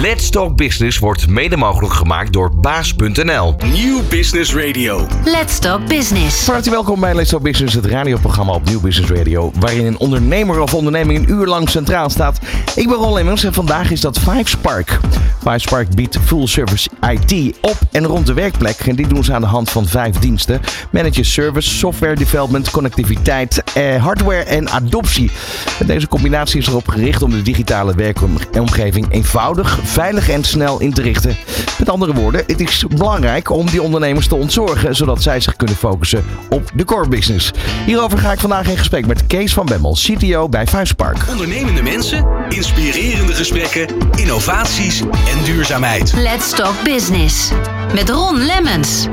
Let's 0.00 0.30
Talk 0.30 0.56
Business 0.56 0.98
wordt 0.98 1.28
mede 1.28 1.56
mogelijk 1.56 1.94
gemaakt 1.94 2.32
door 2.32 2.56
baas.nl. 2.56 3.56
Nieuw 3.72 4.00
Business 4.08 4.54
Radio. 4.54 5.06
Let's 5.24 5.58
Talk 5.58 5.86
Business. 5.86 6.44
Van 6.44 6.54
harte 6.54 6.70
welkom 6.70 7.00
bij 7.00 7.14
Let's 7.14 7.30
Talk 7.30 7.42
Business, 7.42 7.74
het 7.74 7.84
radioprogramma 7.84 8.52
op 8.52 8.64
Nieuw 8.64 8.80
Business 8.80 9.12
Radio. 9.12 9.52
Waarin 9.58 9.86
een 9.86 9.98
ondernemer 9.98 10.60
of 10.60 10.74
onderneming 10.74 11.18
een 11.18 11.30
uur 11.30 11.46
lang 11.46 11.68
centraal 11.68 12.10
staat. 12.10 12.38
Ik 12.76 12.88
ben 12.88 12.96
Ron 12.96 13.12
Lemmens 13.12 13.44
en 13.44 13.52
vandaag 13.52 13.90
is 13.90 14.00
dat 14.00 14.18
FiveSpark. 14.18 14.98
FiveSpark 15.38 15.94
biedt 15.94 16.18
full 16.24 16.46
service 16.46 16.88
IT 17.10 17.56
op 17.60 17.78
en 17.90 18.06
rond 18.06 18.26
de 18.26 18.34
werkplek. 18.34 18.76
En 18.76 18.96
die 18.96 19.06
doen 19.06 19.24
ze 19.24 19.32
aan 19.32 19.40
de 19.40 19.46
hand 19.46 19.70
van 19.70 19.86
vijf 19.86 20.18
diensten: 20.18 20.60
manager 20.90 21.24
service, 21.24 21.70
software 21.70 22.14
development, 22.14 22.70
connectiviteit, 22.70 23.62
eh, 23.74 24.02
hardware 24.02 24.42
en 24.42 24.70
adoptie. 24.70 25.30
En 25.78 25.86
deze 25.86 26.08
combinatie 26.08 26.60
is 26.60 26.66
erop 26.66 26.88
gericht 26.88 27.22
om 27.22 27.30
de 27.30 27.42
digitale 27.42 27.94
werkomgeving 27.94 29.12
eenvoudig, 29.12 29.78
veilig 29.86 30.28
en 30.28 30.44
snel 30.44 30.80
in 30.80 30.92
te 30.92 31.02
richten. 31.02 31.36
Met 31.78 31.88
andere 31.88 32.14
woorden, 32.14 32.44
het 32.46 32.60
is 32.60 32.84
belangrijk 32.88 33.50
om 33.50 33.66
die 33.70 33.82
ondernemers 33.82 34.28
te 34.28 34.34
ontzorgen, 34.34 34.96
zodat 34.96 35.22
zij 35.22 35.40
zich 35.40 35.56
kunnen 35.56 35.76
focussen 35.76 36.24
op 36.50 36.70
de 36.74 36.84
core 36.84 37.08
business. 37.08 37.50
Hierover 37.86 38.18
ga 38.18 38.32
ik 38.32 38.40
vandaag 38.40 38.68
in 38.68 38.76
gesprek 38.76 39.06
met 39.06 39.26
Kees 39.26 39.52
van 39.52 39.66
Bemmel, 39.66 39.92
CTO 39.92 40.48
bij 40.48 40.66
FiveSpark. 40.66 41.18
Ondernemende 41.30 41.82
mensen, 41.82 42.26
inspirerende 42.48 43.32
gesprekken, 43.32 43.86
innovaties 44.16 45.00
en 45.00 45.44
duurzaamheid. 45.44 46.12
Let's 46.12 46.50
Talk 46.50 46.82
Business. 46.84 47.50
Met 47.94 48.08
Ron 48.10 48.38
Lemmens. 48.38 49.06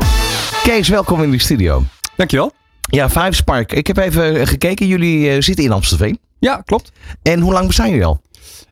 Kees, 0.64 0.90
welkom 0.90 1.24
in 1.24 1.32
de 1.32 1.40
studio. 1.40 1.84
Dankjewel. 2.16 2.52
Ja, 2.82 3.10
FiveSpark. 3.10 3.74
Ik 3.74 3.88
heb 3.88 3.98
even 3.98 4.48
gekeken. 4.48 4.88
Jullie 4.88 5.30
eh, 5.30 5.42
zitten 5.42 5.64
in 5.64 5.72
Amstelveen. 5.72 6.20
Ja, 6.40 6.62
klopt. 6.66 6.92
En 7.22 7.40
hoe 7.40 7.54
lang 7.54 7.68
bestaan 7.68 7.90
jullie 7.90 8.06
al? 8.06 8.22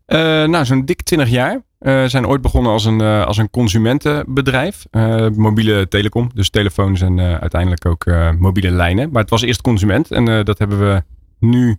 Eh, 0.06 0.18
nou, 0.20 0.66
zo'n 0.66 0.86
dik 0.86 1.02
20 1.02 1.30
jaar. 1.30 1.62
We 1.80 2.06
zijn 2.08 2.28
ooit 2.28 2.42
begonnen 2.42 2.72
als 2.72 2.86
een, 2.86 3.02
eh, 3.02 3.26
als 3.26 3.38
een 3.38 3.50
consumentenbedrijf. 3.50 4.86
Mobiele 5.36 5.88
telecom, 5.88 6.30
dus 6.34 6.50
telefoons 6.50 7.02
en 7.02 7.20
uiteindelijk 7.20 7.86
ook 7.86 8.06
mobiele 8.40 8.72
lijnen. 8.72 9.10
Maar 9.12 9.22
het 9.22 9.32
was 9.32 9.42
eerst 9.42 9.62
consument 9.62 10.12
en 10.12 10.46
dat 10.46 10.58
hebben 10.58 10.80
we 10.80 11.04
nu, 11.40 11.78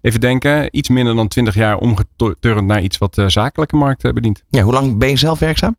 even 0.00 0.20
denken, 0.20 0.76
iets 0.76 0.88
minder 0.88 1.14
dan 1.14 1.28
20 1.28 1.54
jaar 1.54 1.78
omgeturnd 1.78 2.66
naar 2.66 2.82
iets 2.82 2.98
wat 2.98 3.22
zakelijke 3.26 3.76
markt 3.76 4.14
bedient. 4.14 4.42
Ja, 4.48 4.62
hoe 4.62 4.72
lang 4.72 4.98
ben 4.98 5.08
je 5.08 5.16
zelf 5.16 5.38
werkzaam? 5.38 5.76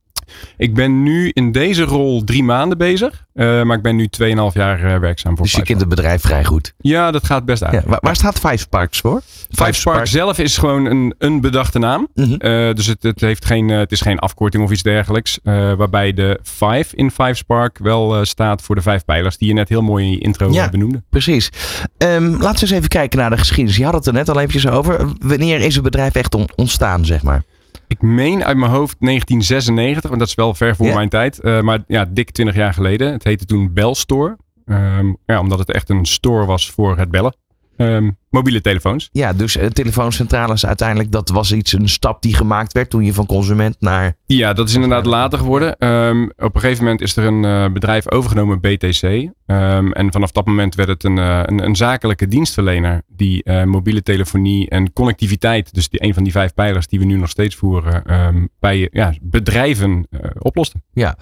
Ik 0.57 0.73
ben 0.73 1.03
nu 1.03 1.29
in 1.33 1.51
deze 1.51 1.83
rol 1.83 2.23
drie 2.23 2.43
maanden 2.43 2.77
bezig, 2.77 3.25
eh, 3.33 3.63
maar 3.63 3.77
ik 3.77 3.83
ben 3.83 3.95
nu 3.95 4.07
2,5 4.07 4.53
jaar 4.53 4.83
eh, 4.83 4.99
werkzaam 4.99 5.35
voor 5.35 5.43
Dus 5.45 5.51
je 5.51 5.57
Five 5.57 5.69
kent 5.69 5.79
het 5.79 5.89
bedrijf 5.89 6.21
vrij 6.21 6.43
goed. 6.43 6.73
Ja, 6.77 7.11
dat 7.11 7.25
gaat 7.25 7.45
best 7.45 7.63
uit. 7.63 7.73
Ja, 7.73 7.81
waar, 7.85 7.99
waar 8.01 8.15
staat 8.15 8.39
FiveSparks 8.39 8.99
voor? 8.99 9.21
Five 9.49 9.71
Spark 9.73 10.07
zelf 10.07 10.37
is 10.37 10.57
gewoon 10.57 10.85
een, 10.85 11.13
een 11.17 11.41
bedachte 11.41 11.79
naam. 11.79 12.07
Mhm. 12.15 12.33
Eh, 12.33 12.73
dus 12.73 12.85
het, 12.85 13.03
het, 13.03 13.21
heeft 13.21 13.45
geen, 13.45 13.69
het 13.69 13.91
is 13.91 14.01
geen 14.01 14.19
afkorting 14.19 14.63
of 14.63 14.71
iets 14.71 14.83
dergelijks. 14.83 15.39
waarbij 15.43 16.13
de 16.13 16.39
five 16.43 16.95
in 16.95 17.11
Five 17.11 17.33
Spark 17.33 17.77
wel 17.77 18.25
staat 18.25 18.61
voor 18.61 18.75
de 18.75 18.81
vijf 18.81 19.05
pijlers 19.05 19.37
die 19.37 19.47
je 19.47 19.53
net 19.53 19.69
heel 19.69 19.81
mooi 19.81 20.05
in 20.05 20.11
je 20.11 20.19
intro 20.19 20.51
Ja. 20.51 20.69
benoemde. 20.69 21.01
Precies. 21.09 21.49
Ehm, 21.97 22.23
laten 22.23 22.39
we 22.39 22.61
eens 22.61 22.71
even 22.71 22.87
kijken 22.89 23.19
naar 23.19 23.29
de 23.29 23.37
geschiedenis. 23.37 23.77
Je 23.77 23.83
had 23.83 23.93
het 23.93 24.05
er 24.05 24.13
net 24.13 24.29
al 24.29 24.37
eventjes 24.37 24.67
over. 24.67 25.05
Wanneer 25.19 25.59
is 25.59 25.73
het 25.73 25.83
bedrijf 25.83 26.15
echt 26.15 26.35
on- 26.35 26.49
ontstaan, 26.55 27.05
zeg 27.05 27.23
maar? 27.23 27.43
Ik 27.91 28.01
meen 28.01 28.43
uit 28.43 28.57
mijn 28.57 28.71
hoofd 28.71 28.95
1996, 28.99 30.09
want 30.09 30.19
dat 30.19 30.29
is 30.29 30.35
wel 30.35 30.53
ver 30.53 30.75
voor 30.75 30.93
mijn 30.93 31.09
tijd. 31.09 31.39
eh, 31.39 31.61
maar 31.61 31.83
ja, 31.87 32.05
dik 32.05 32.31
20 32.31 32.55
jaar 32.55 32.73
geleden. 32.73 33.11
Het 33.11 33.23
heette 33.23 33.45
toen 33.45 33.73
Bellstore. 33.73 34.37
Ehm, 34.65 35.13
ja, 35.25 35.39
omdat 35.39 35.59
het 35.59 35.71
echt 35.71 35.89
een 35.89 36.05
store 36.05 36.45
was 36.45 36.71
voor 36.71 36.97
het 36.97 37.11
bellen. 37.11 37.35
Ehm, 37.77 38.11
mobiele 38.31 38.61
telefoons. 38.61 39.09
Ja, 39.11 39.33
dus 39.33 39.57
uh, 39.57 39.65
telefooncentrales 39.65 40.65
uiteindelijk, 40.65 41.11
dat 41.11 41.29
was 41.29 41.51
iets, 41.51 41.73
een 41.73 41.89
stap 41.89 42.21
die 42.21 42.35
gemaakt 42.35 42.73
werd 42.73 42.89
toen 42.89 43.03
je 43.03 43.13
van 43.13 43.25
consument 43.25 43.75
naar... 43.79 44.15
Ja, 44.25 44.53
dat 44.53 44.69
is 44.69 44.75
inderdaad 44.75 45.05
later 45.05 45.39
geworden. 45.39 45.77
Ehm, 45.77 46.23
op 46.23 46.55
een 46.55 46.61
gegeven 46.61 46.83
moment 46.83 47.01
is 47.01 47.15
er 47.15 47.23
een 47.25 47.45
eh, 47.45 47.73
bedrijf 47.73 48.11
overgenomen, 48.11 48.59
BTC. 48.59 49.03
Ehm, 49.45 49.91
en 49.91 50.11
vanaf 50.11 50.31
dat 50.31 50.45
moment 50.45 50.75
werd 50.75 50.89
het 50.89 51.03
een, 51.03 51.17
eh, 51.17 51.41
een, 51.45 51.63
een 51.63 51.75
zakelijke 51.75 52.27
dienstverlener 52.27 53.01
die 53.07 53.49
mobiele 53.65 54.03
telefonie 54.03 54.69
en 54.69 54.93
connectiviteit, 54.93 55.73
dus 55.73 55.89
die, 55.89 56.03
een 56.03 56.13
van 56.13 56.23
die 56.23 56.31
vijf 56.31 56.53
pijlers 56.53 56.87
die 56.87 56.99
we 56.99 57.05
nu 57.05 57.15
nog 57.17 57.29
steeds 57.29 57.55
voeren, 57.55 58.03
ehm, 58.03 58.45
bij 58.59 58.89
ja, 58.91 59.13
bedrijven 59.21 60.07
oplosten. 60.39 60.83
Ja, 60.93 61.17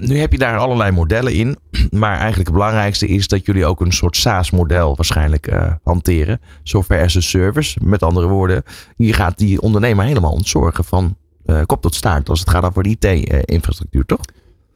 nu 0.00 0.18
heb 0.18 0.32
je 0.32 0.38
daar 0.38 0.58
allerlei 0.58 0.90
modellen 0.90 1.32
in. 1.32 1.56
Maar 1.90 2.16
eigenlijk 2.16 2.48
het 2.48 2.52
belangrijkste 2.52 3.06
is 3.06 3.28
dat 3.28 3.46
jullie 3.46 3.66
ook 3.66 3.80
een 3.80 3.92
soort 3.92 4.16
SaaS-model 4.16 4.96
waarschijnlijk 4.96 5.46
eh, 5.46 5.72
Software 6.62 7.04
as 7.04 7.16
a 7.16 7.20
service. 7.20 7.78
Met 7.82 8.02
andere 8.02 8.26
woorden, 8.26 8.62
je 8.96 9.12
gaat 9.12 9.38
die 9.38 9.60
ondernemer 9.60 10.04
helemaal 10.04 10.32
ontzorgen 10.32 10.84
van 10.84 11.16
eh, 11.46 11.62
kop 11.66 11.82
tot 11.82 11.94
staart 11.94 12.28
als 12.28 12.40
het 12.40 12.50
gaat 12.50 12.64
over 12.64 12.82
de 12.82 12.88
IT-infrastructuur, 12.88 14.04
toch? 14.04 14.20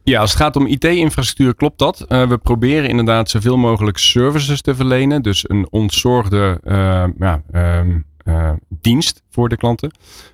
Ja, 0.09 0.19
als 0.19 0.29
het 0.29 0.39
gaat 0.39 0.55
om 0.55 0.67
IT-infrastructuur 0.67 1.55
klopt 1.55 1.79
dat. 1.79 2.01
Eh, 2.01 2.27
we 2.27 2.37
proberen 2.37 2.89
inderdaad 2.89 3.29
zoveel 3.29 3.57
mogelijk 3.57 3.97
services 3.97 4.61
te 4.61 4.75
verlenen. 4.75 5.21
Dus 5.21 5.49
een 5.49 5.67
ontzorgde 5.69 6.59
eh, 6.63 7.03
ja, 7.19 7.41
ehm, 7.51 7.99
eh, 8.17 8.51
dienst 8.69 9.23
voor 9.29 9.49
de 9.49 9.57
klanten. 9.57 9.91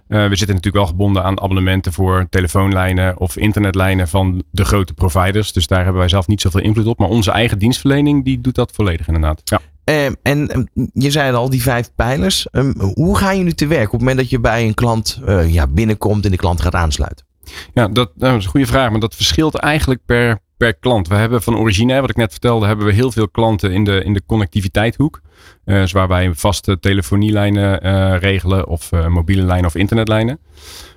We 0.08 0.36
zitten 0.36 0.56
natuurlijk 0.56 0.76
wel 0.76 0.86
gebonden 0.86 1.24
aan 1.24 1.42
abonnementen 1.42 1.94
voor 1.94 2.28
telefoonlijnen 2.30 3.20
of 3.20 3.38
internetlijnen 3.38 4.08
van 4.08 4.44
de 4.52 4.66
grote 4.66 4.94
providers. 4.94 5.54
Dus 5.54 5.68
daar 5.68 5.82
hebben 5.84 6.00
wij 6.00 6.10
zelf 6.10 6.28
niet 6.28 6.42
zoveel 6.42 6.62
invloed 6.62 6.86
op. 6.86 7.00
Maar 7.00 7.10
onze 7.10 7.32
eigen 7.32 7.60
dienstverlening 7.60 8.24
die 8.24 8.42
doet 8.42 8.56
dat 8.56 8.72
volledig 8.72 9.08
inderdaad. 9.08 9.42
Ja. 9.44 9.60
Ehm, 9.86 10.14
en 10.22 10.48
ehm, 10.50 10.64
je 10.94 11.12
zei 11.12 11.34
al, 11.34 11.50
die 11.50 11.62
vijf 11.62 11.92
pijlers. 11.96 12.50
Ehm, 12.50 12.72
hoe 12.78 13.18
ga 13.18 13.32
je 13.32 13.44
nu 13.44 13.52
te 13.52 13.68
werk 13.68 13.86
op 13.86 13.92
het 13.92 14.00
moment 14.00 14.18
dat 14.18 14.30
je 14.30 14.40
bij 14.40 14.66
een 14.66 14.74
klant 14.74 15.20
eh, 15.26 15.54
ja, 15.54 15.68
binnenkomt 15.68 16.26
en 16.26 16.32
de 16.32 16.38
klant 16.38 16.62
gaat 16.62 16.76
aansluiten? 16.76 17.26
Ja, 17.74 17.88
dat, 17.88 18.12
nou, 18.16 18.32
dat 18.32 18.38
is 18.40 18.44
een 18.44 18.52
goede 18.52 18.66
vraag, 18.66 18.92
maar 18.92 19.00
dat 19.00 19.16
verschilt 19.16 19.56
eigenlijk 19.56 20.02
per, 20.06 20.40
per 20.58 20.76
klant. 20.76 21.08
We 21.08 21.16
hebben 21.16 21.42
van 21.42 21.58
origine, 21.58 22.02
wat 22.02 22.10
ik 22.10 22.16
net 22.16 22.32
vertelde, 22.32 22.66
hebben 22.66 22.86
we 22.86 22.94
heel 22.94 23.12
veel 23.12 23.30
klanten 23.30 23.72
in 23.72 23.84
de, 23.84 24.04
in 24.04 24.14
de 24.14 24.22
connectiviteitshoek. 24.26 25.22
Eh 25.66 25.76
dus 25.76 25.92
waar 25.92 26.08
wij 26.08 26.34
vaste 26.34 26.80
telefonielijnen 26.80 27.82
eh, 27.82 28.16
regelen 28.20 28.68
of 28.68 28.92
mobiele 29.08 29.44
lijnen 29.44 29.66
of 29.66 29.76
internetlijnen. 29.76 30.40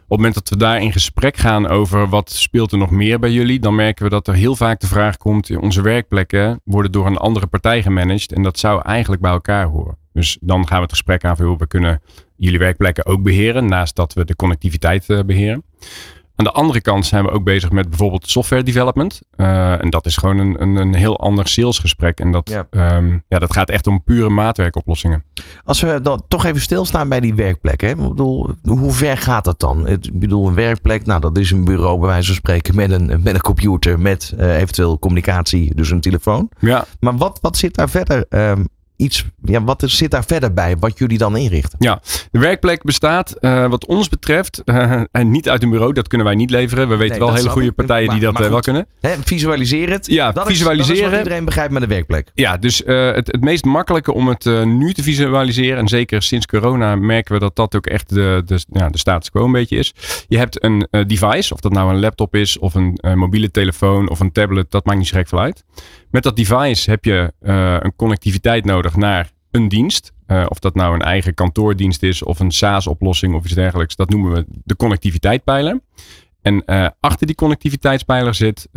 Op 0.09 0.17
het 0.17 0.27
moment 0.27 0.45
dat 0.45 0.59
we 0.59 0.65
daar 0.65 0.83
in 0.83 0.93
gesprek 0.93 1.37
gaan 1.37 1.67
over 1.67 2.09
wat 2.09 2.31
speelt 2.31 2.73
er 2.73 2.79
nog 2.79 2.91
meer 2.91 3.19
bij 3.19 3.31
jullie, 3.31 3.59
dan 3.59 3.75
merken 3.75 4.05
we 4.05 4.11
dat 4.11 4.29
er 4.29 4.35
heel 4.35 4.57
vaak 4.57 4.81
de 4.81 4.87
vraag 4.87 5.17
komt, 5.17 5.57
onze 5.57 5.83
werkplekken 5.83 6.61
worden 6.65 6.93
door 6.93 7.07
een 7.07 7.17
andere 7.17 7.47
partij 7.47 7.83
gemanaged 7.83 8.33
en 8.33 8.43
dat 8.43 8.59
zou 8.59 8.83
eigenlijk 8.83 9.23
bij 9.23 9.31
elkaar 9.31 9.67
horen. 9.67 9.97
Dus 10.13 10.39
dan 10.41 10.67
gaan 10.67 10.77
we 10.77 10.83
het 10.83 10.91
gesprek 10.91 11.25
aan 11.25 11.37
van, 11.37 11.59
we 11.59 11.67
kunnen 11.67 12.01
jullie 12.37 12.59
werkplekken 12.59 13.07
ook 13.07 13.23
beheren, 13.23 13.67
naast 13.67 13.97
dat 13.97 14.13
we 14.13 14.25
de 14.25 14.37
connectiviteit 14.37 15.11
eh, 15.11 15.21
beheren. 15.25 15.63
Aan 16.39 16.45
de 16.45 16.53
andere 16.53 16.81
kant 16.81 17.07
zijn 17.07 17.25
we 17.25 17.31
ook 17.31 17.45
bezig 17.45 17.71
met 17.71 17.89
bijvoorbeeld 17.89 18.31
software 18.31 18.63
development. 18.63 19.21
Uh, 19.37 19.83
en 19.85 19.91
dat 19.91 20.07
is 20.07 20.17
gewoon 20.17 20.39
een, 20.39 20.63
een, 20.63 20.77
een 20.77 20.95
heel 20.95 21.19
ander 21.21 21.49
salesgesprek. 21.49 22.21
En 22.21 22.33
dat, 22.33 22.49
Ja. 22.51 22.67
ja. 22.71 23.03
ja, 23.29 23.39
dat 23.39 23.53
gaat 23.53 23.71
echt 23.71 23.87
om 23.87 24.03
pure 24.05 24.29
maatwerkoplossingen. 24.29 25.25
Als 25.65 25.81
we 25.81 26.01
dan 26.03 26.23
toch 26.29 26.45
even 26.45 26.61
stilstaan 26.61 27.09
bij 27.09 27.21
die 27.21 27.35
werkplek. 27.35 27.81
Hè? 27.81 27.89
Ik 27.89 27.97
bedoel, 27.97 28.51
hoe 28.63 28.93
ver 28.93 29.17
gaat 29.17 29.45
dat 29.45 29.61
dan? 29.61 29.87
Ik 29.89 30.11
bedoel, 30.13 30.49
een 30.49 30.55
werkplek, 30.55 31.07
nou 31.07 31.21
dat 31.21 31.39
is 31.39 31.51
een 31.51 31.65
bureau 31.65 31.99
bij 31.99 32.09
wijze 32.09 32.27
van 32.27 32.35
spreken 32.37 32.75
met 32.77 32.91
een, 32.91 33.07
met 33.07 33.35
een 33.35 33.41
computer, 33.41 33.99
met 34.01 34.35
eh, 34.39 34.57
eventueel 34.57 34.99
communicatie, 34.99 35.75
dus 35.75 35.91
een 35.91 36.01
telefoon. 36.01 36.51
Ja, 36.59 36.85
Maar 37.01 37.17
wat, 37.17 37.39
wat 37.43 37.57
zit 37.57 37.75
daar 37.75 37.89
verder? 37.91 38.27
ehm, 38.29 38.65
iets, 38.99 39.25
ja, 39.45 39.65
wat 39.65 39.83
er, 39.83 39.91
zit 39.91 40.11
daar 40.11 40.25
verder 40.25 40.53
bij 40.55 40.77
wat 40.77 40.99
jullie 40.99 41.19
dan 41.19 41.37
inrichten? 41.37 41.79
ja. 41.79 42.01
de 42.31 42.39
werkplek 42.39 42.83
bestaat 42.83 43.37
uh, 43.41 43.67
wat 43.67 43.87
ons 43.87 44.09
betreft 44.09 44.63
uh, 44.65 44.93
en 45.13 45.31
niet 45.31 45.49
uit 45.49 45.63
een 45.63 45.71
bureau. 45.71 45.93
Dat 45.93 46.09
kunnen 46.09 46.27
wij 46.27 46.35
niet 46.37 46.51
leveren. 46.51 46.89
We 46.89 46.97
weten 46.97 47.19
Nee, 47.19 47.27
wel 47.27 47.35
hele 47.35 47.49
goede 47.49 47.73
partijen 47.73 48.07
Maar- 48.07 48.15
die 48.15 48.25
dat 48.25 48.41
uh, 48.41 48.49
wel 48.49 48.61
kunnen. 48.61 48.87
Hè, 49.01 49.15
visualiseer 49.25 49.91
het. 49.91 50.07
Ja, 50.07 50.33
dat 50.33 50.37
Is, 50.37 50.43
dat 50.43 50.47
is 50.51 50.57
visualiseren. 50.77 51.19
iedereen 51.19 51.45
begrijpt 51.45 51.73
met 51.73 51.83
een 51.83 51.89
werkplek. 51.89 52.31
Ja, 52.35 52.57
dus 52.57 52.83
uh, 52.83 53.13
het, 53.13 53.27
het 53.27 53.41
meest 53.41 53.65
makkelijke 53.65 54.13
om 54.13 54.29
het 54.29 54.45
nu 54.65 54.93
te 54.93 55.03
visualiseren, 55.03 55.79
en 55.79 55.89
zeker 55.89 56.23
sinds 56.23 56.47
corona 56.47 56.97
merken 56.97 57.35
we 57.35 57.41
dat 57.41 57.57
dat 57.57 57.77
ook 57.77 57.87
echt 57.87 58.09
de, 58.09 58.43
de, 58.47 58.65
ja, 58.73 58.89
de 58.89 58.99
status 58.99 59.31
quo 59.31 59.45
een 59.45 59.53
beetje 59.53 59.77
is. 59.77 59.95
Je 60.29 60.39
hebt 60.39 60.65
een 60.65 60.89
device, 61.07 61.53
of 61.55 61.61
dat 61.61 61.73
nou 61.73 61.91
een 61.95 62.01
laptop 62.01 62.35
is, 62.35 62.59
of 62.59 62.75
een 62.75 62.99
mobiele 63.15 63.51
telefoon, 63.51 64.09
of 64.11 64.21
een 64.21 64.33
tablet, 64.33 64.71
dat 64.71 64.85
maakt 64.85 64.99
niet 64.99 65.09
zo 65.09 65.17
gek 65.17 65.29
veel 65.29 65.41
uit. 65.41 65.65
Met 66.11 66.23
dat 66.23 66.37
device 66.37 66.91
heb 66.91 67.05
je 67.05 67.33
uh, 67.41 67.77
een 67.79 67.97
connectiviteit 67.97 68.65
nodig 68.65 68.97
naar 68.97 69.31
een 69.51 69.69
dienst. 69.69 70.13
Uh, 70.27 70.47
of 70.49 70.59
dat 70.59 70.75
nou 70.75 70.95
een 70.95 71.03
eigen 71.03 71.35
kantoordienst 71.35 72.03
is 72.03 72.23
of 72.23 72.41
een 72.41 72.51
SaaS-oplossing 72.51 73.35
of 73.35 73.45
iets 73.45 73.55
dergelijks. 73.55 73.97
Dat 73.97 74.11
noemen 74.11 74.33
we 74.33 74.47
de 74.65 74.77
connectiviteitspijler. 74.77 75.81
En 76.43 76.63
uh, 76.67 76.87
achter 77.01 77.27
die 77.27 77.37
connectiviteitspijler 77.37 78.35
zit 78.35 78.69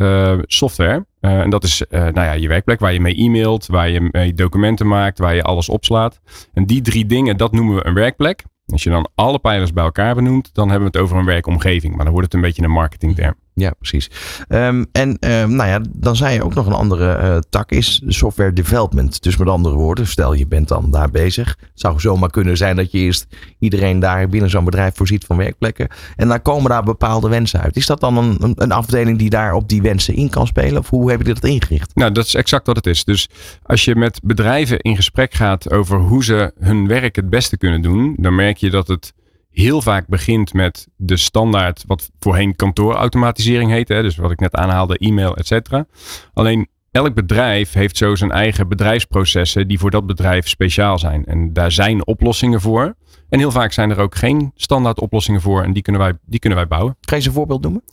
software. 0.42 1.06
En 1.20 1.50
dat 1.50 1.64
is 1.64 1.84
nou 1.90 2.14
ja, 2.14 2.32
je 2.32 2.48
werkplek 2.48 2.80
waar 2.80 2.94
je 2.94 3.02
mee 3.02 3.22
e-mailt, 3.22 3.66
waar 3.66 3.90
je 3.90 4.10
mee 4.12 4.34
documenten 4.34 4.88
maakt, 4.88 5.20
waar 5.20 5.36
je 5.36 5.44
alles 5.44 5.70
opslaat. 5.70 6.20
En 6.54 6.66
die 6.66 6.82
drie 6.82 7.06
dingen, 7.06 7.38
dat 7.38 7.52
noemen 7.52 7.76
we 7.76 7.86
een 7.86 7.94
werkplek. 7.94 8.44
Als 8.66 8.84
je 8.84 8.90
dan 8.90 9.10
alle 9.16 9.40
pijlers 9.40 9.74
bij 9.74 9.84
elkaar 9.84 10.16
benoemt, 10.16 10.54
dan 10.54 10.70
hebben 10.70 10.92
we 10.92 10.98
het 10.98 11.06
over 11.06 11.18
een 11.18 11.26
werkomgeving. 11.26 11.96
Maar 11.96 12.04
dan 12.04 12.14
wordt 12.14 12.28
het 12.28 12.36
een 12.36 12.48
beetje 12.48 12.64
een 12.64 12.72
marketingterm. 12.72 13.36
Ja, 13.62 13.74
precies. 13.78 14.10
Um, 14.50 14.86
en 14.92 15.10
um, 15.10 15.56
nou 15.56 15.70
ja, 15.70 15.82
dan 15.90 16.16
zei 16.16 16.34
je 16.34 16.44
ook 16.44 16.54
nog 16.54 16.66
een 16.66 16.74
andere 16.74 17.20
uh, 17.22 17.38
tak 17.50 17.72
is 17.72 18.02
software 18.08 18.54
development. 18.54 19.24
Dus 19.24 19.38
met 19.38 19.48
andere 19.48 19.76
woorden, 19.76 20.08
stel 20.08 20.34
je 20.34 20.48
bent 20.48 20.68
dan 20.68 20.92
daar 20.92 21.10
bezig. 21.10 21.58
Het 21.60 21.70
zou 21.74 22.00
zomaar 22.00 22.30
kunnen 22.30 22.58
zijn 22.58 22.76
dat 22.76 22.92
je 22.92 22.98
eerst 22.98 23.28
iedereen 23.60 24.00
daar 24.00 24.30
binnen 24.30 24.50
zo'n 24.50 24.66
bedrijf 24.66 24.96
voorziet 24.96 25.26
van 25.26 25.38
werkplekken. 25.38 25.88
En 26.16 26.28
dan 26.28 26.42
komen 26.42 26.70
daar 26.70 26.84
bepaalde 26.84 27.30
wensen 27.30 27.62
uit. 27.62 27.76
Is 27.76 27.86
dat 27.86 28.00
dan 28.00 28.18
een, 28.18 28.54
een 28.56 28.72
afdeling 28.72 29.18
die 29.18 29.30
daar 29.30 29.54
op 29.54 29.70
die 29.70 29.82
wensen 29.82 30.16
in 30.16 30.30
kan 30.30 30.48
spelen? 30.48 30.78
Of 30.78 30.90
hoe 30.90 31.12
heb 31.12 31.26
je 31.26 31.34
dat 31.34 31.44
ingericht? 31.44 31.96
Nou, 31.96 32.12
dat 32.12 32.26
is 32.26 32.36
exact 32.36 32.68
wat 32.68 32.76
het 32.76 32.86
is. 32.86 33.04
Dus 33.04 33.30
als 33.64 33.86
je 33.86 33.96
met 33.96 34.20
bedrijven 34.24 34.80
in 34.80 34.96
gesprek 34.96 35.34
gaat 35.34 35.72
over 35.72 36.00
hoe 36.00 36.24
ze 36.24 36.54
hun 36.60 36.88
werk 36.88 37.16
het 37.16 37.30
beste 37.30 37.58
kunnen 37.58 37.82
doen, 37.82 38.16
dan 38.18 38.36
merk 38.36 38.58
je 38.58 38.70
dat 38.70 38.88
het 38.88 39.14
heel 39.52 39.82
vaak 39.82 40.08
begint 40.08 40.54
met 40.54 40.88
de 40.96 41.18
standaard, 41.18 41.84
wat 41.88 42.12
voorheen 42.20 42.56
kantoorautomatisering 42.56 43.72
heette. 43.72 44.02
Dus 44.02 44.16
wat 44.16 44.32
ik 44.32 44.40
net 44.40 44.56
aanhaalde, 44.56 44.98
e-mail, 44.98 45.36
et 45.36 45.48
cetera. 45.48 45.86
Alleen 46.34 46.68
elk 46.92 47.14
bedrijf 47.14 47.74
heeft 47.74 47.98
zo 47.98 48.16
zijn 48.16 48.32
eigen 48.32 48.68
bedrijfsprocessen 48.68 49.68
die 49.68 49.80
voor 49.80 49.92
dat 49.92 50.06
bedrijf 50.06 50.48
speciaal 50.48 51.00
zijn. 51.00 51.26
En 51.26 51.54
daar 51.54 51.72
zijn 51.72 52.06
oplossingen 52.06 52.62
voor. 52.62 52.96
En 53.30 53.40
heel 53.40 53.52
vaak 53.52 53.72
zijn 53.72 53.90
er 53.90 54.00
ook 54.00 54.16
geen 54.16 54.52
standaard 54.56 55.00
oplossingen 55.00 55.42
voor. 55.42 55.64
En 55.64 55.74
die 55.74 55.82
kunnen 55.84 56.02
wij, 56.02 56.14
die 56.26 56.40
kunnen 56.40 56.60
wij 56.60 56.68
bouwen. 56.68 56.98
Kan 57.00 57.18
je 57.18 57.24
ze 57.24 57.30
een 57.30 57.36
voorbeeld 57.36 57.62
noemen? 57.62 57.84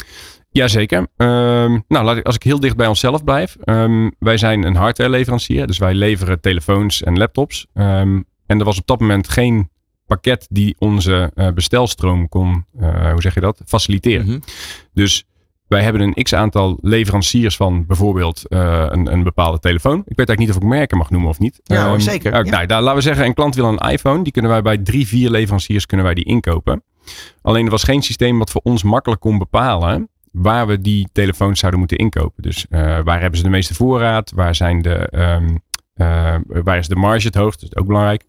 Jazeker. 0.50 0.98
Um, 0.98 1.84
nou, 1.88 2.04
laat 2.04 2.16
ik, 2.16 2.26
als 2.26 2.34
ik 2.34 2.42
heel 2.42 2.60
dicht 2.60 2.76
bij 2.76 2.86
onszelf 2.86 3.24
blijf. 3.24 3.56
Um, 3.64 4.14
wij 4.18 4.36
zijn 4.36 4.62
een 4.62 4.76
hardwareleverancier. 4.76 5.66
Dus 5.66 5.78
wij 5.78 5.94
leveren 5.94 6.40
telefoons 6.40 7.02
en 7.02 7.18
laptops. 7.18 7.66
Um, 7.74 8.24
en 8.46 8.58
er 8.58 8.64
was 8.64 8.78
op 8.78 8.86
dat 8.86 9.00
moment 9.00 9.28
geen 9.28 9.70
pakket 10.08 10.46
die 10.50 10.76
onze 10.78 11.30
uh, 11.34 11.48
bestelstroom 11.50 12.28
kon, 12.28 12.64
uh, 12.80 13.10
hoe 13.10 13.22
zeg 13.22 13.34
je 13.34 13.40
dat, 13.40 13.62
faciliteren. 13.66 14.24
Mm 14.24 14.30
-hmm. 14.30 14.42
Dus 14.94 15.24
wij 15.68 15.82
hebben 15.82 16.00
een 16.00 16.22
x 16.22 16.34
aantal 16.34 16.78
leveranciers 16.80 17.56
van 17.56 17.86
bijvoorbeeld 17.86 18.42
uh, 18.48 18.86
een, 18.88 19.12
een, 19.12 19.22
bepaalde 19.22 19.58
telefoon. 19.58 19.98
Ik 19.98 20.16
weet 20.16 20.28
eigenlijk 20.28 20.38
niet 20.38 20.50
of 20.50 20.56
ik 20.56 20.78
merken 20.78 20.98
mag 20.98 21.10
noemen 21.10 21.30
of 21.30 21.38
niet. 21.38 21.60
Ja, 21.62 21.92
um, 21.92 22.00
zeker. 22.00 22.32
Uh, 22.32 22.44
ja. 22.44 22.50
Nou, 22.50 22.66
daar, 22.66 22.80
laten 22.80 22.96
we 22.96 23.02
zeggen, 23.02 23.24
een 23.24 23.34
klant 23.34 23.54
wil 23.54 23.68
een 23.68 23.90
iPhone. 23.90 24.22
Die 24.22 24.32
kunnen 24.32 24.50
wij 24.50 24.62
bij 24.62 24.78
drie, 24.78 25.06
vier 25.06 25.30
leveranciers 25.30 25.86
kunnen 25.86 26.06
wij 26.06 26.14
die 26.14 26.24
inkopen. 26.24 26.82
Alleen 27.42 27.64
er 27.64 27.70
was 27.70 27.82
geen 27.82 28.02
systeem 28.02 28.38
wat 28.38 28.50
voor 28.50 28.60
ons 28.64 28.82
makkelijk 28.82 29.20
kon 29.20 29.38
bepalen 29.38 30.08
waar 30.32 30.66
we 30.66 30.80
die 30.80 31.08
telefoons 31.12 31.58
zouden 31.58 31.80
moeten 31.80 31.98
inkopen. 31.98 32.42
Dus 32.42 32.66
uh, 32.70 32.98
waar 33.04 33.20
hebben 33.20 33.38
ze 33.38 33.44
de 33.44 33.50
meeste 33.50 33.74
voorraad? 33.74 34.32
Waar 34.34 34.54
zijn 34.54 34.82
de 34.82 35.08
um, 35.12 35.60
uh, 35.96 36.34
waar 36.46 36.78
is 36.78 36.88
de 36.88 36.96
marge 36.96 37.26
het 37.26 37.34
hoogst? 37.34 37.60
Dat 37.60 37.70
is 37.70 37.76
ook 37.76 37.86
belangrijk. 37.86 38.24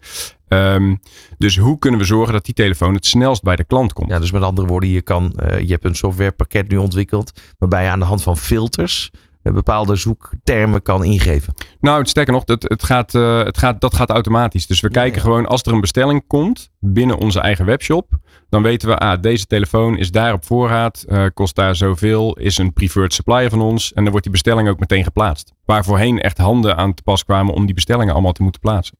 Um, 0.52 1.00
dus 1.38 1.56
hoe 1.56 1.78
kunnen 1.78 2.00
we 2.00 2.06
zorgen 2.06 2.32
dat 2.32 2.44
die 2.44 2.54
telefoon 2.54 2.94
het 2.94 3.06
snelst 3.06 3.42
bij 3.42 3.56
de 3.56 3.64
klant 3.64 3.92
komt? 3.92 4.10
Ja, 4.10 4.18
dus 4.18 4.32
met 4.32 4.42
andere 4.42 4.66
woorden, 4.66 4.88
je, 4.88 5.02
kan, 5.02 5.32
uh, 5.42 5.60
je 5.60 5.72
hebt 5.72 5.84
een 5.84 5.94
softwarepakket 5.94 6.68
nu 6.68 6.76
ontwikkeld. 6.76 7.40
waarbij 7.58 7.84
je 7.84 7.90
aan 7.90 7.98
de 7.98 8.04
hand 8.04 8.22
van 8.22 8.36
filters 8.36 9.10
bepaalde 9.42 9.96
zoektermen 9.96 10.82
kan 10.82 11.04
ingeven. 11.04 11.54
Nou, 11.80 12.04
sterker 12.04 12.32
nog, 12.32 12.42
het, 12.44 12.62
het 12.62 12.82
gaat, 12.82 13.14
uh, 13.14 13.44
het 13.44 13.58
gaat, 13.58 13.80
dat 13.80 13.94
gaat 13.94 14.10
automatisch. 14.10 14.66
Dus 14.66 14.80
we 14.80 14.88
ja, 14.90 15.00
kijken 15.00 15.16
ja. 15.16 15.22
gewoon 15.22 15.46
als 15.46 15.62
er 15.62 15.72
een 15.72 15.80
bestelling 15.80 16.26
komt 16.26 16.70
binnen 16.78 17.18
onze 17.18 17.40
eigen 17.40 17.64
webshop. 17.64 18.18
Dan 18.48 18.62
weten 18.62 18.88
we, 18.88 18.96
ah, 18.96 19.20
deze 19.20 19.46
telefoon 19.46 19.98
is 19.98 20.10
daar 20.10 20.32
op 20.32 20.44
voorraad, 20.44 21.04
uh, 21.08 21.24
kost 21.34 21.54
daar 21.54 21.76
zoveel, 21.76 22.36
is 22.36 22.58
een 22.58 22.72
preferred 22.72 23.12
supplier 23.12 23.50
van 23.50 23.60
ons. 23.60 23.92
En 23.92 24.02
dan 24.02 24.10
wordt 24.10 24.22
die 24.22 24.32
bestelling 24.32 24.68
ook 24.68 24.78
meteen 24.78 25.04
geplaatst. 25.04 25.52
Waar 25.64 25.84
voorheen 25.84 26.20
echt 26.20 26.38
handen 26.38 26.76
aan 26.76 26.94
te 26.94 27.02
pas 27.02 27.24
kwamen 27.24 27.54
om 27.54 27.66
die 27.66 27.74
bestellingen 27.74 28.12
allemaal 28.12 28.32
te 28.32 28.42
moeten 28.42 28.60
plaatsen. 28.60 28.98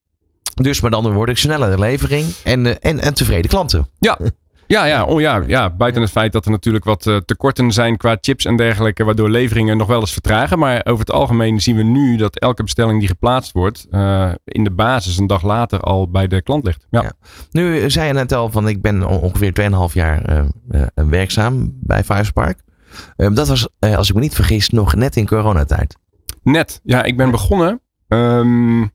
Dus 0.55 0.81
met 0.81 0.95
andere 0.95 1.15
woorden, 1.15 1.37
snellere 1.37 1.79
levering 1.79 2.27
en, 2.45 2.65
uh, 2.65 2.75
en, 2.81 3.01
en 3.01 3.15
tevreden 3.15 3.51
klanten. 3.51 3.89
Ja, 3.99 4.19
ja, 4.71 4.85
ja, 4.85 5.05
oh 5.05 5.21
ja, 5.21 5.43
ja, 5.47 5.71
buiten 5.71 6.03
het 6.03 6.11
feit 6.11 6.33
dat 6.33 6.45
er 6.45 6.51
natuurlijk 6.51 6.85
wat 6.85 7.07
uh, 7.07 7.17
tekorten 7.17 7.73
zijn 7.73 7.97
qua 7.97 8.17
chips 8.21 8.45
en 8.45 8.57
dergelijke, 8.57 9.05
waardoor 9.05 9.31
leveringen 9.31 9.77
nog 9.77 9.87
wel 9.87 10.01
eens 10.01 10.13
vertragen. 10.13 10.59
Maar 10.59 10.81
over 10.85 10.99
het 10.99 11.11
algemeen 11.13 11.61
zien 11.61 11.77
we 11.77 11.83
nu 11.83 12.17
dat 12.17 12.37
elke 12.39 12.63
bestelling 12.63 12.99
die 12.99 13.09
geplaatst 13.09 13.53
wordt, 13.53 13.87
uh, 13.91 14.31
in 14.45 14.65
de 14.65 14.71
basis 14.71 15.19
een 15.19 15.27
dag 15.27 15.43
later 15.43 15.81
al 15.81 16.11
bij 16.11 16.27
de 16.27 16.43
klant 16.43 16.65
ligt. 16.65 16.87
Ja. 16.91 17.03
ja. 17.03 17.13
Nu 17.51 17.91
zei 17.91 18.07
je 18.07 18.13
net 18.13 18.33
al 18.33 18.51
van 18.51 18.69
ik 18.69 18.83
ben 18.83 19.07
ongeveer 19.07 19.71
2,5 19.89 19.93
jaar 19.93 20.45
uh, 20.71 20.83
werkzaam 20.95 21.73
bij 21.81 22.05
Firespark. 22.05 22.61
dat 23.17 23.49
was, 23.49 23.69
als 23.79 24.09
ik 24.09 24.15
me 24.15 24.21
niet 24.21 24.35
vergis, 24.35 24.71
nog 24.71 24.95
net 24.95 25.17
in 25.17 25.27
coronatijd. 25.27 25.97
Net, 26.43 26.81
ja, 26.85 27.03
ik 27.03 27.17
ben 27.17 27.31
begonnen. 27.31 27.81
Um, 28.09 28.91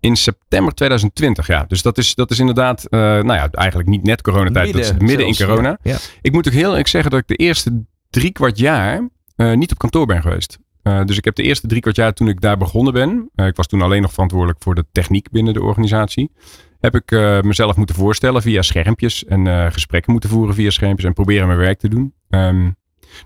in 0.00 0.16
september 0.16 0.74
2020, 0.74 1.46
ja. 1.46 1.64
Dus 1.64 1.82
dat 1.82 1.98
is, 1.98 2.14
dat 2.14 2.30
is 2.30 2.38
inderdaad, 2.38 2.86
uh, 2.90 3.00
nou 3.00 3.32
ja, 3.32 3.50
eigenlijk 3.50 3.88
niet 3.88 4.02
net 4.02 4.22
coronatijd. 4.22 4.64
Midden, 4.64 4.82
dat 4.82 5.02
is 5.02 5.08
midden 5.08 5.34
zelfs, 5.34 5.40
in 5.40 5.46
corona. 5.46 5.78
Ja, 5.82 5.92
ja. 5.92 5.98
Ik 6.20 6.32
moet 6.32 6.46
ook 6.46 6.52
heel 6.52 6.68
eerlijk 6.68 6.88
zeggen 6.88 7.10
dat 7.10 7.20
ik 7.20 7.26
de 7.26 7.34
eerste 7.34 7.84
drie 8.10 8.32
kwart 8.32 8.58
jaar 8.58 9.08
uh, 9.36 9.52
niet 9.52 9.70
op 9.70 9.78
kantoor 9.78 10.06
ben 10.06 10.22
geweest. 10.22 10.58
Uh, 10.82 11.04
dus 11.04 11.16
ik 11.16 11.24
heb 11.24 11.34
de 11.34 11.42
eerste 11.42 11.66
drie 11.66 11.80
kwart 11.80 11.96
jaar 11.96 12.12
toen 12.12 12.28
ik 12.28 12.40
daar 12.40 12.56
begonnen 12.56 12.92
ben. 12.92 13.30
ik 13.34 13.56
was 13.56 13.66
toen 13.66 13.82
alleen 13.82 14.02
nog 14.02 14.12
verantwoordelijk 14.12 14.62
voor 14.62 14.74
de 14.74 14.84
techniek 14.92 15.30
binnen 15.30 15.54
de 15.54 15.62
organisatie. 15.62 16.30
Heb 16.80 16.94
ik 16.94 17.10
mezelf 17.44 17.76
moeten 17.76 17.94
voorstellen 17.94 18.42
via 18.42 18.62
schermpjes 18.62 19.24
en 19.24 19.72
gesprekken 19.72 20.12
moeten 20.12 20.30
voeren 20.30 20.54
via 20.54 20.70
schermpjes 20.70 21.06
en 21.06 21.12
proberen 21.12 21.46
mijn 21.46 21.58
werk 21.58 21.78
te 21.78 21.88
doen. 21.88 22.14
Um, 22.28 22.76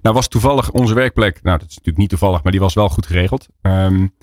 nou 0.03 0.15
was 0.15 0.29
toevallig 0.29 0.71
onze 0.71 0.95
werkplek, 0.95 1.43
nou 1.43 1.59
dat 1.59 1.69
is 1.69 1.75
natuurlijk 1.75 1.99
niet 1.99 2.09
toevallig, 2.09 2.43
maar 2.43 2.53
die 2.53 2.61
was 2.61 2.75
wel 2.75 2.89
goed 2.89 3.07
geregeld. 3.07 3.49
Um, 3.63 4.15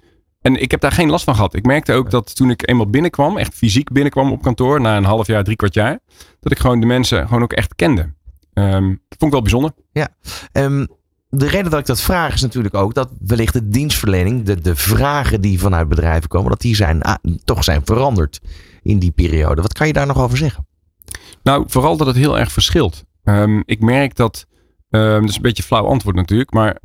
en 0.41 0.61
ik 0.61 0.71
heb 0.71 0.81
daar 0.81 0.91
geen 0.91 1.09
last 1.09 1.23
van 1.23 1.35
gehad. 1.35 1.53
Ik 1.53 1.65
merkte 1.65 1.93
ook 1.93 2.09
dat 2.09 2.35
toen 2.35 2.49
ik 2.49 2.69
eenmaal 2.69 2.89
binnenkwam, 2.89 3.37
echt 3.37 3.53
fysiek 3.53 3.91
binnenkwam 3.91 4.31
op 4.31 4.41
kantoor, 4.41 4.81
na 4.81 4.97
een 4.97 5.03
half 5.03 5.27
jaar, 5.27 5.43
drie 5.43 5.55
kwart 5.55 5.73
jaar, 5.73 5.99
dat 6.39 6.51
ik 6.51 6.59
gewoon 6.59 6.79
de 6.79 6.85
mensen 6.85 7.27
gewoon 7.27 7.43
ook 7.43 7.53
echt 7.53 7.75
kende. 7.75 8.13
Um, 8.53 8.89
dat 9.07 9.17
vond 9.17 9.23
ik 9.23 9.31
wel 9.31 9.41
bijzonder. 9.41 9.71
Ja, 9.91 10.07
um, 10.53 10.87
de 11.29 11.47
reden 11.47 11.71
dat 11.71 11.79
ik 11.79 11.85
dat 11.85 12.01
vraag 12.01 12.33
is 12.33 12.41
natuurlijk 12.41 12.75
ook 12.75 12.93
dat 12.93 13.09
wellicht 13.19 13.53
de 13.53 13.67
dienstverlening, 13.67 14.43
de, 14.43 14.61
de 14.61 14.75
vragen 14.75 15.41
die 15.41 15.59
vanuit 15.59 15.89
bedrijven 15.89 16.29
komen, 16.29 16.49
dat 16.49 16.61
die 16.61 16.75
zijn, 16.75 17.01
ah, 17.01 17.15
toch 17.43 17.63
zijn 17.63 17.81
veranderd 17.83 18.39
in 18.81 18.99
die 18.99 19.11
periode. 19.11 19.61
Wat 19.61 19.73
kan 19.73 19.87
je 19.87 19.93
daar 19.93 20.07
nog 20.07 20.21
over 20.21 20.37
zeggen? 20.37 20.67
Nou, 21.43 21.63
vooral 21.67 21.97
dat 21.97 22.07
het 22.07 22.15
heel 22.15 22.39
erg 22.39 22.51
verschilt. 22.51 23.03
Um, 23.23 23.63
ik 23.65 23.81
merk 23.81 24.15
dat, 24.15 24.45
dat 24.89 25.23
is 25.23 25.35
een 25.35 25.41
beetje 25.41 25.63
een 25.63 25.67
flauw 25.67 25.85
antwoord 25.85 26.15
natuurlijk, 26.15 26.53
maar 26.53 26.77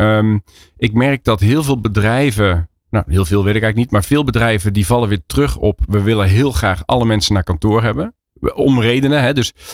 ik 0.76 0.92
merk 0.92 1.24
dat 1.24 1.40
heel 1.40 1.62
veel 1.62 1.80
bedrijven 1.80 2.68
nou, 2.94 3.04
heel 3.08 3.24
veel 3.24 3.44
weet 3.44 3.54
ik 3.54 3.62
eigenlijk 3.62 3.76
niet. 3.76 3.90
Maar 3.90 4.04
veel 4.04 4.24
bedrijven 4.24 4.72
die 4.72 4.86
vallen 4.86 5.08
weer 5.08 5.22
terug 5.26 5.56
op. 5.56 5.80
We 5.86 6.02
willen 6.02 6.28
heel 6.28 6.52
graag 6.52 6.82
alle 6.86 7.04
mensen 7.04 7.34
naar 7.34 7.42
kantoor 7.42 7.82
hebben. 7.82 8.14
Om 8.54 8.80
redenen. 8.80 9.22
Hè? 9.22 9.32
Dus 9.32 9.52
uh, 9.56 9.68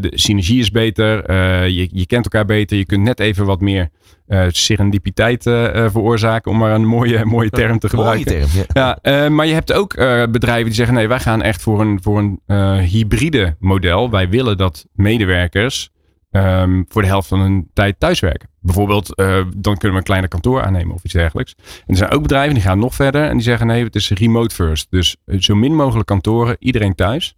de 0.00 0.10
synergie 0.10 0.60
is 0.60 0.70
beter. 0.70 1.30
Uh, 1.30 1.68
je, 1.68 1.88
je 1.92 2.06
kent 2.06 2.24
elkaar 2.24 2.44
beter. 2.44 2.76
Je 2.76 2.86
kunt 2.86 3.02
net 3.02 3.20
even 3.20 3.46
wat 3.46 3.60
meer 3.60 3.88
uh, 4.28 4.44
serendipiteit 4.48 5.42
veroorzaken. 5.42 6.50
Om 6.50 6.58
maar 6.58 6.74
een 6.74 6.86
mooie, 6.86 7.24
mooie 7.36 7.50
term 7.50 7.78
te 7.78 7.88
gebruiken. 7.88 8.32
Mooie 8.32 8.46
term, 8.46 8.66
ja. 8.72 8.98
ja 9.02 9.28
maar 9.28 9.46
je 9.46 9.54
hebt 9.54 9.72
ook 9.72 9.94
bedrijven 10.30 10.64
die 10.64 10.74
zeggen. 10.74 10.94
Nee, 10.94 11.08
wij 11.08 11.20
gaan 11.20 11.42
echt 11.42 11.62
voor 11.62 11.80
een, 11.80 11.98
voor 12.02 12.18
een 12.18 12.40
hybride 12.78 13.56
model. 13.58 14.10
Wij 14.10 14.28
willen 14.28 14.56
dat 14.56 14.86
medewerkers 14.92 15.90
um, 16.30 16.84
voor 16.88 17.02
de 17.02 17.08
helft 17.08 17.28
van 17.28 17.40
hun 17.40 17.70
tijd 17.72 18.00
thuiswerken. 18.00 18.48
Bijvoorbeeld, 18.60 19.20
uh, 19.20 19.26
dan 19.56 19.76
kunnen 19.76 19.90
we 19.90 19.96
een 19.96 20.02
kleiner 20.02 20.28
kantoor 20.28 20.62
aannemen 20.62 20.94
of 20.94 21.04
iets 21.04 21.12
dergelijks. 21.12 21.54
En 21.58 21.84
er 21.86 21.96
zijn 21.96 22.10
ook 22.10 22.22
bedrijven 22.22 22.54
die 22.54 22.62
gaan 22.62 22.78
nog 22.78 22.94
verder 22.94 23.24
en 23.24 23.32
die 23.32 23.42
zeggen 23.42 23.66
nee, 23.66 23.84
het 23.84 23.94
is 23.94 24.10
remote 24.10 24.54
first. 24.54 24.86
Dus 24.90 25.16
uh, 25.26 25.40
zo 25.40 25.54
min 25.54 25.74
mogelijk 25.74 26.06
kantoren, 26.06 26.56
iedereen 26.58 26.94
thuis. 26.94 27.36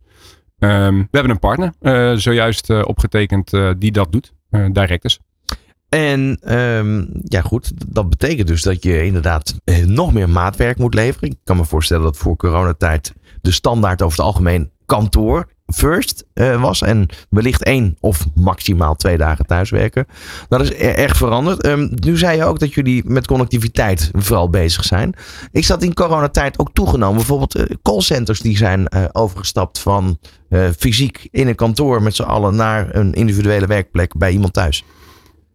Um, 0.58 0.98
we 0.98 1.08
hebben 1.10 1.30
een 1.30 1.38
partner 1.38 1.72
uh, 1.80 2.12
zojuist 2.16 2.70
opgetekend 2.84 3.50
die 3.78 3.92
dat 3.92 4.12
doet, 4.12 4.32
Directus. 4.50 5.18
En 5.88 6.52
um, 6.54 7.08
ja 7.22 7.40
goed, 7.40 7.92
dat 7.94 8.10
betekent 8.10 8.48
dus 8.48 8.62
dat 8.62 8.82
je 8.82 9.04
inderdaad 9.04 9.54
nog 9.86 10.12
meer 10.12 10.28
maatwerk 10.28 10.78
moet 10.78 10.94
leveren. 10.94 11.30
Ik 11.30 11.36
kan 11.44 11.56
me 11.56 11.64
voorstellen 11.64 12.02
dat 12.02 12.16
voor 12.16 12.36
coronatijd 12.36 13.12
de 13.40 13.50
standaard 13.50 14.02
over 14.02 14.16
het 14.16 14.26
algemeen 14.26 14.70
kantoor 14.86 15.48
first 15.74 16.24
uh, 16.34 16.60
was. 16.60 16.82
En 16.82 17.08
wellicht 17.30 17.62
één 17.62 17.96
of 18.00 18.26
maximaal 18.34 18.94
twee 18.94 19.16
dagen 19.16 19.46
thuiswerken. 19.46 20.06
Dat 20.48 20.60
is 20.60 20.72
erg 20.72 21.16
veranderd. 21.16 21.66
Um, 21.66 21.90
nu 21.94 22.18
zei 22.18 22.36
je 22.36 22.44
ook 22.44 22.58
dat 22.58 22.74
jullie 22.74 23.02
met 23.06 23.26
connectiviteit 23.26 24.10
vooral 24.12 24.50
bezig 24.50 24.84
zijn. 24.84 25.14
Is 25.52 25.66
dat 25.66 25.82
in 25.82 25.94
coronatijd 25.94 26.58
ook 26.58 26.70
toegenomen? 26.72 27.16
Bijvoorbeeld 27.16 27.56
uh, 27.56 27.64
callcenters 27.82 28.40
die 28.40 28.56
zijn 28.56 28.80
uh, 28.80 29.04
overgestapt 29.12 29.78
van 29.78 30.18
fysiek 30.78 31.28
in 31.30 31.48
een 31.48 31.54
kantoor 31.54 32.02
met 32.02 32.14
z'n 32.14 32.22
allen 32.22 32.54
naar 32.54 32.94
een 32.94 33.12
individuele 33.12 33.66
werkplek 33.66 34.16
bij 34.16 34.32
iemand 34.32 34.52
thuis. 34.52 34.84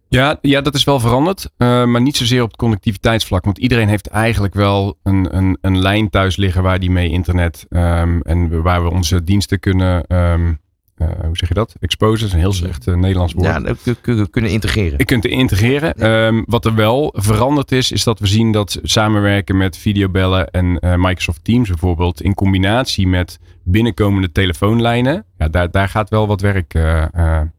Ja, 0.10 0.38
ja, 0.42 0.62
dat 0.62 0.76
is 0.76 0.84
wel 0.84 1.00
veranderd. 1.00 1.50
Uh, 1.58 1.86
maar 1.86 2.02
niet 2.02 2.18
zozeer 2.18 2.42
op 2.42 2.48
het 2.48 2.58
connectiviteitsvlak. 2.58 3.46
Want 3.46 3.58
iedereen 3.58 3.88
heeft 3.88 4.08
eigenlijk 4.08 4.54
wel 4.54 4.98
een, 5.04 5.38
een, 5.38 5.58
een 5.62 5.80
lijn 5.80 6.10
thuis 6.10 6.36
liggen 6.36 6.64
waar 6.64 6.80
die 6.80 6.92
mee 6.92 7.10
internet 7.10 7.66
um, 7.70 8.22
en 8.22 8.62
waar 8.62 8.84
we 8.84 8.90
onze 8.90 9.24
diensten 9.24 9.60
kunnen. 9.60 10.16
Um, 10.16 10.60
uh, 10.98 11.08
hoe 11.08 11.38
zeg 11.38 11.48
je 11.48 11.54
dat? 11.54 11.76
Exposen 11.80 12.28
is 12.28 12.34
een 12.34 12.40
heel 12.40 12.54
slecht 12.54 12.88
uh, 12.88 12.96
Nederlands 12.96 13.34
woord. 13.34 13.46
Ja, 13.46 14.26
kunnen 14.30 14.52
integreren. 14.52 15.06
Kunt 15.06 15.26
integreren. 15.26 15.94
Ja. 15.98 16.28
Um, 16.28 16.44
wat 16.48 16.66
er 16.66 16.76
wel 16.76 17.14
veranderd 17.18 17.72
is, 17.72 17.92
is 17.92 18.04
dat 18.04 18.20
we 18.20 18.28
zien 18.28 18.52
dat 18.52 18.80
samenwerken 18.84 19.58
met 19.58 19.78
videobellen 19.78 20.50
en 20.50 20.80
Microsoft 20.82 21.44
Teams 21.44 21.68
bijvoorbeeld, 21.68 22.22
in 22.22 22.34
combinatie 22.34 23.08
met 23.08 23.40
binnenkomende 23.64 24.32
telefoonlijnen, 24.32 25.26
ja, 25.38 25.48
daar, 25.48 25.72
daar 25.72 25.90
gaat 25.90 26.10
wel 26.10 26.28
wat 26.28 26.42
werk 26.42 26.76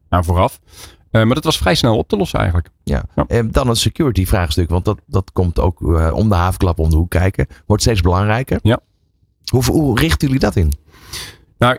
aan 0.09 0.25
vooraf. 0.25 0.61
Eh, 1.11 1.23
maar 1.25 1.35
dat 1.35 1.45
was 1.45 1.59
vrij 1.59 1.75
snel 1.75 1.97
op 1.97 2.09
te 2.09 2.17
lossen 2.17 2.39
eigenlijk. 2.39 2.69
Ja. 2.85 3.03
Ja. 3.15 3.25
En 3.27 3.51
dan 3.51 3.69
het 3.69 3.79
security 3.79 4.27
vraagstuk, 4.27 4.69
want 4.69 4.85
dat, 4.85 5.01
dat 5.07 5.33
komt 5.33 5.59
ook 5.59 5.97
eh, 5.97 6.13
om 6.15 6.29
de 6.29 6.35
havenklap 6.35 6.79
om 6.79 6.91
de 6.91 6.97
hoek 6.97 7.11
kijken. 7.11 7.47
Wordt 7.67 7.83
steeds 7.83 8.01
belangrijker. 8.01 8.59
Ja. 8.63 8.81
Hoe, 9.45 9.65
hoe 9.65 10.01
richten 10.01 10.27
jullie 10.27 10.43
dat 10.43 10.57
in? 10.57 10.73
Nou, 11.59 11.79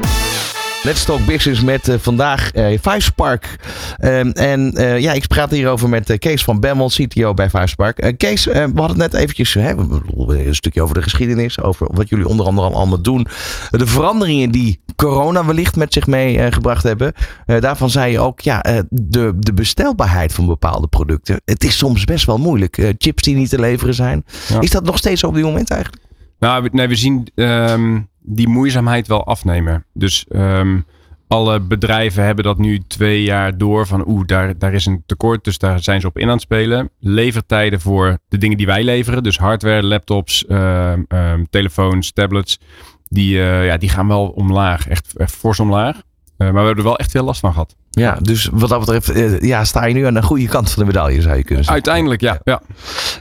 Let's 0.83 1.05
Talk 1.05 1.27
Business 1.27 1.63
met 1.63 1.89
eh, 1.89 1.95
vandaag 1.99 2.51
eh 2.53 2.79
Vibespark. 2.81 3.57
Ehm, 3.97 4.31
en 4.31 4.73
eh, 4.73 4.99
ja, 5.01 5.13
ik 5.13 5.27
praat 5.27 5.51
hierover 5.51 5.89
met 5.89 6.19
Kees 6.19 6.45
van 6.45 6.61
Bemmel, 6.61 6.89
CTO 6.89 7.35
bij 7.35 7.51
Vibespark. 7.51 7.99
Eh, 7.99 8.17
Kees, 8.17 8.45
we 8.45 8.53
hadden 8.59 8.87
het 8.87 8.97
net 8.97 9.15
eventjes 9.15 9.55
hè, 9.55 9.73
een 9.73 10.55
stukje 10.55 10.83
over 10.83 10.95
de 10.95 11.03
geschiedenis. 11.03 11.61
Over 11.63 11.89
wat 11.95 12.09
jullie 12.09 12.29
onder 12.29 12.47
andere 12.47 12.67
al 12.67 12.75
allemaal 12.75 13.03
doen. 13.03 13.27
De 13.71 13.87
veranderingen 13.87 14.51
die 14.51 14.81
corona 14.97 15.45
wellicht 15.45 15.77
met 15.77 15.93
zich 15.93 16.07
meegebracht 16.07 16.83
hebben. 16.83 17.13
Daarvan 17.47 17.91
zei 17.91 18.13
je 18.13 18.21
ook, 18.21 18.41
ja, 18.41 18.85
de, 18.91 19.33
de 19.39 19.53
bestelbaarheid 19.53 20.33
van 20.33 20.47
bepaalde 20.47 20.87
producten. 20.87 21.41
Het 21.45 21.65
is 21.65 21.79
soms 21.79 22.05
best 22.05 22.27
wel 22.27 22.39
moeilijk. 22.39 22.93
Chips 22.99 23.23
die 23.23 23.37
niet 23.37 23.49
te 23.49 23.61
leveren 23.61 23.95
zijn. 23.95 24.25
Ja. 24.49 24.61
Is 24.61 24.71
dat 24.71 24.85
nog 24.85 24.99
steeds 24.99 25.25
op 25.25 25.35
dit 25.35 25.45
moment 25.45 25.71
eigenlijk? 25.71 26.03
Nou, 26.39 26.69
nee, 26.73 26.89
we 26.89 26.97
zien 26.97 27.29
ehm, 27.35 27.99
die 28.29 28.49
moeizaamheid 28.49 29.07
wel 29.07 29.27
afnemen. 29.27 29.85
Dus 29.93 30.27
ehm, 30.29 30.81
alle 31.29 31.61
bedrijven 31.61 32.25
hebben 32.25 32.45
dat 32.45 32.59
nu 32.59 32.79
twee 32.87 33.23
jaar 33.23 33.59
door 33.59 33.87
van 33.87 34.09
oeh, 34.09 34.27
daar, 34.27 34.59
daar 34.59 34.75
is 34.75 34.87
een 34.87 35.03
tekort, 35.07 35.45
dus 35.45 35.59
daar 35.59 35.83
zijn 35.83 36.01
ze 36.01 36.07
op 36.07 36.19
in 36.19 36.27
aan 36.27 36.33
het 36.33 36.41
spelen. 36.41 36.91
Levertijden 36.99 37.81
voor 37.81 38.19
de 38.29 38.39
dingen 38.39 38.57
die 38.57 38.67
wij 38.67 38.85
leveren, 38.85 39.23
dus 39.23 39.39
hardware, 39.39 39.83
laptops, 39.83 40.47
ehm, 40.47 41.03
ehm, 41.09 41.45
telefoons, 41.51 42.13
tablets, 42.13 42.61
die, 43.09 43.41
eh, 43.41 43.67
ja, 43.67 43.77
die 43.77 43.89
gaan 43.89 44.09
wel 44.09 44.29
omlaag, 44.29 44.89
echt, 44.89 45.17
echt 45.17 45.33
fors 45.35 45.61
omlaag. 45.61 45.97
Eh, 45.97 46.47
maar 46.47 46.53
we 46.53 46.59
hebben 46.59 46.77
er 46.77 46.91
wel 46.91 46.99
echt 46.99 47.11
veel 47.11 47.25
last 47.25 47.41
van 47.41 47.53
gehad. 47.53 47.77
Ja, 47.91 48.19
dus 48.23 48.49
wat 48.53 48.69
dat 48.69 48.79
betreft 48.79 49.09
eh, 49.09 49.41
ja, 49.41 49.65
sta 49.65 49.85
je 49.85 49.95
nu 49.95 50.07
aan 50.07 50.15
de 50.15 50.23
goede 50.23 50.47
kant 50.47 50.71
van 50.71 50.83
de 50.83 50.89
medaille, 50.89 51.21
zou 51.21 51.37
je 51.37 51.45
kunnen 51.45 51.65
zeggen. 51.65 51.85
Uiteindelijk, 51.85 52.21
ja. 52.21 52.41
ja. 52.45 52.63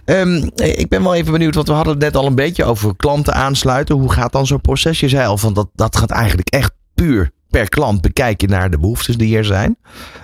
Ehm, 0.07 0.49
ik 0.55 0.89
ben 0.89 1.03
wel 1.03 1.15
even 1.15 1.31
benieuwd, 1.31 1.55
want 1.55 1.67
we 1.67 1.73
hadden 1.73 1.93
het 1.93 2.01
net 2.01 2.15
al 2.15 2.25
een 2.25 2.35
beetje 2.35 2.63
over 2.63 2.95
klanten 2.95 3.33
aansluiten. 3.33 3.95
Hoe 3.95 4.11
gaat 4.11 4.31
dan 4.31 4.47
zo'n 4.47 4.61
proces? 4.61 4.99
Je 4.99 5.09
zei 5.09 5.27
al 5.27 5.37
van 5.37 5.53
dat, 5.53 5.69
dat 5.73 5.97
gaat 5.97 6.11
eigenlijk 6.11 6.49
echt 6.49 6.71
puur 6.95 7.31
per 7.49 7.69
klant 7.69 8.01
bekijken 8.01 8.49
naar 8.49 8.69
de 8.69 8.79
behoeftes 8.79 9.17
die 9.17 9.37
er 9.37 9.45
zijn. 9.45 9.77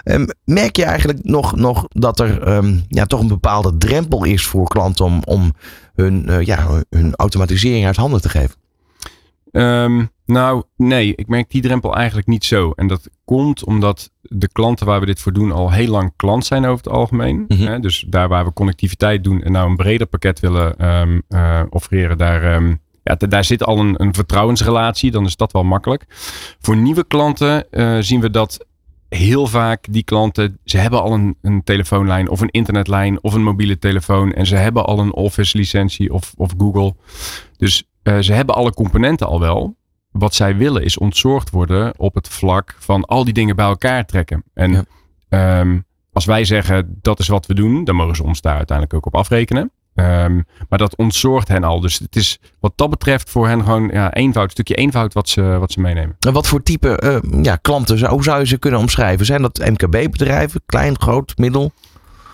Ehm, 0.04 0.26
merk 0.46 0.76
je 0.76 0.84
eigenlijk 0.84 1.20
nog, 1.24 1.56
nog 1.56 1.86
dat 1.90 2.20
er 2.20 2.42
ehm, 2.42 2.80
ja, 2.88 3.06
toch 3.06 3.20
een 3.20 3.28
bepaalde 3.28 3.78
drempel 3.78 4.24
is 4.24 4.46
voor 4.46 4.68
klanten 4.68 5.06
om, 5.06 5.22
om 5.26 5.54
hun, 5.96 6.30
eh, 6.30 6.42
ja, 6.42 6.84
hun 6.90 7.16
automatisering 7.16 7.86
uit 7.86 7.96
handen 7.96 8.22
te 8.22 8.30
geven? 8.30 8.56
Ehm, 9.52 10.06
nou, 10.26 10.64
nee, 10.78 11.16
ik 11.16 11.28
merk 11.28 11.50
die 11.50 11.62
drempel 11.62 11.96
eigenlijk 11.96 12.28
niet 12.28 12.46
zo. 12.46 12.72
En 12.72 12.88
dat 12.88 13.10
komt 13.26 13.64
omdat 13.66 14.12
de 14.22 14.50
klanten 14.52 14.86
waar 14.86 15.00
we 15.00 15.06
dit 15.06 15.20
voor 15.20 15.34
doen 15.34 15.52
al 15.52 15.72
heel 15.72 15.88
lang 15.88 16.14
klant 16.16 16.46
zijn 16.46 16.66
over 16.66 16.84
het 16.84 16.94
algemeen. 16.94 17.46
Mhm. 17.48 17.64
Hè, 17.64 17.80
dus 17.80 18.06
daar 18.08 18.28
waar 18.28 18.46
we 18.46 18.54
connectiviteit 18.54 19.24
doen 19.24 19.42
en 19.42 19.52
nou 19.52 19.70
een 19.70 19.76
breder 19.76 20.08
pakket 20.08 20.40
willen 20.40 20.78
ehm, 20.78 21.20
eh, 21.28 21.62
offereren, 21.70 22.18
daar, 22.18 22.44
ehm, 22.44 22.76
ja, 23.04 23.16
daar 23.16 23.44
zit 23.44 23.64
al 23.64 23.80
een, 23.80 24.02
een 24.02 24.14
vertrouwensrelatie. 24.14 25.12
Dan 25.12 25.26
is 25.26 25.36
dat 25.36 25.52
wel 25.52 25.64
makkelijk. 25.64 26.06
Voor 26.60 26.78
nieuwe 26.78 27.08
klanten 27.08 27.72
eh, 27.72 27.98
zien 28.00 28.22
we 28.22 28.30
dat 28.30 28.66
heel 29.16 29.48
vaak 29.48 29.86
die 29.90 30.04
klanten, 30.04 30.60
ze 30.64 30.78
hebben 30.78 31.02
al 31.02 31.14
een, 31.14 31.38
een 31.42 31.64
telefoonlijn 31.64 32.30
of 32.30 32.42
een 32.42 32.50
internetlijn 32.50 33.24
of 33.24 33.34
een 33.34 33.44
mobiele 33.44 33.80
telefoon. 33.80 34.34
En 34.34 34.46
ze 34.46 34.56
hebben 34.56 34.86
al 34.86 35.00
een 35.00 35.14
Office 35.14 35.58
licentie 35.58 36.14
of, 36.14 36.34
of 36.38 36.54
Google. 36.58 36.96
Dus 37.58 37.84
eh, 38.04 38.18
ze 38.20 38.34
hebben 38.34 38.56
alle 38.56 38.74
componenten 38.74 39.28
al 39.28 39.40
wel. 39.40 39.76
Wat 40.14 40.36
zij 40.36 40.56
willen 40.58 40.84
is 40.84 40.98
ontzorgd 40.98 41.50
worden 41.50 41.94
op 42.00 42.16
het 42.16 42.28
vlak 42.28 42.76
van 42.80 43.06
al 43.06 43.24
die 43.24 43.34
dingen 43.34 43.56
bij 43.56 43.66
elkaar 43.66 44.06
trekken. 44.06 44.44
En 44.54 44.72
Ja. 44.72 44.84
ehm, 45.30 45.80
als 46.12 46.26
wij 46.26 46.46
zeggen 46.46 46.98
dat 47.02 47.20
is 47.20 47.28
wat 47.28 47.46
we 47.46 47.54
doen, 47.54 47.84
dan 47.84 47.96
mogen 47.96 48.16
ze 48.16 48.24
ons 48.24 48.42
daar 48.42 48.56
uiteindelijk 48.58 48.98
ook 48.98 49.06
op 49.06 49.16
afrekenen. 49.16 49.72
Ehm, 49.96 50.42
maar 50.70 50.80
dat 50.80 50.96
ontzorgt 50.96 51.48
hen 51.48 51.64
al. 51.64 51.80
Dus 51.80 52.00
het 52.00 52.16
is 52.16 52.40
wat 52.60 52.74
dat 52.76 52.90
betreft 52.90 53.30
voor 53.30 53.48
hen 53.48 53.64
gewoon 53.64 53.90
ja, 53.94 54.14
eenvoud, 54.14 54.44
een 54.46 54.50
stukje 54.52 54.76
eenvoud 54.76 55.14
wat 55.14 55.30
ze, 55.30 55.42
wat 55.42 55.72
ze 55.72 55.80
meenemen. 55.80 56.16
En 56.20 56.34
wat 56.34 56.48
voor 56.48 56.64
type 56.64 56.98
eh, 56.98 57.18
ja, 57.44 57.56
klanten, 57.56 57.98
zou- 57.98 58.12
hoe 58.12 58.24
zou 58.24 58.40
je 58.40 58.46
ze 58.46 58.58
kunnen 58.58 58.80
omschrijven? 58.80 59.26
Zijn 59.26 59.42
dat 59.42 59.58
MKB-bedrijven, 59.58 60.62
klein, 60.66 61.00
groot, 61.02 61.38
middel? 61.38 61.72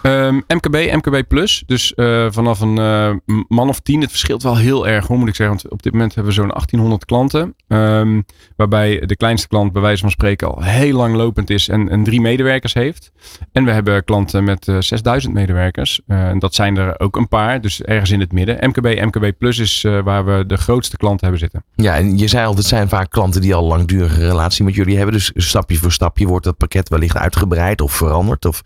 Ehm, 0.02 0.36
MKB, 0.48 0.76
MKB 0.76 1.28
Plus. 1.28 1.64
Dus 1.66 1.94
eh, 1.94 2.26
vanaf 2.30 2.60
een 2.60 2.78
eh, 2.78 3.36
man 3.48 3.70
of 3.70 3.80
tien. 3.80 4.02
Het 4.02 4.10
verschilt 4.10 4.44
wel 4.44 4.58
heel 4.58 4.88
erg, 4.88 5.08
hoor, 5.08 5.18
moet 5.18 5.28
ik 5.28 5.36
zeggen. 5.36 5.58
Want 5.58 5.74
op 5.74 5.84
dit 5.84 5.92
moment 5.92 6.16
hebben 6.16 6.34
we 6.34 6.40
zo'n 6.40 6.50
1800 6.50 7.06
klanten. 7.06 7.56
Ehm, 7.68 8.22
waarbij 8.56 9.00
de 9.06 9.16
kleinste 9.16 9.48
klant 9.48 9.72
bij 9.74 9.82
wijze 9.82 10.02
van 10.02 10.12
spreken 10.12 10.48
al 10.48 10.64
heel 10.64 10.96
lang 10.96 11.16
lopend 11.16 11.50
is 11.50 11.68
en, 11.68 11.90
en 11.90 12.04
drie 12.04 12.22
medewerkers 12.22 12.74
heeft. 12.74 13.12
En 13.52 13.66
we 13.66 13.72
hebben 13.72 14.04
klanten 14.04 14.44
met 14.44 14.68
eh 14.68 14.76
6000 14.80 15.34
medewerkers. 15.34 16.02
En 16.08 16.40
dat 16.40 16.56
zijn 16.56 16.78
er 16.78 17.00
ook 17.00 17.16
een 17.16 17.28
paar, 17.28 17.62
dus 17.62 17.82
ergens 17.82 18.12
in 18.12 18.20
het 18.20 18.32
midden. 18.32 18.58
MKB, 18.70 19.06
MKB 19.06 19.32
Plus 19.38 19.58
is 19.58 19.86
waar 20.04 20.26
we 20.26 20.46
de 20.46 20.58
grootste 20.58 20.98
klanten 20.98 21.22
hebben 21.22 21.40
zitten. 21.40 21.64
Ja, 21.76 21.96
en 21.96 22.18
je 22.18 22.28
zei 22.28 22.46
al, 22.46 22.56
het 22.56 22.66
zijn 22.66 22.90
vaak 22.90 23.10
klanten 23.10 23.42
die 23.42 23.56
al 23.56 23.64
langdurige 23.64 24.28
relatie 24.28 24.64
met 24.64 24.76
jullie 24.76 24.96
hebben. 24.96 25.14
Dus 25.14 25.32
stapje 25.36 25.78
voor 25.78 25.92
stapje 25.92 26.28
wordt 26.28 26.46
dat 26.46 26.58
pakket 26.58 26.90
wellicht 26.90 27.18
uitgebreid 27.18 27.82
of 27.82 27.92
veranderd. 27.92 28.46
Of 28.46 28.62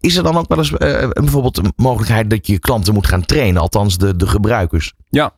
is 0.00 0.16
er 0.16 0.22
dan 0.22 0.36
ook 0.36 0.48
wel 0.48 0.58
eens 0.58 0.71
eh, 0.78 1.08
bijvoorbeeld 1.10 1.56
een 1.58 1.72
mogelijkheid 1.76 2.30
dat 2.30 2.46
je 2.46 2.58
klanten 2.58 2.94
moet 2.94 3.06
gaan 3.06 3.24
trainen, 3.24 3.62
althans 3.62 3.98
de, 3.98 4.16
de 4.16 4.26
gebruikers? 4.26 4.92
Ja. 5.08 5.32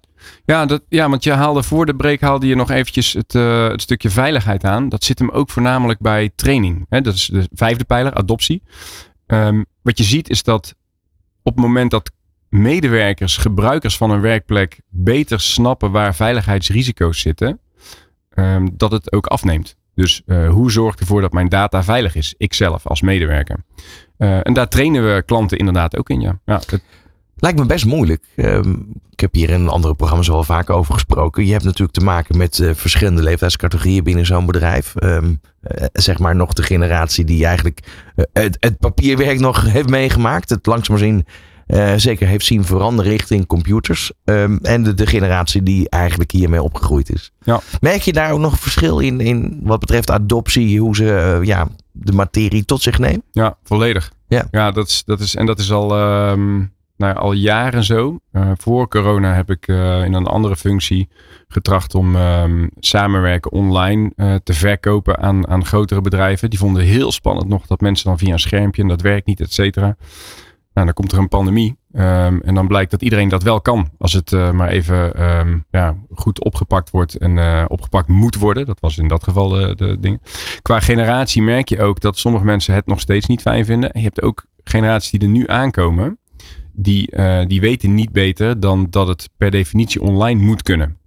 Ja, 0.44 0.66
dat, 0.66 0.82
ja, 0.88 1.08
want 1.08 1.24
je 1.24 1.32
haalde 1.32 1.62
voor 1.62 1.86
de 1.86 1.96
break 1.96 2.20
haalde 2.20 2.46
je 2.46 2.54
nog 2.54 2.70
eventjes 2.70 3.12
het, 3.12 3.34
eh, 3.34 3.68
het 3.68 3.82
stukje 3.82 4.10
veiligheid 4.10 4.64
aan. 4.64 4.88
Dat 4.88 5.04
zit 5.04 5.18
hem 5.18 5.30
ook 5.30 5.50
voornamelijk 5.50 6.00
bij 6.00 6.30
training. 6.34 6.86
Hè? 6.88 7.00
Dat 7.00 7.14
is 7.14 7.26
de 7.26 7.48
vijfde 7.52 7.84
pijler, 7.84 8.14
adoptie. 8.14 8.62
Ehm, 9.26 9.62
wat 9.82 9.98
je 9.98 10.04
ziet 10.04 10.30
is 10.30 10.42
dat 10.42 10.74
op 11.42 11.54
het 11.54 11.64
moment 11.64 11.90
dat 11.90 12.10
medewerkers, 12.48 13.36
gebruikers 13.36 13.96
van 13.96 14.10
een 14.10 14.20
werkplek 14.20 14.80
beter 14.88 15.40
snappen 15.40 15.90
waar 15.90 16.14
veiligheidsrisico's 16.14 17.20
zitten, 17.20 17.60
ehm, 18.30 18.68
dat 18.72 18.92
het 18.92 19.12
ook 19.12 19.26
afneemt. 19.26 19.76
Dus 19.94 20.22
eh, 20.26 20.48
hoe 20.48 20.70
zorg 20.70 20.94
ik 20.94 21.00
ervoor 21.00 21.20
dat 21.20 21.32
mijn 21.32 21.48
data 21.48 21.82
veilig 21.82 22.14
is? 22.14 22.34
Ikzelf 22.36 22.86
als 22.86 23.00
medewerker. 23.00 23.56
Eh, 24.16 24.38
en 24.42 24.52
daar 24.52 24.68
trainen 24.68 25.14
we 25.14 25.22
klanten 25.22 25.58
inderdaad 25.58 25.96
ook 25.96 26.10
in. 26.10 26.20
Ja. 26.20 26.38
Ja, 26.44 26.60
Lijkt 27.36 27.58
me 27.58 27.66
best 27.66 27.84
moeilijk. 27.84 28.24
Ehm, 28.36 28.74
ik 29.10 29.20
heb 29.20 29.34
hier 29.34 29.50
in 29.50 29.68
andere 29.68 29.94
programma's 29.94 30.28
wel 30.28 30.44
vaak 30.44 30.70
over 30.70 30.94
gesproken. 30.94 31.46
Je 31.46 31.52
hebt 31.52 31.64
natuurlijk 31.64 31.98
te 31.98 32.04
maken 32.04 32.36
met 32.36 32.58
eh, 32.58 32.70
verschillende 32.74 33.22
leeftijdscategorieën 33.22 34.04
binnen 34.04 34.26
zo'n 34.26 34.46
bedrijf. 34.46 34.96
Ehm, 34.96 35.34
eh, 35.60 35.86
zeg 35.92 36.18
maar 36.18 36.36
nog 36.36 36.52
de 36.52 36.62
generatie 36.62 37.24
die 37.24 37.46
eigenlijk 37.46 37.80
het, 38.32 38.56
het 38.60 38.78
papierwerk 38.78 39.40
nog 39.40 39.72
heeft 39.72 39.88
meegemaakt. 39.88 40.50
Het 40.50 40.66
langzaam 40.66 40.98
zien 40.98 41.26
eh, 41.66 41.92
zeker 41.96 42.26
heeft 42.26 42.44
zien 42.44 42.64
veranderen 42.64 43.10
richting 43.10 43.46
computers. 43.46 44.12
Ehm, 44.24 44.56
en 44.62 44.82
de, 44.82 44.94
de 44.94 45.06
generatie 45.06 45.62
die 45.62 45.88
eigenlijk 45.88 46.30
hiermee 46.30 46.62
opgegroeid 46.62 47.12
is. 47.12 47.32
Ja. 47.42 47.60
Merk 47.80 48.02
je 48.02 48.12
daar 48.12 48.32
ook 48.32 48.38
nog 48.38 48.58
verschil 48.58 48.98
in, 48.98 49.20
in 49.20 49.60
wat 49.62 49.80
betreft 49.80 50.10
adoptie, 50.10 50.80
hoe 50.80 50.96
ze 50.96 51.14
eh, 51.14 51.46
ja, 51.46 51.68
de 51.92 52.12
materie 52.12 52.64
tot 52.64 52.82
zich 52.82 52.98
nemen? 52.98 53.22
Ja, 53.32 53.56
volledig. 53.62 54.12
Ja. 54.28 54.46
ja 54.50 54.70
dat 54.70 54.88
is, 54.88 55.02
dat 55.06 55.20
is, 55.20 55.34
en 55.34 55.46
dat 55.46 55.58
is 55.58 55.72
al. 55.72 55.96
ehm, 55.96 56.62
nou, 56.96 57.16
al 57.16 57.32
jaren 57.32 57.84
zo. 57.84 58.18
Uh, 58.32 58.50
voor 58.56 58.88
corona 58.88 59.34
heb 59.34 59.50
ik 59.50 59.68
in 59.68 60.14
een 60.14 60.26
andere 60.26 60.56
functie 60.56 61.08
getracht 61.48 61.94
om 61.94 62.16
um, 62.16 62.70
samenwerken 62.78 63.52
online 63.52 64.12
te 64.44 64.52
verkopen 64.52 65.18
aan, 65.18 65.48
aan 65.48 65.64
grotere 65.64 66.00
bedrijven. 66.00 66.50
Die 66.50 66.58
vonden 66.58 66.82
heel 66.82 67.12
spannend 67.12 67.48
nog 67.48 67.66
dat 67.66 67.80
mensen 67.80 68.06
dan 68.06 68.18
via 68.18 68.32
een 68.32 68.38
schermpje 68.38 68.82
en 68.82 68.88
dat 68.88 69.00
werkt 69.00 69.26
niet, 69.26 69.40
et 69.40 69.52
cetera. 69.52 69.96
Nou, 70.74 70.86
dan 70.86 70.94
komt 70.94 71.12
er 71.12 71.18
een 71.18 71.28
pandemie. 71.28 71.76
Um, 71.92 72.40
en 72.40 72.54
dan 72.54 72.66
blijkt 72.66 72.90
dat 72.90 73.02
iedereen 73.02 73.28
dat 73.28 73.42
wel 73.42 73.60
kan. 73.60 73.90
Als 73.98 74.12
het 74.12 74.32
uh, 74.32 74.50
maar 74.50 74.68
even 74.68 75.22
um, 75.22 75.64
ja, 75.70 75.96
goed 76.14 76.44
opgepakt 76.44 76.90
wordt 76.90 77.16
en 77.16 77.36
uh, 77.36 77.64
opgepakt 77.68 78.08
moet 78.08 78.36
worden. 78.36 78.66
Dat 78.66 78.80
was 78.80 78.98
in 78.98 79.08
dat 79.08 79.24
geval 79.24 79.48
de, 79.48 79.74
de 79.76 80.00
ding. 80.00 80.22
Qua 80.62 80.80
generatie 80.80 81.42
merk 81.42 81.68
je 81.68 81.82
ook 81.82 82.00
dat 82.00 82.18
sommige 82.18 82.44
mensen 82.44 82.74
het 82.74 82.86
nog 82.86 83.00
steeds 83.00 83.26
niet 83.26 83.40
fijn 83.40 83.64
vinden. 83.64 83.92
En 83.92 84.00
je 84.00 84.06
hebt 84.06 84.22
ook 84.22 84.46
generaties 84.64 85.10
die 85.10 85.20
er 85.20 85.28
nu 85.28 85.48
aankomen. 85.48 86.18
Die, 86.72 87.16
uh, 87.16 87.46
die 87.46 87.60
weten 87.60 87.94
niet 87.94 88.12
beter 88.12 88.60
dan 88.60 88.86
dat 88.90 89.08
het 89.08 89.30
per 89.36 89.50
definitie 89.50 90.02
online 90.02 90.40
moet 90.40 90.62
kunnen. 90.62 90.98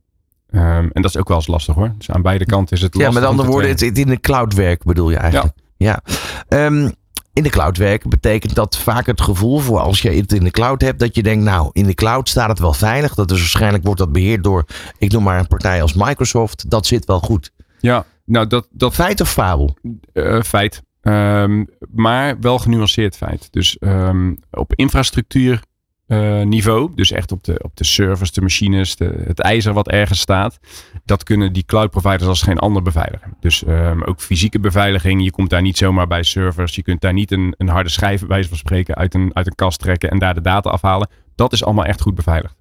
Um, 0.52 0.90
en 0.92 1.02
dat 1.02 1.06
is 1.06 1.18
ook 1.18 1.28
wel 1.28 1.38
eens 1.38 1.48
lastig 1.48 1.76
hoor. 1.76 1.94
Dus 1.98 2.12
aan 2.12 2.22
beide 2.22 2.46
kanten 2.46 2.76
is 2.76 2.82
het 2.82 2.94
lastig. 2.94 3.14
Ja, 3.14 3.20
met 3.20 3.30
andere 3.30 3.50
woorden, 3.50 3.70
het, 3.70 3.80
het 3.80 3.98
in 3.98 4.08
de 4.08 4.20
cloud 4.20 4.54
werk 4.54 4.84
bedoel 4.84 5.10
je 5.10 5.18
eigenlijk. 5.18 5.54
Ja. 5.78 6.02
ja. 6.50 6.92
In 7.38 7.44
de 7.44 7.50
cloud 7.50 7.78
werken 7.78 8.10
betekent 8.10 8.56
dat 8.56 8.78
vaak 8.78 9.06
het 9.06 9.22
gevoel 9.22 9.60
voor 9.60 9.80
als 9.80 10.02
je 10.02 10.10
het 10.10 10.34
in 10.34 10.44
de 10.44 10.52
cloud 10.52 10.82
hebt, 10.82 11.00
dat 11.00 11.16
je 11.16 11.24
denkt, 11.24 11.44
nou, 11.44 11.70
in 11.74 11.86
de 11.86 11.94
cloud 11.94 12.30
staat 12.30 12.50
het 12.50 12.60
wel 12.60 12.74
veilig. 12.74 13.14
Dat 13.14 13.32
is 13.32 13.40
waarschijnlijk 13.40 13.84
wordt 13.84 14.00
dat 14.00 14.12
beheerd 14.12 14.44
door, 14.44 14.66
ik 14.98 15.12
noem 15.12 15.24
maar 15.24 15.40
een 15.40 15.48
partij 15.48 15.82
als 15.82 15.94
Microsoft. 15.94 16.70
Dat 16.70 16.86
zit 16.86 17.06
wel 17.06 17.20
goed. 17.20 17.52
Ja, 17.80 18.06
nou 18.26 18.48
dat. 18.48 18.68
dat 18.72 18.94
feit 18.94 19.22
of 19.22 19.32
fabel? 19.32 19.78
Uh, 20.14 20.42
feit. 20.42 20.82
Um, 21.02 21.68
maar 21.94 22.40
wel 22.40 22.60
genuanceerd 22.60 23.18
feit. 23.18 23.48
Dus 23.52 23.78
um, 23.80 24.40
op 24.52 24.74
infrastructuur 24.76 25.62
uh, 26.08 26.42
niveau, 26.42 26.92
dus 26.96 27.12
echt 27.12 27.32
op 27.32 27.44
de, 27.44 27.60
op 27.64 27.76
de 27.76 27.84
servers, 27.84 28.32
de 28.32 28.42
machines, 28.42 28.96
de, 28.96 29.24
het 29.26 29.40
ijzer 29.40 29.74
wat 29.74 29.88
ergens 29.88 30.20
staat, 30.20 30.60
dat 31.06 31.24
kunnen 31.24 31.54
die 31.54 31.66
cloud 31.66 31.90
providers 31.90 32.26
als 32.26 32.42
geen 32.42 32.60
ander 32.60 32.82
beveiligen. 32.82 33.36
Dus 33.40 33.64
um, 33.68 34.04
ook 34.04 34.22
fysieke 34.22 34.60
beveiliging, 34.60 35.24
je 35.24 35.32
komt 35.32 35.50
daar 35.50 35.62
niet 35.62 35.78
zomaar 35.78 36.08
bij 36.08 36.24
servers, 36.24 36.76
je 36.76 36.84
kunt 36.84 37.02
daar 37.02 37.14
niet 37.14 37.32
een, 37.32 37.54
een 37.58 37.70
harde 37.70 37.90
schijf, 37.90 38.26
wijze 38.28 38.50
van 38.50 38.58
spreken, 38.58 38.96
uit 38.96 39.14
een, 39.14 39.32
uit 39.34 39.48
een 39.48 39.56
kast 39.56 39.80
trekken 39.80 40.10
en 40.10 40.20
daar 40.20 40.34
de 40.34 40.42
data 40.42 40.70
afhalen. 40.70 41.10
Dat 41.36 41.54
is 41.54 41.64
allemaal 41.64 41.86
echt 41.86 42.02
goed 42.02 42.16
beveiligd. 42.16 42.56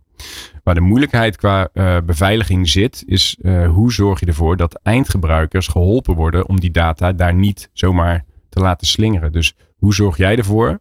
Waar 0.62 0.74
de 0.74 0.80
moeilijkheid 0.80 1.36
qua 1.36 1.68
uh, 1.74 1.96
beveiliging 2.04 2.68
zit, 2.68 3.02
is 3.06 3.36
uh, 3.40 3.68
hoe 3.68 3.92
zorg 3.92 4.20
je 4.20 4.26
ervoor 4.26 4.56
dat 4.56 4.80
eindgebruikers 4.82 5.66
geholpen 5.68 6.14
worden 6.14 6.48
om 6.48 6.60
die 6.60 6.70
data 6.70 7.12
daar 7.12 7.34
niet 7.34 7.70
zomaar 7.72 8.24
te 8.48 8.60
laten 8.60 8.86
slingeren. 8.86 9.32
Dus 9.32 9.54
hoe 9.76 9.94
zorg 9.94 10.16
jij 10.16 10.36
ervoor 10.36 10.80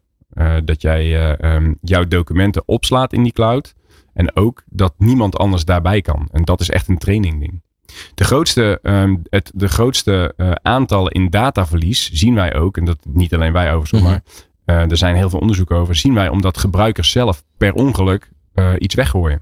dat 0.64 0.82
jij 0.82 1.36
uh, 1.40 1.56
um, 1.56 1.78
jouw 1.82 2.08
documenten 2.08 2.64
opslaat 2.66 3.14
in 3.14 3.24
die 3.24 3.32
cloud. 3.32 3.74
En 4.14 4.36
ook 4.36 4.64
dat 4.66 4.94
niemand 4.98 5.38
anders 5.38 5.66
daarbij 5.66 6.02
kan. 6.02 6.28
En 6.32 6.44
dat 6.44 6.62
is 6.62 6.70
echt 6.70 6.88
een 6.88 6.98
trainingding. 6.98 7.62
De 8.16 8.24
grootste, 8.24 8.80
um, 8.84 9.22
het, 9.30 9.52
de 9.54 9.68
grootste 9.68 10.34
uh, 10.38 10.52
aantallen 10.62 11.12
in 11.12 11.30
dataverlies 11.30 12.12
zien 12.12 12.36
wij 12.36 12.56
ook, 12.56 12.78
en 12.78 12.86
dat 12.86 12.98
niet 13.04 13.34
alleen 13.34 13.54
wij 13.54 13.74
overigens, 13.74 14.02
mm 14.02 14.08
-hmm. 14.08 14.22
maar 14.66 14.90
er 14.90 14.98
zijn 14.98 15.16
heel 15.16 15.30
veel 15.30 15.40
onderzoeken 15.40 15.76
over, 15.76 15.96
zien 15.96 16.14
wij 16.14 16.30
omdat 16.30 16.58
gebruikers 16.58 17.12
zelf 17.12 17.44
per 17.58 17.74
ongeluk 17.74 18.30
iets 18.78 18.96
weggooien. 18.96 19.42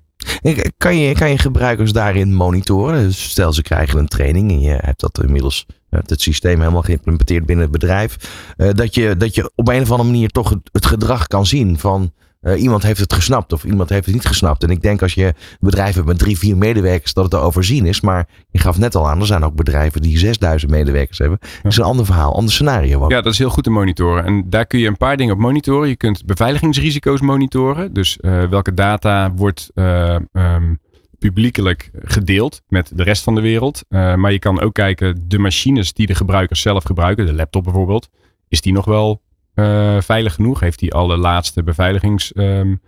Kan 0.77 0.97
je, 0.97 1.13
kan 1.13 1.29
je 1.29 1.37
gebruikers 1.37 1.91
daarin 1.91 2.33
monitoren? 2.33 3.03
Dus 3.03 3.29
stel 3.29 3.53
ze 3.53 3.61
krijgen 3.61 3.99
een 3.99 4.07
training 4.07 4.51
en 4.51 4.59
je 4.59 4.77
hebt 4.81 4.99
dat 4.99 5.23
inmiddels 5.23 5.65
het 5.93 6.21
systeem 6.21 6.59
helemaal 6.59 6.81
geïmplementeerd 6.81 7.45
binnen 7.45 7.63
het 7.63 7.73
bedrijf. 7.73 8.17
Uh, 8.57 8.69
dat, 8.73 8.95
je, 8.95 9.17
dat 9.17 9.35
je 9.35 9.51
op 9.55 9.67
een 9.67 9.81
of 9.81 9.91
andere 9.91 10.09
manier 10.09 10.29
toch 10.29 10.49
het, 10.71 10.85
gedrag 10.85 11.27
kan 11.27 11.45
zien 11.45 11.79
van 11.79 12.11
uh, 12.41 12.61
iemand 12.61 12.83
heeft 12.83 12.99
het 12.99 13.13
gesnapt 13.13 13.53
of 13.53 13.63
iemand 13.63 13.89
heeft 13.89 14.05
het 14.05 14.13
niet 14.13 14.25
gesnapt. 14.25 14.63
En 14.63 14.69
ik 14.69 14.81
denk 14.81 15.01
als 15.01 15.13
je 15.13 15.25
een 15.25 15.33
bedrijf 15.59 15.95
hebt 15.95 16.07
met 16.07 16.19
drie, 16.19 16.37
vier 16.37 16.57
medewerkers 16.57 17.13
dat 17.13 17.23
het 17.23 17.33
te 17.33 17.39
overzien 17.39 17.85
is. 17.85 18.01
Maar 18.01 18.27
je 18.49 18.59
gaf 18.59 18.77
net 18.77 18.95
al 18.95 19.09
aan, 19.09 19.19
er 19.19 19.25
zijn 19.25 19.43
ook 19.43 19.55
bedrijven 19.55 20.01
die 20.01 20.17
6000 20.17 20.71
medewerkers 20.71 21.17
hebben. 21.17 21.37
Dat 21.41 21.71
is 21.71 21.77
een 21.77 21.83
ander 21.83 22.05
verhaal, 22.05 22.35
ander 22.35 22.53
scenario. 22.53 23.03
Ook. 23.03 23.11
Ja, 23.11 23.21
dat 23.21 23.33
is 23.33 23.37
heel 23.37 23.49
goed 23.49 23.63
te 23.63 23.69
monitoren. 23.69 24.25
En 24.25 24.49
daar 24.49 24.65
kun 24.65 24.79
je 24.79 24.87
een 24.87 24.97
paar 24.97 25.17
dingen 25.17 25.33
op 25.33 25.39
monitoren. 25.39 25.89
Je 25.89 25.97
kunt 25.97 26.25
beveiligingsrisico's 26.25 27.21
monitoren. 27.21 27.93
Dus 27.93 28.17
uh, 28.21 28.43
welke 28.49 28.73
data 28.73 29.33
wordt 29.33 29.71
um, 29.73 30.79
publiekelijk 31.23 31.91
gedeeld 31.93 32.61
met 32.67 32.91
de 32.95 33.03
rest 33.03 33.23
van 33.23 33.35
de 33.35 33.41
wereld. 33.41 33.83
Uh, 33.89 34.15
maar 34.15 34.31
je 34.31 34.39
kan 34.39 34.61
ook 34.61 34.73
kijken, 34.73 35.23
de 35.27 35.37
machines 35.39 35.93
die 35.93 36.07
de 36.07 36.15
gebruikers 36.15 36.61
zelf 36.61 36.83
gebruiken, 36.83 37.25
de 37.25 37.33
laptop 37.33 37.63
bijvoorbeeld, 37.63 38.09
is 38.47 38.61
die 38.61 38.73
nog 38.73 38.85
wel 38.85 39.21
uh, 39.55 40.01
veilig 40.01 40.33
genoeg? 40.33 40.59
Heeft 40.59 40.79
die 40.79 40.93
alle 40.93 41.17
laatste 41.17 41.63
beveiligings, 41.63 42.31
um, 42.35 42.81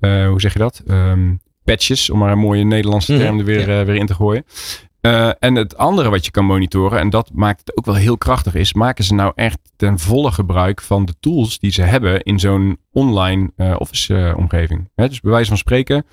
uh, 0.00 0.28
hoe 0.28 0.40
zeg 0.40 0.52
je 0.52 0.58
dat? 0.58 0.82
Um, 0.86 1.40
patches, 1.64 2.10
om 2.10 2.18
maar 2.18 2.32
een 2.32 2.38
mooie 2.38 2.64
Nederlandse 2.64 3.16
term 3.18 3.38
er 3.38 3.44
weer, 3.44 3.70
ja. 3.70 3.84
weer 3.84 3.96
in 3.96 4.06
te 4.06 4.14
gooien. 4.14 4.44
Uh, 5.00 5.30
en 5.38 5.54
het 5.54 5.76
andere 5.76 6.10
wat 6.10 6.24
je 6.24 6.30
kan 6.30 6.44
monitoren, 6.44 6.98
en 6.98 7.10
dat 7.10 7.30
maakt 7.34 7.60
het 7.60 7.78
ook 7.78 7.84
wel 7.84 7.94
heel 7.94 8.18
krachtig, 8.18 8.54
is 8.54 8.74
maken 8.74 9.04
ze 9.04 9.14
nou 9.14 9.32
echt 9.34 9.58
ten 9.76 9.98
volle 9.98 10.32
gebruik 10.32 10.80
van 10.80 11.04
de 11.04 11.14
tools 11.20 11.58
die 11.58 11.70
ze 11.70 11.82
hebben 11.82 12.22
in 12.22 12.38
zo'n 12.38 12.78
online 12.92 13.50
uh, 13.56 13.74
office 13.78 14.14
uh, 14.14 14.36
omgeving. 14.36 14.90
He, 14.94 15.08
dus 15.08 15.20
bij 15.20 15.30
wijze 15.30 15.48
van 15.48 15.58
spreken, 15.58 16.06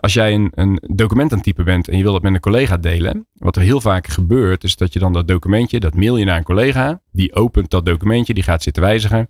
als 0.00 0.12
jij 0.12 0.34
een, 0.34 0.52
een, 0.54 0.82
document 0.94 1.30
aan 1.30 1.36
het 1.36 1.46
typen 1.46 1.64
bent 1.64 1.88
en 1.88 1.96
je 1.96 2.02
wil 2.02 2.12
dat 2.12 2.22
met 2.22 2.34
een 2.34 2.40
collega 2.40 2.76
delen, 2.76 3.26
wat 3.32 3.56
er 3.56 3.62
heel 3.62 3.80
vaak 3.80 4.06
gebeurt, 4.06 4.64
is 4.64 4.76
dat 4.76 4.92
je 4.92 4.98
dan 4.98 5.12
dat 5.12 5.28
documentje, 5.28 5.80
dat 5.80 5.94
mail 5.94 6.16
je 6.16 6.24
naar 6.24 6.36
een 6.36 6.42
collega, 6.42 7.00
die 7.12 7.34
opent 7.34 7.70
dat 7.70 7.86
documentje, 7.86 8.34
die 8.34 8.42
gaat 8.42 8.62
zitten 8.62 8.82
wijzigen, 8.82 9.28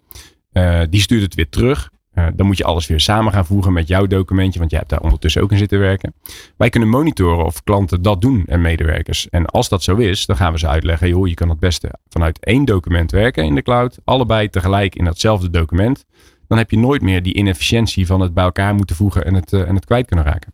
die 0.91 1.01
stuurt 1.01 1.23
het 1.23 1.35
weer 1.35 1.49
terug. 1.49 1.91
Uh, 2.19 2.27
dan 2.35 2.47
moet 2.47 2.57
je 2.57 2.65
alles 2.65 2.87
weer 2.87 3.01
samen 3.01 3.33
gaan 3.33 3.47
voegen 3.47 3.73
met 3.73 3.89
jouw 3.89 4.07
documentje, 4.07 4.59
want 4.59 4.71
jij 4.71 4.79
hebt 4.79 4.91
daar 4.91 5.01
ondertussen 5.01 5.43
ook 5.43 5.53
in 5.53 5.59
zitten 5.59 5.79
werken. 5.79 6.15
Wij 6.57 6.69
kunnen 6.69 6.89
monitoren 6.89 7.45
of 7.45 7.63
klanten 7.63 8.03
dat 8.03 8.21
doen 8.21 8.45
en 8.47 8.61
medewerkers. 8.61 9.29
En 9.29 9.47
als 9.47 9.69
dat 9.69 9.83
zo 9.83 9.97
is, 9.97 10.27
dan 10.27 10.37
gaan 10.37 10.53
we 10.53 10.59
ze 10.59 10.69
uitleggen, 10.69 11.09
joh, 11.09 11.29
je 11.29 11.35
kan 11.35 11.49
het 11.49 11.59
beste 11.59 11.91
vanuit 12.09 12.39
één 12.45 12.65
document 12.65 13.11
werken 13.11 13.45
in 13.45 13.55
de 13.55 13.63
cloud, 13.63 13.99
allebei 14.05 14.49
tegelijk 14.49 14.95
in 14.95 15.05
datzelfde 15.05 15.51
document. 15.51 16.05
Dan 16.49 16.59
heb 16.59 16.71
je 16.71 16.79
nooit 16.79 17.03
meer 17.03 17.23
die 17.23 17.35
inefficiëntie 17.35 18.07
van 18.07 18.21
het 18.21 18.35
bij 18.35 18.45
elkaar 18.45 18.75
moeten 18.75 18.97
voegen 18.97 19.25
en 19.25 19.35
het, 19.35 19.53
uh, 19.53 19.69
en 19.69 19.75
het 19.75 19.85
kwijt 19.85 20.07
kunnen 20.07 20.25
raken. 20.25 20.53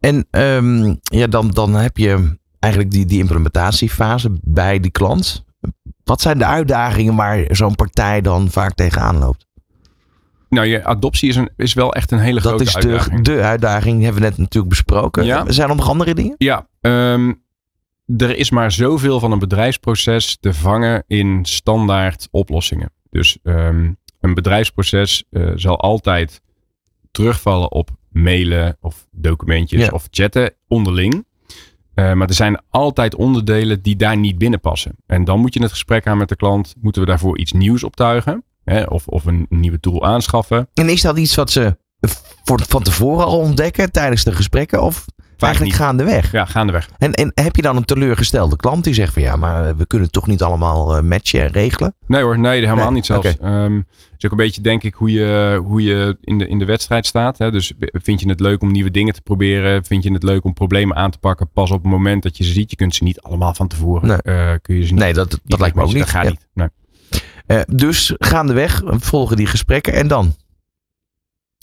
En 0.00 0.26
um, 0.30 0.98
ja, 1.02 1.26
dan, 1.26 1.50
dan 1.50 1.74
heb 1.74 1.96
je 1.96 2.38
eigenlijk 2.58 2.94
die, 2.94 3.06
die 3.06 3.18
implementatiefase 3.18 4.30
bij 4.42 4.80
die 4.80 4.90
klant. 4.90 5.44
Wat 6.04 6.20
zijn 6.20 6.38
de 6.38 6.44
uitdagingen 6.44 7.14
waar 7.14 7.44
zo'n 7.48 7.74
partij 7.74 8.20
dan 8.20 8.50
vaak 8.50 8.74
tegenaan 8.74 9.18
loopt? 9.18 9.46
Nou, 10.48 10.66
je 10.66 10.84
adoptie 10.84 11.28
is, 11.28 11.36
een, 11.36 11.50
is 11.56 11.74
wel 11.74 11.94
echt 11.94 12.10
een 12.10 12.18
hele 12.18 12.40
dat 12.40 12.48
grote 12.48 12.64
is 12.64 12.72
de, 12.72 12.78
uitdaging. 12.78 13.24
de 13.24 13.42
uitdaging, 13.42 13.94
die 13.96 14.04
hebben 14.04 14.22
we 14.22 14.28
net 14.28 14.38
natuurlijk 14.38 14.68
besproken. 14.68 15.24
Ja. 15.24 15.50
Zijn 15.52 15.70
er 15.70 15.76
nog 15.76 15.88
andere 15.88 16.14
dingen? 16.14 16.34
Ja, 16.38 16.66
um, 16.80 17.42
er 18.16 18.36
is 18.36 18.50
maar 18.50 18.72
zoveel 18.72 19.20
van 19.20 19.32
een 19.32 19.38
bedrijfsproces 19.38 20.36
te 20.40 20.54
vangen 20.54 21.04
in 21.06 21.44
standaard 21.44 22.28
oplossingen. 22.30 22.92
Dus 23.10 23.38
um, 23.42 23.96
een 24.28 24.34
bedrijfsproces 24.34 25.24
uh, 25.30 25.52
zal 25.54 25.80
altijd 25.80 26.40
terugvallen 27.10 27.72
op 27.72 27.90
mailen 28.10 28.76
of 28.80 29.06
documentjes 29.10 29.90
of 29.90 30.08
chatten 30.10 30.54
onderling. 30.68 31.14
Uh, 31.94 32.12
maar 32.12 32.28
er 32.28 32.34
zijn 32.34 32.60
altijd 32.70 33.14
onderdelen 33.14 33.82
die 33.82 33.96
daar 33.96 34.16
niet 34.16 34.38
binnen 34.38 34.60
passen. 34.60 34.96
En 35.06 35.24
dan 35.24 35.40
moet 35.40 35.54
je 35.54 35.62
het 35.62 35.70
gesprek 35.70 36.06
aan 36.06 36.18
met 36.18 36.28
de 36.28 36.36
klant. 36.36 36.74
Moeten 36.80 37.02
we 37.02 37.08
daarvoor 37.08 37.38
iets 37.38 37.52
nieuws 37.52 37.84
optuigen? 37.84 38.44
Hè, 38.64 38.82
of, 38.82 39.08
of 39.08 39.24
een 39.24 39.46
nieuwe 39.48 39.80
tool 39.80 40.04
aanschaffen. 40.04 40.68
En 40.74 40.88
is 40.88 41.02
dat 41.02 41.18
iets 41.18 41.34
wat 41.34 41.50
ze 41.50 41.76
voor, 42.44 42.60
van 42.68 42.82
tevoren 42.82 43.24
al 43.24 43.38
ontdekken 43.38 43.92
tijdens 43.92 44.24
de 44.24 44.32
gesprekken? 44.32 44.82
Of 44.82 45.04
eigenlijk 45.42 45.72
niet. 45.72 45.82
gaandeweg? 45.82 46.32
Ja, 46.32 46.44
gaandeweg. 46.44 46.88
En, 46.98 47.12
en 47.12 47.32
heb 47.34 47.56
je 47.56 47.62
dan 47.62 47.76
een 47.76 47.84
teleurgestelde 47.84 48.56
klant 48.56 48.84
die 48.84 48.94
zegt 48.94 49.12
van 49.12 49.22
ja, 49.22 49.36
maar 49.36 49.76
we 49.76 49.86
kunnen 49.86 50.06
het 50.06 50.14
toch 50.16 50.26
niet 50.26 50.42
allemaal 50.42 50.96
uh, 50.96 51.02
matchen 51.02 51.40
en 51.40 51.50
regelen? 51.50 51.94
Nee 52.06 52.22
hoor, 52.22 52.38
nee, 52.38 52.60
helemaal 52.60 52.84
nee. 52.84 52.94
niet 52.94 53.06
zelfs. 53.06 53.34
Okay. 53.34 53.64
Um, 53.64 53.76
het 53.76 54.14
is 54.18 54.24
ook 54.24 54.30
een 54.30 54.44
beetje 54.46 54.60
denk 54.60 54.82
ik 54.82 54.94
hoe 54.94 55.12
je, 55.12 55.60
hoe 55.64 55.82
je 55.82 56.16
in, 56.20 56.38
de, 56.38 56.48
in 56.48 56.58
de 56.58 56.64
wedstrijd 56.64 57.06
staat. 57.06 57.38
Hè? 57.38 57.50
Dus 57.50 57.72
vind 57.92 58.20
je 58.20 58.28
het 58.28 58.40
leuk 58.40 58.62
om 58.62 58.72
nieuwe 58.72 58.90
dingen 58.90 59.14
te 59.14 59.20
proberen? 59.20 59.84
Vind 59.84 60.02
je 60.02 60.12
het 60.12 60.22
leuk 60.22 60.44
om 60.44 60.52
problemen 60.52 60.96
aan 60.96 61.10
te 61.10 61.18
pakken? 61.18 61.50
Pas 61.52 61.70
op 61.70 61.82
het 61.82 61.92
moment 61.92 62.22
dat 62.22 62.36
je 62.36 62.44
ze 62.44 62.52
ziet. 62.52 62.70
Je 62.70 62.76
kunt 62.76 62.94
ze 62.94 63.04
niet 63.04 63.20
allemaal 63.20 63.54
van 63.54 63.68
tevoren. 63.68 64.08
Nee, 64.08 64.36
uh, 64.36 64.52
kun 64.62 64.76
je 64.76 64.86
ze 64.86 64.92
niet, 64.92 65.02
nee 65.02 65.12
dat, 65.12 65.40
dat 65.44 65.60
lijkt 65.60 65.76
me 65.76 65.82
ook 65.82 65.88
niet. 65.88 65.98
Dat 65.98 66.08
gaat 66.08 66.24
ja. 66.24 66.30
niet. 66.30 66.46
Nee. 66.54 66.68
Uh, 67.46 67.60
dus 67.66 68.14
gaandeweg 68.18 68.82
volgen 68.84 69.36
die 69.36 69.46
gesprekken 69.46 69.92
en 69.92 70.08
dan? 70.08 70.34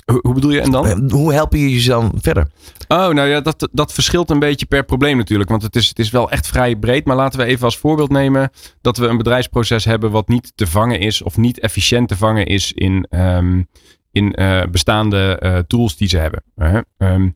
Hoe, 0.06 0.34
bedoel 0.34 0.52
je 0.52 0.62
en 0.62 0.72
dan? 0.72 0.86
Uh, 0.86 1.12
hoe 1.12 1.34
help 1.34 1.54
je 1.54 1.82
je 1.82 1.88
dan 1.88 2.12
verder? 2.22 2.48
Oh, 2.88 3.10
nou 3.10 3.28
ja, 3.28 3.42
dat, 3.42 3.70
dat 3.72 3.94
verschilt 3.94 4.30
een 4.30 4.40
beetje 4.40 4.66
per 4.66 4.84
probleem 4.84 5.18
natuurlijk. 5.18 5.50
Want 5.50 5.62
het 5.62 5.76
is, 5.76 5.88
het 5.88 6.00
is 6.00 6.12
wel 6.12 6.32
echt 6.32 6.48
vrij 6.48 6.76
breed. 6.76 7.06
Maar 7.06 7.16
laten 7.16 7.40
we 7.40 7.46
even 7.46 7.66
als 7.66 7.78
voorbeeld 7.78 8.10
nemen 8.10 8.50
dat 8.82 8.98
we 8.98 9.08
een 9.08 9.18
bedrijfsproces 9.18 9.86
hebben 9.86 10.12
wat 10.12 10.28
niet 10.28 10.52
te 10.56 10.68
vangen 10.68 11.00
is 11.00 11.22
of 11.22 11.38
niet 11.38 11.60
efficiënt 11.60 12.08
te 12.08 12.18
vangen 12.18 12.46
is 12.46 12.74
in, 12.74 13.08
um, 13.10 13.68
in 14.12 14.36
uh, 14.40 14.64
bestaande 14.72 15.40
uh, 15.44 15.58
tools 15.58 15.98
die 15.98 16.08
ze 16.08 16.18
hebben. 16.18 16.44
Uh, 16.56 16.78
um, 16.98 17.36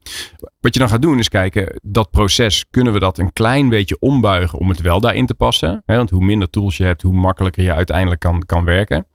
wat 0.59 0.73
je 0.73 0.79
dan 0.79 0.89
gaat 0.89 1.01
doen 1.01 1.19
is 1.19 1.29
kijken, 1.29 1.79
dat 1.81 2.11
proces, 2.11 2.65
kunnen 2.69 2.93
we 2.93 2.99
dat 2.99 3.17
een 3.17 3.33
klein 3.33 3.69
beetje 3.69 3.99
ombuigen 3.99 4.59
om 4.59 4.69
het 4.69 4.81
wel 4.81 4.99
daarin 4.99 5.25
te 5.25 5.33
passen? 5.33 5.83
Hè? 5.85 5.95
Want 5.95 6.09
hoe 6.09 6.25
minder 6.25 6.49
tools 6.49 6.77
je 6.77 6.83
hebt, 6.83 7.01
hoe 7.01 7.13
makkelijker 7.13 7.63
je 7.63 7.73
uiteindelijk 7.73 8.19
kan, 8.19 8.43
kan 8.45 8.63
werken. 8.63 9.07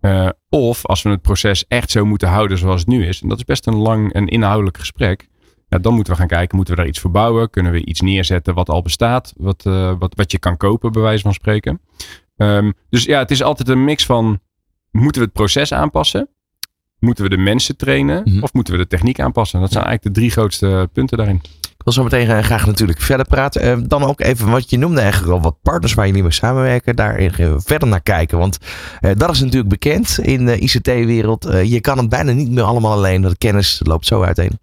Uh, 0.00 0.28
of 0.48 0.86
als 0.86 1.02
we 1.02 1.10
het 1.10 1.22
proces 1.22 1.66
echt 1.66 1.90
zo 1.90 2.04
moeten 2.04 2.28
houden 2.28 2.58
zoals 2.58 2.80
het 2.80 2.88
nu 2.88 3.06
is. 3.06 3.20
En 3.20 3.28
dat 3.28 3.38
is 3.38 3.44
best 3.44 3.66
een 3.66 3.76
lang 3.76 4.12
en 4.12 4.26
inhoudelijk 4.26 4.78
gesprek. 4.78 5.28
Ja, 5.68 5.78
dan 5.78 5.94
moeten 5.94 6.12
we 6.12 6.18
gaan 6.18 6.28
kijken, 6.28 6.56
moeten 6.56 6.74
we 6.74 6.80
daar 6.80 6.90
iets 6.90 7.00
voor 7.00 7.10
bouwen? 7.10 7.50
Kunnen 7.50 7.72
we 7.72 7.84
iets 7.84 8.00
neerzetten 8.00 8.54
wat 8.54 8.68
al 8.68 8.82
bestaat? 8.82 9.32
Wat, 9.36 9.64
uh, 9.66 9.92
wat, 9.98 10.14
wat 10.14 10.32
je 10.32 10.38
kan 10.38 10.56
kopen, 10.56 10.92
bij 10.92 11.02
wijze 11.02 11.22
van 11.22 11.34
spreken. 11.34 11.80
Um, 12.36 12.74
dus 12.88 13.04
ja, 13.04 13.18
het 13.18 13.30
is 13.30 13.42
altijd 13.42 13.68
een 13.68 13.84
mix 13.84 14.06
van, 14.06 14.40
moeten 14.90 15.20
we 15.20 15.26
het 15.26 15.36
proces 15.36 15.72
aanpassen? 15.72 16.28
Moeten 16.98 17.24
we 17.24 17.30
de 17.30 17.36
mensen 17.36 17.76
trainen? 17.76 18.22
Mm 18.24 18.32
-hmm. 18.32 18.42
Of 18.42 18.52
moeten 18.52 18.74
we 18.74 18.80
de 18.80 18.86
techniek 18.86 19.20
aanpassen? 19.20 19.60
Dat 19.60 19.72
zijn 19.72 19.84
eigenlijk 19.84 20.14
de 20.14 20.20
drie 20.20 20.32
grootste 20.32 20.88
punten 20.92 21.16
daarin. 21.16 21.40
Ik 21.80 21.86
wil 21.86 21.94
zo 21.94 22.02
meteen 22.02 22.28
uh, 22.28 22.38
graag 22.38 22.66
natuurlijk 22.66 23.00
verder 23.00 23.26
praten. 23.26 23.78
Uh, 23.78 23.84
dan 23.88 24.04
ook 24.04 24.20
even 24.20 24.50
wat 24.50 24.70
je 24.70 24.78
noemde 24.78 25.00
eigenlijk 25.00 25.32
al 25.32 25.40
wat 25.40 25.56
partners 25.62 25.94
waar 25.94 26.06
jullie 26.06 26.22
mee 26.22 26.32
samenwerken. 26.32 26.96
Daar 26.96 27.30
verder 27.64 27.88
naar 27.88 28.02
kijken. 28.02 28.38
Want 28.38 28.58
uh, 29.00 29.10
dat 29.16 29.30
is 29.30 29.40
natuurlijk 29.40 29.68
bekend 29.68 30.18
in 30.18 30.46
de 30.46 30.58
ICT-wereld. 30.58 31.48
je 31.64 31.80
kan 31.80 31.98
het 31.98 32.08
bijna 32.08 32.32
niet 32.32 32.50
meer 32.50 32.64
allemaal 32.64 32.92
alleen. 32.92 33.22
De 33.22 33.36
kennis 33.38 33.80
loopt 33.84 34.06
zo 34.06 34.22
uiteen. 34.22 34.58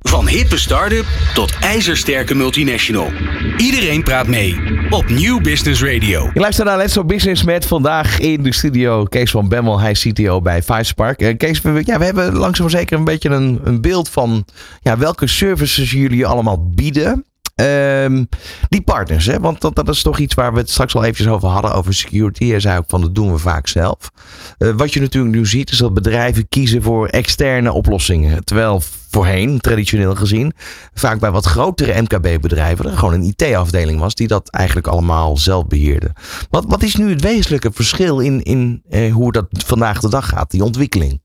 Van 0.00 0.28
hippe 0.28 0.58
start-up 0.58 1.06
tot 1.34 1.58
ijzersterke 1.60 2.34
multinational. 2.34 3.10
Iedereen 3.56 4.02
praat 4.02 4.26
mee 4.26 4.60
op 4.90 5.08
Nieuw 5.08 5.40
Business 5.40 5.82
Radio. 5.82 6.30
Je 6.34 6.40
luistert 6.40 6.68
naar 6.68 6.76
Let's 6.76 6.94
Go 6.94 7.04
Business 7.04 7.42
met 7.42 7.66
vandaag 7.66 8.18
in 8.18 8.42
de 8.42 8.52
studio 8.52 9.04
Kees 9.04 9.30
van 9.30 9.48
Bemmel. 9.48 9.80
Hij 9.80 9.90
is 9.90 10.06
CTO 10.08 10.40
bij 10.40 10.62
Vivespark. 10.62 11.22
Uh, 11.22 11.36
Kees, 11.36 11.60
we, 11.60 11.82
ja, 11.84 11.98
we 11.98 12.04
hebben 12.04 12.34
langzaam 12.34 12.68
zeker 12.68 12.98
een 12.98 13.04
beetje 13.04 13.28
een, 13.28 13.60
een 13.64 13.80
beeld 13.80 14.08
van 14.08 14.44
ja, 14.82 14.98
welke 14.98 15.26
services 15.26 15.90
jullie 15.90 16.26
allemaal 16.26 16.70
bieden. 16.70 17.24
Um, 17.56 18.28
die 18.68 18.82
partners, 18.82 19.26
hè? 19.26 19.40
want 19.40 19.60
dat, 19.60 19.74
dat 19.74 19.88
is 19.88 20.02
toch 20.02 20.18
iets 20.18 20.34
waar 20.34 20.52
we 20.52 20.58
het 20.58 20.70
straks 20.70 20.94
al 20.94 21.02
eventjes 21.02 21.28
over 21.28 21.48
hadden, 21.48 21.74
over 21.74 21.94
security. 21.94 22.48
Hij 22.48 22.60
zei 22.60 22.78
ook 22.78 22.84
van 22.88 23.00
dat 23.00 23.14
doen 23.14 23.32
we 23.32 23.38
vaak 23.38 23.66
zelf. 23.66 24.10
Uh, 24.58 24.70
wat 24.76 24.92
je 24.92 25.00
natuurlijk 25.00 25.34
nu 25.34 25.46
ziet 25.46 25.70
is 25.70 25.78
dat 25.78 25.94
bedrijven 25.94 26.48
kiezen 26.48 26.82
voor 26.82 27.06
externe 27.06 27.72
oplossingen. 27.72 28.44
Terwijl 28.44 28.82
voorheen, 29.10 29.60
traditioneel 29.60 30.14
gezien, 30.14 30.52
vaak 30.94 31.18
bij 31.18 31.30
wat 31.30 31.44
grotere 31.44 32.02
MKB-bedrijven 32.02 32.84
er 32.84 32.96
gewoon 32.96 33.14
een 33.14 33.34
IT-afdeling 33.36 34.00
was 34.00 34.14
die 34.14 34.28
dat 34.28 34.50
eigenlijk 34.50 34.86
allemaal 34.86 35.36
zelf 35.36 35.66
beheerde. 35.66 36.12
Wat, 36.50 36.64
wat 36.68 36.82
is 36.82 36.96
nu 36.96 37.10
het 37.10 37.22
wezenlijke 37.22 37.72
verschil 37.72 38.18
in, 38.18 38.42
in 38.42 38.82
eh, 38.88 39.12
hoe 39.12 39.32
dat 39.32 39.46
vandaag 39.50 40.00
de 40.00 40.08
dag 40.08 40.28
gaat, 40.28 40.50
die 40.50 40.64
ontwikkeling? 40.64 41.20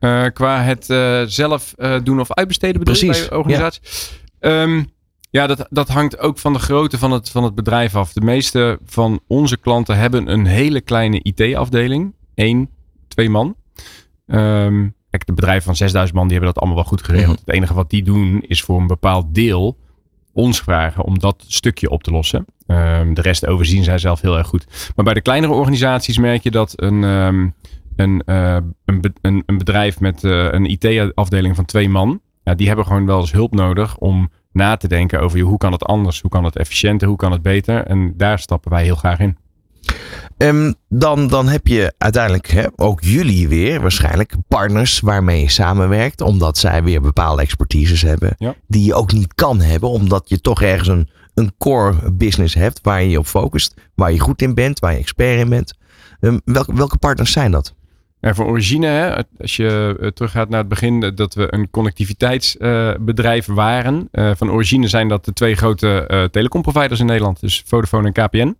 Uh, 0.00 0.24
qua 0.32 0.62
het 0.62 0.88
uh, 0.88 1.22
zelf 1.26 1.74
doen 2.02 2.20
of 2.20 2.32
uitbesteden 2.32 2.82
Precies, 2.82 3.18
je 3.18 3.28
bij 3.28 3.38
organisatie? 3.38 3.82
Ja. 4.40 4.62
Um, 4.62 4.94
ja, 5.36 5.46
dat, 5.46 5.66
dat 5.70 5.88
hangt 5.88 6.18
ook 6.18 6.38
van 6.38 6.52
de 6.52 6.58
grootte 6.58 6.98
van 6.98 7.10
het, 7.10 7.30
van 7.30 7.44
het 7.44 7.54
bedrijf 7.54 7.94
af. 7.96 8.12
De 8.12 8.20
meeste 8.20 8.78
van 8.84 9.20
onze 9.26 9.56
klanten 9.56 9.98
hebben 9.98 10.32
een 10.32 10.46
hele 10.46 10.80
kleine 10.80 11.22
IT-afdeling. 11.22 12.14
Eén, 12.34 12.70
twee 13.08 13.30
man. 13.30 13.56
Um, 14.26 14.94
kijk, 15.10 15.26
de 15.26 15.32
bedrijven 15.32 15.64
van 15.64 15.76
6000 15.76 16.18
man 16.18 16.28
die 16.28 16.36
hebben 16.36 16.54
dat 16.54 16.62
allemaal 16.62 16.82
wel 16.82 16.90
goed 16.90 17.02
geregeld. 17.02 17.28
Mm 17.28 17.34
-hmm. 17.36 17.44
Het 17.46 17.54
enige 17.54 17.74
wat 17.74 17.90
die 17.90 18.02
doen 18.02 18.42
is 18.46 18.62
voor 18.62 18.80
een 18.80 18.86
bepaald 18.86 19.34
deel 19.34 19.78
ons 20.32 20.60
vragen 20.60 21.04
om 21.04 21.18
dat 21.18 21.44
stukje 21.46 21.90
op 21.90 22.02
te 22.02 22.10
lossen. 22.10 22.46
Um, 22.66 23.14
de 23.14 23.22
rest 23.22 23.46
overzien 23.46 23.84
zij 23.84 23.98
zelf 23.98 24.20
heel 24.20 24.38
erg 24.38 24.46
goed. 24.46 24.92
Maar 24.96 25.04
bij 25.04 25.14
de 25.14 25.20
kleinere 25.20 25.52
organisaties 25.52 26.18
merk 26.18 26.42
je 26.42 26.50
dat 26.50 26.72
een, 26.76 27.02
um, 27.02 27.54
een, 27.96 28.22
uh, 28.26 28.56
een, 28.84 29.14
een, 29.20 29.42
een, 29.46 29.58
bedrijf 29.58 30.00
met 30.00 30.22
uh, 30.22 30.48
een 30.50 30.64
IT-afdeling 30.64 31.56
van 31.56 31.64
twee 31.64 31.88
man, 31.88 32.20
ja, 32.44 32.54
die 32.54 32.66
hebben 32.66 32.86
gewoon 32.86 33.06
wel 33.06 33.20
eens 33.20 33.32
hulp 33.32 33.54
nodig 33.54 33.98
om 33.98 34.30
na 34.56 34.76
te 34.76 34.88
denken 34.88 35.20
over 35.20 35.40
hoe 35.40 35.58
kan 35.58 35.72
het 35.72 35.84
anders, 35.84 36.20
hoe 36.20 36.30
kan 36.30 36.44
het 36.44 36.56
efficiënter, 36.56 37.08
hoe 37.08 37.16
kan 37.16 37.32
het 37.32 37.42
beter. 37.42 37.84
En 37.84 38.14
daar 38.16 38.38
stappen 38.38 38.70
wij 38.70 38.84
heel 38.84 38.94
graag 38.94 39.18
in. 39.18 39.36
Um, 40.38 40.74
dan, 40.88 41.28
dan 41.28 41.48
heb 41.48 41.66
je 41.66 41.94
uiteindelijk 41.98 42.48
hè, 42.48 42.64
ook 42.76 43.02
jullie 43.02 43.48
weer 43.48 43.80
waarschijnlijk 43.80 44.34
partners 44.48 45.00
waarmee 45.00 45.40
je 45.40 45.50
samenwerkt. 45.50 46.20
Omdat 46.20 46.58
zij 46.58 46.82
weer 46.82 47.00
bepaalde 47.00 47.42
expertises 47.42 48.02
hebben. 48.02 48.34
Ja. 48.38 48.54
Die 48.66 48.84
je 48.84 48.94
ook 48.94 49.12
niet 49.12 49.34
kan 49.34 49.60
hebben. 49.60 49.88
Omdat 49.88 50.28
je 50.28 50.40
toch 50.40 50.62
ergens 50.62 50.88
een, 50.88 51.08
een 51.34 51.52
core 51.58 52.12
business 52.12 52.54
hebt 52.54 52.80
waar 52.82 53.02
je 53.02 53.10
je 53.10 53.18
op 53.18 53.26
focust. 53.26 53.74
Waar 53.94 54.12
je 54.12 54.20
goed 54.20 54.42
in 54.42 54.54
bent, 54.54 54.78
waar 54.78 54.92
je 54.92 54.98
expert 54.98 55.38
in 55.38 55.48
bent. 55.48 55.74
Um, 56.20 56.40
welke, 56.44 56.74
welke 56.74 56.98
partners 56.98 57.32
zijn 57.32 57.50
dat? 57.50 57.74
Voor 58.34 58.46
Origine, 58.46 58.86
hè, 58.86 59.14
als 59.40 59.56
je 59.56 59.96
uh, 60.00 60.08
teruggaat 60.08 60.48
naar 60.48 60.58
het 60.58 60.68
begin, 60.68 61.12
dat 61.14 61.34
we 61.34 61.54
een 61.54 61.70
connectiviteitsbedrijf 61.70 63.48
uh, 63.48 63.54
waren. 63.54 64.08
Van 64.12 64.50
Origine 64.50 64.88
zijn 64.88 65.08
dat 65.08 65.24
de 65.24 65.32
twee 65.32 65.54
grote 65.54 66.28
telecomproviders 66.30 67.00
in 67.00 67.06
Nederland, 67.06 67.40
dus 67.40 67.62
Vodafone 67.66 68.12
en 68.12 68.26
KPN. 68.26 68.56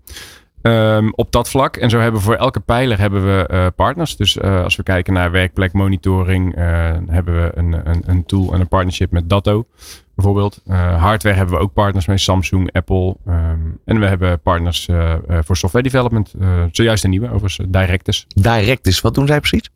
Um, 0.66 1.12
op 1.14 1.32
dat 1.32 1.48
vlak. 1.48 1.76
En 1.76 1.90
zo 1.90 1.98
hebben 1.98 2.20
we 2.20 2.26
voor 2.26 2.34
elke 2.34 2.60
pijler 2.60 2.98
hebben 2.98 3.24
we 3.24 3.48
uh, 3.52 3.66
partners. 3.76 4.16
Dus 4.16 4.36
uh, 4.36 4.62
als 4.62 4.76
we 4.76 4.82
kijken 4.82 5.12
naar 5.12 5.30
werkplekmonitoring, 5.30 6.58
uh, 6.58 6.62
hebben 7.06 7.42
we 7.42 7.50
een, 7.54 7.72
een, 7.90 8.02
een, 8.06 8.24
tool 8.24 8.52
en 8.52 8.60
een 8.60 8.68
partnership 8.68 9.10
met 9.10 9.28
Datto 9.28 9.66
bijvoorbeeld. 10.14 10.60
hardware 10.98 11.36
hebben 11.36 11.54
we 11.54 11.60
ook 11.60 11.72
partners 11.72 12.06
mee, 12.06 12.18
Samsung, 12.18 12.72
Apple. 12.72 13.16
Um, 13.28 13.78
en 13.84 14.00
we 14.00 14.06
hebben 14.06 14.40
partners 14.40 14.88
voor 15.28 15.56
software 15.56 15.84
development. 15.84 16.34
zojuist 16.72 17.04
een 17.04 17.10
nieuwe, 17.10 17.26
overigens, 17.26 17.68
Directus. 17.68 18.26
Directus, 18.34 19.00
wat 19.00 19.14
doen 19.14 19.26
zij 19.26 19.40
precies? 19.40 19.70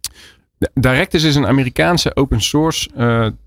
Directus 0.75 1.23
is 1.23 1.35
een 1.35 1.47
Amerikaanse 1.47 2.17
open 2.17 2.41
source 2.41 2.91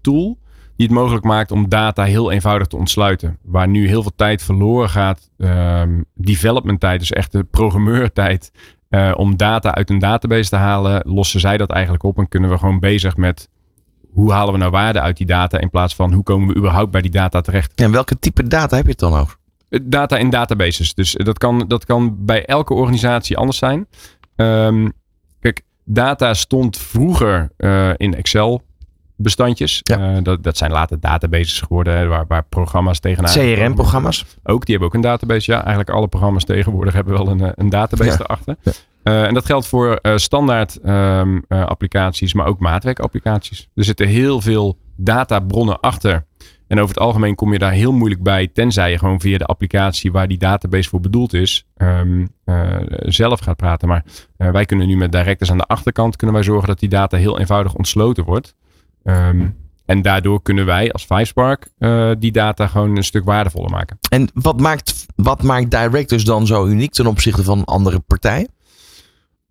tool 0.02 0.38
die 0.76 0.86
het 0.86 0.96
mogelijk 0.96 1.26
maakt 1.26 1.52
om 1.52 1.70
data 1.70 2.04
heel 2.04 2.32
eenvoudig 2.32 2.68
te 2.68 2.78
ontsluiten. 2.78 3.38
Waar 3.44 3.68
nu 3.68 3.88
heel 3.88 4.02
veel 4.02 4.16
tijd 4.16 4.44
verloren 4.44 4.90
gaat, 4.90 5.30
um, 5.38 6.06
development 6.14 6.80
tijd, 6.80 7.00
dus 7.00 7.12
echt 7.12 7.32
de 7.32 7.44
programmeurtijd, 7.44 8.52
uh, 8.90 9.12
om 9.16 9.38
data 9.38 9.74
uit 9.74 9.90
een 9.90 10.00
database 10.00 10.50
te 10.50 10.56
halen, 10.56 11.02
lossen 11.06 11.40
zij 11.40 11.58
dat 11.58 11.70
eigenlijk 11.70 12.04
op 12.04 12.18
en 12.18 12.28
kunnen 12.28 12.50
we 12.50 12.58
gewoon 12.58 12.80
bezig 12.80 13.18
met 13.18 13.50
hoe 14.12 14.32
halen 14.32 14.54
we 14.54 14.60
nou 14.60 14.72
waarde 14.72 15.02
uit 15.02 15.18
die 15.18 15.26
data 15.26 15.60
in 15.60 15.70
plaats 15.70 15.96
van 15.96 16.14
hoe 16.14 16.24
komen 16.24 16.48
we 16.48 16.56
überhaupt 16.56 16.92
bij 16.92 17.02
die 17.02 17.12
data 17.12 17.42
terecht. 17.42 17.74
En 17.76 17.92
welke 17.92 18.20
type 18.20 18.48
data 18.48 18.76
heb 18.76 18.86
je 18.86 18.92
het 18.92 19.00
dan 19.00 19.14
over? 19.14 19.38
Eh, 19.70 19.80
data 19.84 20.18
in 20.18 20.30
databases. 20.30 20.94
Dus 20.94 21.14
dat 21.14 21.38
kan, 21.38 21.66
dat 21.68 21.86
kan 21.86 22.26
bij 22.26 22.46
elke 22.46 22.74
organisatie 22.74 23.38
anders 23.38 23.58
zijn. 23.58 23.88
Um, 24.36 24.92
kijk, 25.40 25.62
data 25.86 26.34
stond 26.34 26.78
vroeger 26.78 27.52
uh, 27.58 27.92
in 27.98 28.16
Excel 28.16 28.62
bestandjes. 29.16 29.80
Ja. 29.84 30.16
Uh, 30.16 30.24
dat, 30.24 30.44
dat 30.44 30.58
zijn 30.58 30.72
later 30.72 31.00
databases 31.00 31.62
geworden 31.62 32.10
waar, 32.10 32.26
waar 32.28 32.44
programma's 32.50 33.00
tegenaan. 33.00 33.32
CRM-programma's? 33.32 34.26
Ook, 34.44 34.66
die 34.66 34.76
hebben 34.76 34.88
ook 34.88 34.94
een 34.94 35.10
database. 35.10 35.52
Ja, 35.52 35.58
eigenlijk 35.58 35.90
alle 35.90 36.08
programma's 36.08 36.44
tegenwoordig 36.44 36.94
hebben 36.94 37.14
wel 37.14 37.28
een, 37.28 37.42
eh, 37.42 37.52
een 37.56 37.70
database 37.70 38.10
ja. 38.10 38.20
erachter. 38.20 38.56
Ja. 38.62 38.72
Uh, 39.04 39.26
en 39.26 39.34
dat 39.34 39.46
geldt 39.46 39.68
voor 39.68 40.00
uh, 40.02 40.18
standaard 40.18 40.80
um, 40.86 41.44
uh, 41.50 41.66
applicaties, 41.66 42.34
maar 42.34 42.46
ook 42.46 42.60
maatwerkapplicaties. 42.60 43.70
Er 43.76 43.84
zitten 43.84 44.08
heel 44.08 44.42
veel 44.42 44.78
databronnen 44.96 45.80
achter. 45.80 46.26
En 46.68 46.80
over 46.80 46.96
het 46.96 47.04
algemeen 47.04 47.36
kom 47.36 47.54
je 47.54 47.60
daar 47.60 47.72
heel 47.72 47.92
moeilijk 47.92 48.24
bij, 48.24 48.48
tenzij 48.48 48.92
je 48.92 48.98
gewoon 48.98 49.20
via 49.20 49.38
de 49.38 49.46
applicatie 49.46 50.12
waar 50.12 50.28
die 50.28 50.38
database 50.38 50.90
voor 50.90 51.00
bedoeld 51.00 51.34
is, 51.34 51.66
um, 51.78 52.30
zelf 52.90 53.40
gaat 53.40 53.56
praten. 53.56 53.88
Maar 53.88 54.04
wij 54.38 54.66
kunnen 54.66 54.88
nu 54.88 54.98
met 54.98 55.12
directors 55.12 55.52
aan 55.52 55.58
de 55.58 55.66
achterkant 55.66 56.16
kunnen 56.16 56.36
wij 56.36 56.46
zorgen 56.46 56.68
dat 56.68 56.80
die 56.80 56.90
data 56.90 57.18
heel 57.18 57.40
eenvoudig 57.40 57.76
ontsloten 57.76 58.24
wordt. 58.24 58.56
Um, 59.04 59.56
en 59.86 60.02
daardoor 60.02 60.42
kunnen 60.42 60.66
wij 60.66 60.92
als 60.92 61.06
Vivespark 61.06 61.68
uh, 61.80 62.12
die 62.20 62.32
data 62.32 62.68
gewoon 62.68 62.96
een 62.96 63.04
stuk 63.04 63.26
waardevoller 63.26 63.70
maken. 63.70 63.98
En 64.10 64.30
wat 64.34 64.60
maakt, 64.60 65.06
wat 65.16 65.44
maakt 65.44 65.72
Directors 65.72 66.26
dan 66.26 66.48
zo 66.48 66.66
uniek 66.66 66.92
ten 66.92 67.08
opzichte 67.08 67.44
van 67.44 67.66
andere 67.66 68.00
partijen? 68.00 68.48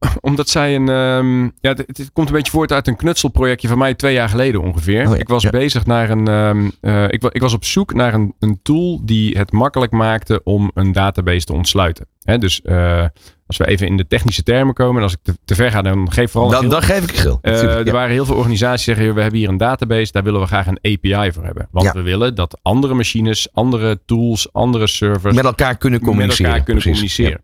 Omdat 0.20 0.48
zij 0.48 0.74
een. 0.74 0.88
Um, 0.88 1.44
ja, 1.60 1.70
het, 1.70 1.78
het, 1.86 2.10
komt 2.12 2.28
een 2.28 2.34
beetje 2.34 2.52
voort 2.52 2.72
uit 2.72 2.88
een 2.88 2.96
knutselprojectje 2.96 3.68
van 3.68 3.78
mij 3.78 3.94
twee 3.94 4.14
jaar 4.14 4.28
geleden 4.28 4.62
ongeveer. 4.62 5.06
Oh 5.06 5.12
ja, 5.14 5.20
ik 5.20 5.28
was 5.28 5.42
ja. 5.42 5.50
bezig 5.50 5.86
naar 5.86 6.10
een. 6.10 6.28
Um, 6.28 6.72
uh, 6.80 7.04
ik, 7.04 7.24
ik, 7.24 7.40
was 7.40 7.52
op 7.52 7.64
zoek 7.64 7.94
naar 7.94 8.14
een, 8.14 8.34
een, 8.38 8.60
tool 8.62 9.00
die 9.04 9.38
het 9.38 9.52
makkelijk 9.52 9.92
maakte 9.92 10.40
om 10.44 10.70
een 10.74 10.92
database 10.92 11.46
te 11.46 11.52
ontsluiten. 11.52 12.06
Dus 12.38 12.60
uh, 12.64 13.04
als 13.46 13.56
we 13.56 13.66
even 13.66 13.86
in 13.86 13.96
de 13.96 14.06
technische 14.06 14.42
termen 14.42 14.74
komen, 14.74 14.96
en 14.96 15.02
als 15.02 15.12
ik 15.12 15.18
te, 15.22 15.34
te 15.44 15.54
ver 15.54 15.70
ga, 15.70 15.82
dan 15.82 16.12
geef 16.12 16.30
vooral. 16.30 16.50
Dan, 16.50 16.68
dan 16.68 16.82
geef 16.82 17.02
ik 17.02 17.16
gil. 17.16 17.38
Uh, 17.42 17.86
er 17.86 17.92
waren 17.92 18.10
heel 18.10 18.24
veel 18.24 18.36
organisaties 18.36 18.84
die 18.84 18.94
zeggen: 18.94 19.14
we 19.14 19.20
hebben 19.20 19.38
hier 19.40 19.48
een 19.48 19.56
database, 19.56 20.12
daar 20.12 20.22
willen 20.22 20.40
we 20.40 20.46
graag 20.46 20.66
een 20.66 20.78
API 20.82 21.32
voor 21.32 21.44
hebben. 21.44 21.68
Want 21.70 21.92
we 21.92 22.02
willen 22.02 22.34
dat 22.34 22.58
andere 22.62 22.94
machines, 22.94 23.48
andere 23.52 24.00
tools, 24.06 24.52
andere 24.52 24.86
servers. 24.86 25.34
met 25.34 25.44
elkaar 25.44 25.76
kunnen 25.76 26.00
communiceren. 26.00 26.42
Met 26.42 26.60
elkaar 26.60 26.64
kunnen 26.64 26.82
communiceren. 26.82 27.42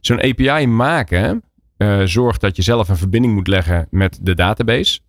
Zo'n 0.00 0.20
API 0.20 0.66
maken 0.66 1.42
uh, 1.78 2.00
zorgt 2.04 2.40
dat 2.40 2.56
je 2.56 2.62
zelf 2.62 2.88
een 2.88 2.96
verbinding 2.96 3.34
moet 3.34 3.48
leggen 3.48 3.86
met 3.90 4.18
de 4.22 4.34
database. 4.34 5.00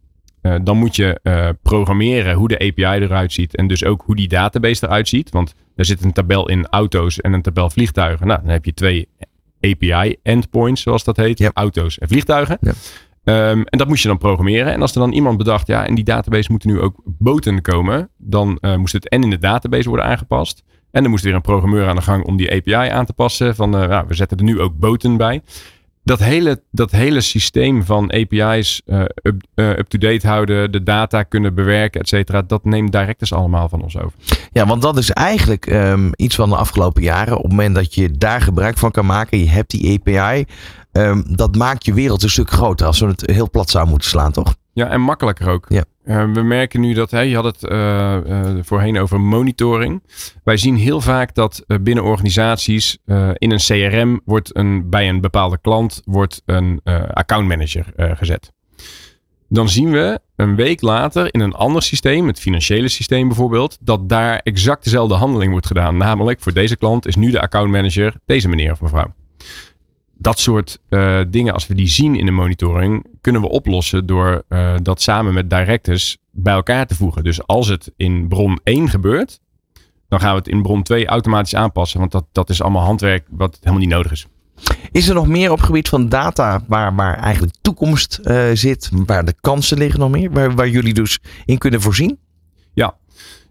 Uh, 0.41 0.55
dan 0.63 0.77
moet 0.77 0.95
je 0.95 1.19
uh, 1.23 1.49
programmeren 1.61 2.35
hoe 2.35 2.47
de 2.47 2.59
API 2.59 3.03
eruit 3.03 3.33
ziet 3.33 3.55
en 3.55 3.67
dus 3.67 3.83
ook 3.83 4.01
hoe 4.05 4.15
die 4.15 4.27
database 4.27 4.85
eruit 4.85 5.07
ziet. 5.07 5.29
Want 5.29 5.53
er 5.75 5.85
zit 5.85 6.03
een 6.03 6.13
tabel 6.13 6.49
in 6.49 6.67
auto's 6.67 7.21
en 7.21 7.33
een 7.33 7.41
tabel 7.41 7.69
vliegtuigen. 7.69 8.27
Nou, 8.27 8.39
dan 8.41 8.49
heb 8.49 8.65
je 8.65 8.73
twee 8.73 9.07
API 9.61 10.15
endpoints, 10.23 10.81
zoals 10.81 11.03
dat 11.03 11.17
heet. 11.17 11.39
Yep. 11.39 11.51
Auto's 11.57 11.97
en 11.97 12.07
vliegtuigen. 12.07 12.57
Yep. 12.61 12.75
Um, 13.23 13.63
en 13.65 13.77
dat 13.77 13.87
moest 13.87 14.01
je 14.01 14.07
dan 14.07 14.17
programmeren. 14.17 14.73
En 14.73 14.81
als 14.81 14.93
er 14.93 14.99
dan 14.99 15.11
iemand 15.11 15.37
bedacht, 15.37 15.67
ja, 15.67 15.85
in 15.85 15.95
die 15.95 16.03
database 16.03 16.51
moeten 16.51 16.69
nu 16.69 16.79
ook 16.79 16.95
boten 17.05 17.61
komen. 17.61 18.09
Dan 18.17 18.57
uh, 18.61 18.75
moest 18.75 18.93
het 18.93 19.09
en 19.09 19.23
in 19.23 19.29
de 19.29 19.37
database 19.37 19.87
worden 19.87 20.05
aangepast. 20.05 20.63
En 20.91 21.01
dan 21.01 21.11
moest 21.11 21.23
weer 21.23 21.35
een 21.35 21.41
programmeur 21.41 21.87
aan 21.87 21.95
de 21.95 22.01
gang 22.01 22.23
om 22.25 22.37
die 22.37 22.51
API 22.51 22.89
aan 22.89 23.05
te 23.05 23.13
passen. 23.13 23.55
Van, 23.55 23.69
nou, 23.69 24.07
we 24.07 24.13
zetten 24.13 24.37
er 24.37 24.43
nu 24.43 24.59
ook 24.59 24.77
boten 24.77 25.17
bij. 25.17 25.41
Dat 26.09 26.19
hele, 26.19 26.61
dat 26.71 26.91
hele 26.91 27.21
systeem 27.21 27.83
van 27.83 28.11
API's 28.11 28.81
up, 28.85 29.41
uh, 29.55 29.69
up-to-date 29.69 30.27
houden, 30.27 30.71
de 30.71 30.83
data 30.83 31.23
kunnen 31.23 31.53
bewerken, 31.53 32.01
et 32.01 32.07
cetera, 32.07 32.41
dat 32.41 32.65
neemt 32.65 32.91
directors 32.91 33.33
allemaal 33.33 33.69
van 33.69 33.81
ons 33.81 33.97
over. 33.97 34.13
Ja, 34.51 34.65
want 34.65 34.81
dat 34.81 34.97
is 34.97 35.11
eigenlijk 35.11 35.71
um, 35.71 36.11
iets 36.15 36.35
van 36.35 36.49
de 36.49 36.55
afgelopen 36.55 37.03
jaren. 37.03 37.37
Op 37.37 37.43
het 37.43 37.51
moment 37.51 37.75
dat 37.75 37.95
je 37.95 38.11
daar 38.11 38.41
gebruik 38.41 38.77
van 38.77 38.91
kan 38.91 39.05
maken, 39.05 39.39
je 39.39 39.49
hebt 39.49 39.71
die 39.71 40.01
API, 40.05 40.45
um, 40.91 41.23
dat 41.35 41.55
maakt 41.55 41.85
je 41.85 41.93
wereld 41.93 42.23
een 42.23 42.29
stuk 42.29 42.49
groter 42.49 42.87
als 42.87 42.99
we 42.99 43.05
het 43.05 43.23
heel 43.25 43.49
plat 43.49 43.69
zouden 43.69 43.91
moeten 43.91 44.09
slaan, 44.09 44.31
toch? 44.31 44.55
Ja, 44.73 44.89
en 44.89 45.01
makkelijker 45.01 45.49
ook. 45.49 45.65
Ja. 45.69 45.83
Uh, 46.05 46.33
we 46.33 46.41
merken 46.41 46.81
nu 46.81 46.93
dat, 46.93 47.11
hè, 47.11 47.19
je 47.19 47.35
had 47.35 47.43
het 47.43 47.63
uh, 47.71 48.17
uh, 48.27 48.57
voorheen 48.61 48.99
over 48.99 49.21
monitoring. 49.21 50.03
Wij 50.43 50.57
zien 50.57 50.75
heel 50.75 51.01
vaak 51.01 51.35
dat 51.35 51.65
binnen 51.81 52.03
organisaties 52.03 52.97
in 53.33 53.51
een 53.51 53.57
CRM 53.57 54.21
wordt 54.25 54.57
een, 54.57 54.89
bij 54.89 55.09
een 55.09 55.21
bepaalde 55.21 55.57
klant 55.61 56.01
wordt 56.05 56.41
een 56.45 56.81
accountmanager 57.13 57.85
gezet. 57.95 58.51
Dan 59.47 59.69
zien 59.69 59.91
we 59.91 60.19
een 60.35 60.55
week 60.55 60.81
later 60.81 61.33
in 61.33 61.39
een 61.39 61.53
ander 61.53 61.81
systeem, 61.81 62.27
het 62.27 62.39
financiële 62.39 62.87
systeem 62.87 63.27
bijvoorbeeld, 63.27 63.77
dat 63.81 64.09
daar 64.09 64.39
exact 64.43 64.83
dezelfde 64.83 65.15
handeling 65.15 65.51
wordt 65.51 65.67
gedaan. 65.67 65.97
Namelijk 65.97 66.39
voor 66.39 66.53
deze 66.53 66.77
klant 66.77 67.07
is 67.07 67.15
nu 67.15 67.31
de 67.31 67.41
accountmanager 67.41 68.13
deze 68.25 68.49
meneer 68.49 68.71
of 68.71 68.81
mevrouw 68.81 69.13
dat 70.21 70.39
soort 70.39 70.79
uh, 70.89 71.19
dingen, 71.27 71.53
als 71.53 71.67
we 71.67 71.75
die 71.75 71.87
zien 71.87 72.15
in 72.15 72.25
de 72.25 72.31
monitoring, 72.31 73.05
kunnen 73.21 73.41
we 73.41 73.49
oplossen 73.49 74.05
door 74.05 74.43
uh, 74.49 74.73
dat 74.81 75.01
samen 75.01 75.33
met 75.33 75.49
directors 75.49 76.17
bij 76.31 76.53
elkaar 76.53 76.87
te 76.87 76.95
voegen. 76.95 77.23
Dus 77.23 77.47
als 77.47 77.67
het 77.67 77.91
in 77.97 78.27
bron 78.27 78.59
1 78.63 78.89
gebeurt, 78.89 79.39
dan 80.07 80.19
gaan 80.19 80.31
we 80.31 80.37
het 80.37 80.47
in 80.47 80.61
bron 80.61 80.83
2 80.83 81.07
automatisch 81.07 81.55
aanpassen. 81.55 81.99
Want 81.99 82.11
dat, 82.11 82.25
dat 82.31 82.49
is 82.49 82.61
allemaal 82.61 82.83
handwerk 82.83 83.25
wat 83.29 83.57
helemaal 83.59 83.79
niet 83.79 83.89
nodig 83.89 84.11
is. 84.11 84.27
Is 84.91 85.07
er 85.07 85.15
nog 85.15 85.27
meer 85.27 85.51
op 85.51 85.61
gebied 85.61 85.89
van 85.89 86.09
data 86.09 86.63
waar, 86.67 86.95
waar 86.95 87.17
eigenlijk 87.17 87.55
toekomst 87.61 88.19
uh, 88.23 88.43
zit, 88.53 88.89
waar 89.05 89.25
de 89.25 89.35
kansen 89.41 89.77
liggen 89.77 89.99
nog 89.99 90.11
meer, 90.11 90.31
waar, 90.31 90.55
waar 90.55 90.69
jullie 90.69 90.93
dus 90.93 91.19
in 91.45 91.57
kunnen 91.57 91.81
voorzien? 91.81 92.17
Ja, 92.73 92.95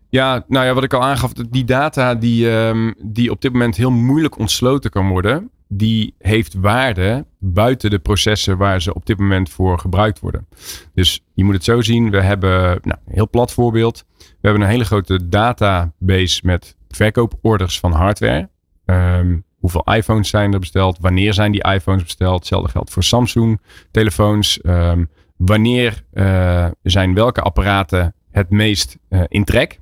ja, 0.09 0.45
nou 0.49 0.67
ja, 0.67 0.75
wat 0.75 0.85
ik 0.85 0.95
al 0.95 1.03
aangaf, 1.03 1.33
die 1.33 1.65
data 1.65 2.15
die, 2.15 2.51
um, 2.51 2.95
die 3.03 3.31
op 3.31 3.41
dit 3.41 3.53
moment 3.53 3.77
heel 3.77 3.91
moeilijk 3.91 4.39
ontsloten 4.39 4.91
kan 4.91 5.09
worden, 5.09 5.51
die 5.69 6.15
heeft 6.19 6.55
waarde 6.55 7.27
buiten 7.39 7.91
de 7.91 7.99
processen 7.99 8.57
waar 8.57 8.83
ze 8.83 8.95
op 8.95 9.07
dit 9.07 9.19
moment 9.19 9.51
voor 9.51 9.79
gebruikt 9.79 10.21
worden. 10.21 10.49
Dus 10.95 11.25
je 11.35 11.45
moet 11.45 11.55
het 11.55 11.65
zo 11.65 11.81
zien, 11.81 12.11
we 12.11 12.21
hebben 12.21 12.81
nou, 12.83 12.99
een 13.07 13.15
heel 13.15 13.29
plat 13.31 13.53
voorbeeld. 13.53 14.05
We 14.19 14.25
hebben 14.41 14.63
een 14.63 14.69
hele 14.69 14.85
grote 14.85 15.29
database 15.29 16.41
met 16.45 16.77
verkooporders 16.89 17.81
van 17.81 17.93
hardware. 17.93 18.49
Um, 18.85 19.45
hoeveel 19.59 19.95
iPhones 19.95 20.29
zijn 20.29 20.53
er 20.53 20.59
besteld? 20.59 20.99
Wanneer 21.01 21.35
zijn 21.35 21.53
die 21.53 21.65
iPhones 21.65 22.03
besteld? 22.03 22.39
Hetzelfde 22.39 22.71
geldt 22.71 22.91
voor 22.91 23.05
Samsung 23.05 23.61
telefoons. 23.91 24.59
Um, 24.63 25.09
wanneer 25.37 26.03
uh, 26.13 26.67
zijn 26.83 27.15
welke 27.15 27.41
apparaten 27.41 28.15
het 28.31 28.51
meest 28.51 28.99
uh, 29.11 29.23
in 29.29 29.45
trek? 29.45 29.81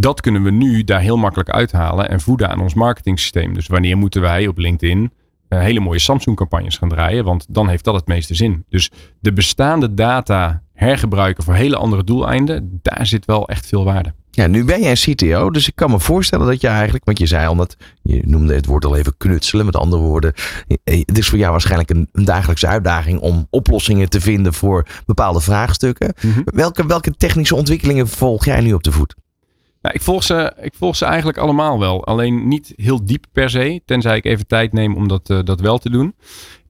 Dat 0.00 0.20
kunnen 0.20 0.42
we 0.42 0.50
nu 0.50 0.84
daar 0.84 1.00
heel 1.00 1.16
makkelijk 1.16 1.50
uithalen 1.50 2.08
en 2.08 2.20
voeden 2.20 2.48
aan 2.50 2.60
ons 2.60 2.74
marketingsysteem. 2.74 3.54
Dus 3.54 3.66
wanneer 3.66 3.96
moeten 3.96 4.20
wij 4.20 4.46
op 4.46 4.58
LinkedIn 4.58 5.12
uh, 5.48 5.60
hele 5.60 5.80
mooie 5.80 5.98
Samsung-campagnes 5.98 6.76
gaan 6.76 6.88
draaien? 6.88 7.24
Want 7.24 7.46
dan 7.48 7.68
heeft 7.68 7.84
dat 7.84 7.94
het 7.94 8.06
meeste 8.06 8.34
zin. 8.34 8.64
Dus 8.68 8.90
de 9.20 9.32
bestaande 9.32 9.94
data 9.94 10.62
hergebruiken 10.72 11.44
voor 11.44 11.54
hele 11.54 11.76
andere 11.76 12.04
doeleinden, 12.04 12.78
daar 12.82 13.06
zit 13.06 13.24
wel 13.24 13.48
echt 13.48 13.66
veel 13.66 13.84
waarde. 13.84 14.14
Ja, 14.30 14.46
nu 14.46 14.64
ben 14.64 14.82
jij 14.82 14.94
CTO, 14.94 15.50
dus 15.50 15.68
ik 15.68 15.74
kan 15.74 15.90
me 15.90 16.00
voorstellen 16.00 16.46
dat 16.46 16.60
je 16.60 16.68
eigenlijk, 16.68 17.04
want 17.04 17.18
je 17.18 17.26
zei 17.26 17.46
al 17.46 17.56
dat, 17.56 17.76
je 18.02 18.22
noemde 18.24 18.54
het 18.54 18.66
woord 18.66 18.84
al 18.84 18.96
even 18.96 19.16
knutselen, 19.16 19.64
met 19.64 19.76
andere 19.76 20.02
woorden. 20.02 20.32
Het 20.84 21.18
is 21.18 21.28
voor 21.28 21.38
jou 21.38 21.50
waarschijnlijk 21.50 21.90
een, 21.90 22.08
een 22.12 22.24
dagelijkse 22.24 22.66
uitdaging 22.66 23.20
om 23.20 23.46
oplossingen 23.50 24.08
te 24.08 24.20
vinden 24.20 24.54
voor 24.54 24.86
bepaalde 25.06 25.40
vraagstukken. 25.40 26.14
Mm-hmm. 26.20 26.42
Welke, 26.44 26.86
welke 26.86 27.10
technische 27.10 27.54
ontwikkelingen 27.54 28.08
volg 28.08 28.44
jij 28.44 28.60
nu 28.60 28.72
op 28.72 28.82
de 28.82 28.92
voet? 28.92 29.14
Nou, 29.82 29.94
ik, 29.94 30.00
volg 30.00 30.22
ze, 30.22 30.52
ik 30.60 30.74
volg 30.74 30.96
ze 30.96 31.04
eigenlijk 31.04 31.38
allemaal 31.38 31.78
wel. 31.78 32.04
Alleen 32.04 32.48
niet 32.48 32.72
heel 32.76 33.04
diep 33.04 33.24
per 33.32 33.50
se. 33.50 33.80
Tenzij 33.84 34.16
ik 34.16 34.24
even 34.24 34.46
tijd 34.46 34.72
neem 34.72 34.96
om 34.96 35.08
dat, 35.08 35.30
uh, 35.30 35.38
dat 35.44 35.60
wel 35.60 35.78
te 35.78 35.90
doen. 35.90 36.14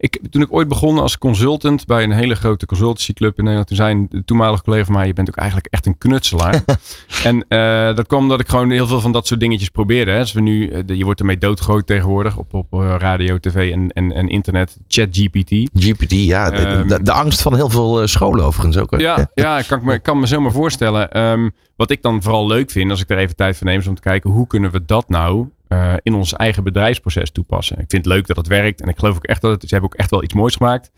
Ik, 0.02 0.20
toen 0.30 0.42
ik 0.42 0.52
ooit 0.52 0.68
begon 0.68 0.98
als 0.98 1.18
consultant 1.18 1.86
bij 1.86 2.02
een 2.02 2.12
hele 2.12 2.34
grote 2.34 2.66
consultancyclub 2.66 3.38
in 3.38 3.44
Nederland. 3.44 3.68
Toen 3.68 3.76
zei 3.76 4.08
een 4.10 4.24
toenmalige 4.24 4.62
collega 4.62 4.84
van 4.84 4.94
mij, 4.94 5.06
je 5.06 5.12
bent 5.12 5.28
ook 5.28 5.36
eigenlijk 5.36 5.66
echt 5.70 5.86
een 5.86 5.98
knutselaar. 5.98 6.64
en 7.24 7.44
uh, 7.48 7.96
dat 7.96 8.06
kwam 8.06 8.20
omdat 8.20 8.40
ik 8.40 8.48
gewoon 8.48 8.70
heel 8.70 8.86
veel 8.86 9.00
van 9.00 9.12
dat 9.12 9.26
soort 9.26 9.40
dingetjes 9.40 9.68
probeerde. 9.68 10.10
Hè. 10.10 10.24
We 10.32 10.40
nu, 10.40 10.70
uh, 10.70 10.96
je 10.96 11.04
wordt 11.04 11.20
ermee 11.20 11.38
doodgegooid 11.38 11.86
tegenwoordig 11.86 12.36
op, 12.36 12.54
op 12.54 12.72
radio, 12.98 13.38
tv 13.38 13.72
en, 13.72 13.88
en, 13.88 14.12
en 14.12 14.28
internet. 14.28 14.78
ChatGPT. 14.88 15.70
GPT, 15.74 16.10
ja. 16.10 16.50
De, 16.50 16.68
um, 16.68 16.88
de, 16.88 17.02
de, 17.02 17.12
angst 17.12 17.42
van 17.42 17.54
heel 17.54 17.70
veel 17.70 18.06
scholen 18.06 18.44
overigens 18.44 18.76
ook. 18.76 19.00
Ja, 19.00 19.30
ja 19.34 19.58
ik, 19.58 19.66
kan, 19.66 19.78
ik, 19.78 19.84
me, 19.84 19.98
kan 19.98 20.20
me 20.20 20.26
zomaar 20.26 20.52
voorstellen. 20.52 21.20
Um, 21.20 21.52
wat 21.76 21.90
ik 21.90 22.02
dan 22.02 22.22
vooral 22.22 22.46
leuk 22.46 22.70
vind, 22.70 22.90
als 22.90 23.00
ik 23.00 23.10
er 23.10 23.18
even 23.18 23.36
tijd 23.36 23.56
voor 23.56 23.66
neem, 23.66 23.78
is 23.78 23.86
om 23.86 23.94
te 23.94 24.00
kijken 24.00 24.30
hoe 24.30 24.46
kunnen 24.46 24.70
we 24.70 24.84
dat 24.84 25.08
nou 25.08 25.48
uh, 25.72 25.94
in 26.02 26.14
ons 26.14 26.32
eigen 26.32 26.64
bedrijfsproces 26.64 27.30
toepassen. 27.30 27.78
Ik 27.78 27.84
vind 27.88 28.04
het 28.04 28.14
leuk 28.14 28.26
dat 28.26 28.36
het 28.36 28.46
werkt 28.46 28.80
en 28.80 28.88
ik 28.88 28.98
geloof 28.98 29.16
ook 29.16 29.24
echt 29.24 29.40
dat 29.40 29.50
het, 29.50 29.60
ze 29.60 29.68
hebben 29.68 29.90
ook 29.90 29.98
echt 29.98 30.10
wel 30.10 30.22
iets 30.22 30.34
moois 30.34 30.56
gemaakt. 30.56 30.90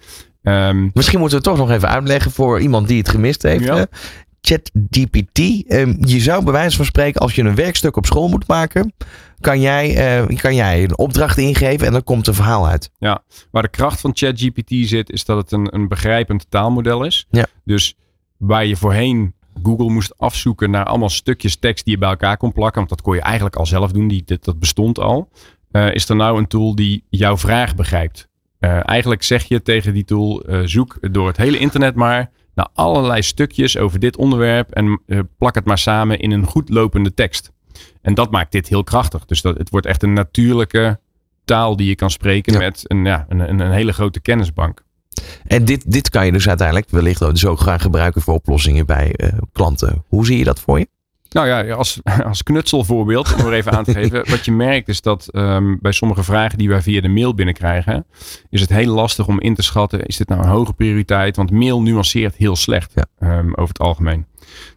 Um, 0.43 0.91
Misschien 0.95 1.19
moeten 1.19 1.39
we 1.39 1.45
het 1.49 1.57
toch 1.57 1.67
nog 1.67 1.77
even 1.77 1.89
uitleggen 1.89 2.31
voor 2.31 2.61
iemand 2.61 2.89
die 2.89 2.99
het 2.99 3.09
gemist 3.09 3.43
heeft. 3.43 3.65
Ja. 3.65 3.87
ChatGPT. 4.41 5.39
Um, 5.73 5.97
je 6.01 6.21
zou 6.21 6.45
bij 6.45 6.53
wijze 6.53 6.77
van 6.77 6.85
spreken, 6.85 7.21
als 7.21 7.35
je 7.35 7.43
een 7.43 7.55
werkstuk 7.55 7.97
op 7.97 8.07
school 8.07 8.29
moet 8.29 8.47
maken, 8.47 8.93
kan 9.41 9.61
jij, 9.61 10.21
uh, 10.29 10.37
kan 10.37 10.55
jij 10.55 10.83
een 10.83 10.99
opdracht 10.99 11.39
ingeven 11.39 11.87
en 11.87 11.93
dan 11.93 12.05
komt 12.05 12.27
een 12.27 12.35
verhaal 12.35 12.69
uit. 12.69 12.91
Ja, 12.99 13.23
waar 13.51 13.63
de 13.63 13.69
kracht 13.69 14.01
van 14.01 14.11
ChatGPT 14.15 14.89
zit, 14.89 15.11
is 15.11 15.25
dat 15.25 15.37
het 15.37 15.53
een, 15.53 15.75
een 15.75 15.89
begrijpend 15.89 16.47
taalmodel 16.49 17.05
is. 17.05 17.27
Ja. 17.31 17.47
Dus 17.65 17.97
waar 18.37 18.67
je 18.67 18.77
voorheen 18.77 19.35
Google 19.63 19.91
moest 19.91 20.19
afzoeken 20.19 20.71
naar 20.71 20.85
allemaal 20.85 21.09
stukjes 21.09 21.57
tekst 21.57 21.85
die 21.85 21.95
je 21.95 22.01
bij 22.01 22.09
elkaar 22.09 22.37
kon 22.37 22.53
plakken. 22.53 22.77
Want 22.77 22.89
dat 22.89 23.03
kon 23.03 23.15
je 23.15 23.21
eigenlijk 23.21 23.57
al 23.57 23.67
zelf 23.67 23.93
doen. 23.93 24.09
Die, 24.09 24.23
dat, 24.25 24.45
dat 24.45 24.59
bestond 24.59 24.99
al. 24.99 25.29
Uh, 25.73 25.95
is 25.95 26.09
er 26.09 26.17
nou 26.17 26.39
een 26.39 26.47
tool 26.47 26.75
die 26.75 27.05
jouw 27.09 27.37
vraag 27.37 27.75
begrijpt? 27.75 28.29
Uh, 28.61 28.89
eigenlijk 28.89 29.23
zeg 29.23 29.45
je 29.45 29.63
tegen 29.63 29.95
die 29.95 30.05
tool: 30.05 30.51
uh, 30.51 30.61
zoek 30.65 30.99
door 31.13 31.27
het 31.27 31.37
hele 31.37 31.59
internet 31.59 31.95
maar 31.95 32.31
naar 32.55 32.69
allerlei 32.75 33.23
stukjes 33.23 33.79
over 33.79 33.99
dit 33.99 34.17
onderwerp. 34.17 34.71
En 34.71 35.01
plak 35.39 35.55
het 35.55 35.65
maar 35.65 35.79
samen 35.79 36.19
in 36.19 36.31
een 36.31 36.47
goed 36.47 36.69
lopende 36.69 37.15
tekst. 37.15 37.53
En 38.03 38.15
dat 38.15 38.31
maakt 38.31 38.53
dit 38.53 38.69
heel 38.69 38.85
krachtig. 38.85 39.25
Dus 39.25 39.43
dat, 39.43 39.59
het 39.59 39.71
wordt 39.71 39.87
echt 39.87 40.03
een 40.03 40.13
natuurlijke 40.13 41.01
taal 41.45 41.77
die 41.77 41.89
je 41.89 41.95
kan 41.95 42.11
spreken 42.11 42.53
ja. 42.53 42.59
met 42.59 42.85
een, 42.87 43.05
ja, 43.05 43.27
een, 43.29 43.41
een, 43.41 43.61
een 43.61 43.73
hele 43.73 43.93
grote 43.93 44.21
kennisbank. 44.21 44.85
En 45.47 45.65
dit, 45.65 45.93
dit 45.93 46.11
kan 46.11 46.27
je 46.27 46.33
dus 46.33 46.49
uiteindelijk 46.49 46.91
wellicht 46.91 47.21
dus 47.21 47.47
ook 47.47 47.61
gaan 47.61 47.81
gebruiken 47.81 48.23
voor 48.23 48.35
oplossingen 48.35 48.87
bij 48.87 49.15
uh, 49.17 49.29
klanten. 49.53 50.05
Hoe 50.09 50.27
zie 50.27 50.39
je 50.39 50.45
dat 50.45 50.61
voor 50.61 50.79
je? 50.79 50.89
Nou 51.33 51.47
ja, 51.47 51.75
als, 51.75 52.01
als 52.25 52.43
knutselvoorbeeld, 52.43 53.35
om 53.35 53.47
er 53.47 53.53
even 53.53 53.73
aan 53.73 53.85
te 53.85 53.93
geven. 53.99 54.31
wat 54.31 54.45
je 54.45 54.53
merkt 54.53 54.89
is 54.89 55.01
dat 55.01 55.29
um, 55.33 55.79
bij 55.81 55.93
sommige 55.93 56.23
vragen 56.23 56.59
die 56.59 56.69
wij 56.69 56.83
via 56.83 57.01
de 57.01 57.09
mail 57.09 57.35
binnenkrijgen, 57.35 58.07
is 58.51 58.61
het 58.61 58.71
heel 58.71 58.95
lastig 58.95 59.27
om 59.27 59.41
in 59.41 59.55
te 59.55 59.63
schatten, 59.63 60.07
is 60.07 60.17
dit 60.17 60.29
nou 60.29 60.43
een 60.43 60.49
hoge 60.49 60.73
prioriteit? 60.73 61.37
Want 61.37 61.51
mail 61.51 61.83
nuanceert 61.83 62.37
heel 62.37 62.57
slecht 62.57 62.93
ja. 62.95 63.39
um, 63.39 63.55
over 63.55 63.69
het 63.69 63.79
algemeen. 63.79 64.27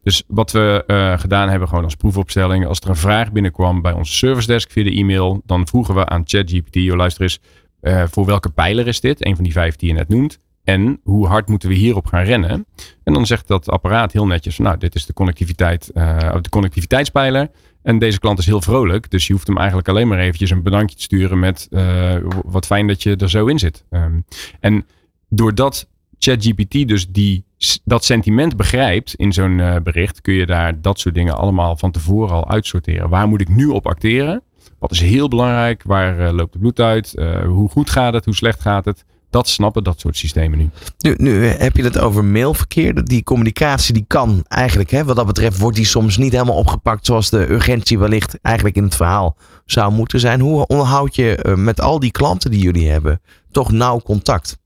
Dus 0.04 0.24
wat 0.28 0.52
we 0.52 0.84
uh, 0.88 1.20
gedaan 1.20 1.50
hebben, 1.50 1.68
gewoon 1.68 1.84
als 1.84 1.96
proefopstelling, 1.96 2.66
als 2.66 2.80
er 2.80 2.90
een 2.90 2.96
vraag 2.96 3.32
binnenkwam 3.32 3.82
bij 3.82 3.92
onze 3.92 4.14
service 4.14 4.48
desk 4.48 4.72
via 4.72 4.84
de 4.84 4.92
e-mail, 4.92 5.42
dan 5.46 5.68
vroegen 5.68 5.96
we 5.96 6.06
aan 6.06 6.24
ChatGPT, 6.26 6.76
luister 6.76 7.22
eens, 7.22 7.40
uh, 7.82 8.04
voor 8.12 8.26
welke 8.26 8.50
pijler 8.50 8.88
is 8.88 9.00
dit? 9.00 9.26
Een 9.26 9.36
van 9.36 9.44
die 9.44 9.54
vijf 9.54 9.76
die 9.76 9.90
je 9.90 9.96
net 9.96 10.10
noemt. 10.10 10.40
En 10.66 11.00
hoe 11.04 11.28
hard 11.28 11.48
moeten 11.48 11.70
we 11.70 11.76
hierop 11.76 12.06
gaan 12.06 12.24
rennen? 12.24 12.66
En 13.04 13.14
dan 13.14 13.26
zegt 13.26 13.48
dat 13.48 13.70
apparaat 13.70 14.12
heel 14.12 14.28
netjes: 14.28 14.58
Nou, 14.58 14.78
dit 14.78 14.96
is 14.96 15.06
de 15.06 15.14
connectiviteit, 15.14 15.92
uh, 15.94 16.36
de 16.42 16.50
connectiviteitspijler. 16.50 17.50
En 17.84 18.00
deze 18.00 18.20
klant 18.20 18.40
is 18.40 18.46
heel 18.46 18.62
vrolijk. 18.62 19.12
Dus 19.12 19.28
je 19.28 19.34
hoeft 19.34 19.48
hem 19.48 19.58
eigenlijk 19.58 19.88
alleen 19.88 20.08
maar 20.08 20.20
eventjes 20.20 20.50
een 20.50 20.64
bedankje 20.64 20.96
te 20.96 21.02
sturen 21.02 21.40
met 21.40 21.68
uh, 21.72 22.16
wat 22.46 22.66
fijn 22.66 22.88
dat 22.88 23.04
je 23.04 23.16
er 23.16 23.30
zo 23.30 23.46
in 23.46 23.60
zit. 23.60 23.86
Um, 23.90 24.26
en 24.60 24.86
doordat 25.30 25.90
ChatGPT 26.20 26.88
dus 26.88 27.08
die, 27.08 27.46
dat 27.84 28.06
sentiment 28.06 28.58
begrijpt 28.58 29.16
in 29.16 29.34
zo'n 29.34 29.58
uh, 29.60 29.76
bericht, 29.84 30.22
kun 30.22 30.34
je 30.34 30.46
daar 30.46 30.82
dat 30.82 31.00
soort 31.00 31.16
dingen 31.16 31.38
allemaal 31.38 31.78
van 31.78 31.92
tevoren 31.92 32.36
al 32.36 32.50
uitsorteren. 32.50 33.10
Waar 33.10 33.28
moet 33.28 33.42
ik 33.42 33.50
nu 33.50 33.68
op 33.68 33.88
acteren? 33.88 34.42
Wat 34.80 34.92
is 34.92 35.02
heel 35.02 35.28
belangrijk? 35.28 35.84
Waar 35.84 36.34
loopt 36.34 36.54
het 36.54 36.62
bloed 36.62 36.80
uit? 36.80 37.14
Hoe 37.46 37.70
goed 37.70 37.90
gaat 37.90 38.14
het? 38.14 38.26
Hoe 38.26 38.36
slecht 38.36 38.62
gaat 38.62 38.86
het? 38.86 39.06
Dat 39.36 39.48
snappen 39.48 39.84
dat 39.84 40.00
soort 40.00 40.18
systemen 40.18 40.58
nu. 40.58 40.70
Nu, 40.98 41.16
nu 41.18 41.46
heb 41.46 41.76
je 41.78 41.84
het 41.84 42.00
over 42.00 42.26
mailverkeer. 42.26 43.06
Die 43.06 43.24
communicatie 43.24 43.94
die 43.94 44.06
kan 44.08 44.46
eigenlijk, 44.48 44.90
hè, 44.90 45.04
wat 45.04 45.16
dat 45.16 45.26
betreft, 45.26 45.58
wordt 45.58 45.76
die 45.76 45.86
soms 45.86 46.18
niet 46.18 46.32
helemaal 46.32 46.56
opgepakt 46.56 47.06
zoals 47.06 47.30
de 47.30 47.52
urgentie 47.52 48.00
wellicht 48.00 48.42
eigenlijk 48.42 48.76
in 48.76 48.84
het 48.84 48.96
verhaal 48.96 49.38
zou 49.66 49.92
moeten 49.92 50.20
zijn. 50.20 50.40
Hoe 50.40 50.68
onderhoud 50.68 51.16
je 51.16 51.40
uh, 51.44 51.56
met 51.56 51.82
al 51.82 52.00
die 52.00 52.12
klanten 52.12 52.52
die 52.52 52.62
jullie 52.62 52.90
hebben 52.90 53.22
toch 53.52 53.72
nauw 53.72 54.00
contact? 54.00 54.58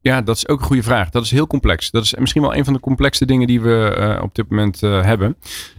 Ja, 0.00 0.22
dat 0.22 0.36
is 0.36 0.48
ook 0.48 0.60
een 0.60 0.66
goede 0.66 0.82
vraag. 0.82 1.10
Dat 1.10 1.24
is 1.24 1.30
heel 1.30 1.46
complex. 1.46 1.90
Dat 1.90 2.02
is 2.02 2.14
misschien 2.14 2.42
wel 2.42 2.54
een 2.54 2.64
van 2.64 2.72
de 2.72 2.80
complexste 2.80 3.26
dingen 3.26 3.46
die 3.46 3.60
we 3.60 3.96
uh, 3.98 4.22
op 4.22 4.34
dit 4.34 4.50
moment 4.50 4.82
uh, 4.82 5.02
hebben. 5.02 5.36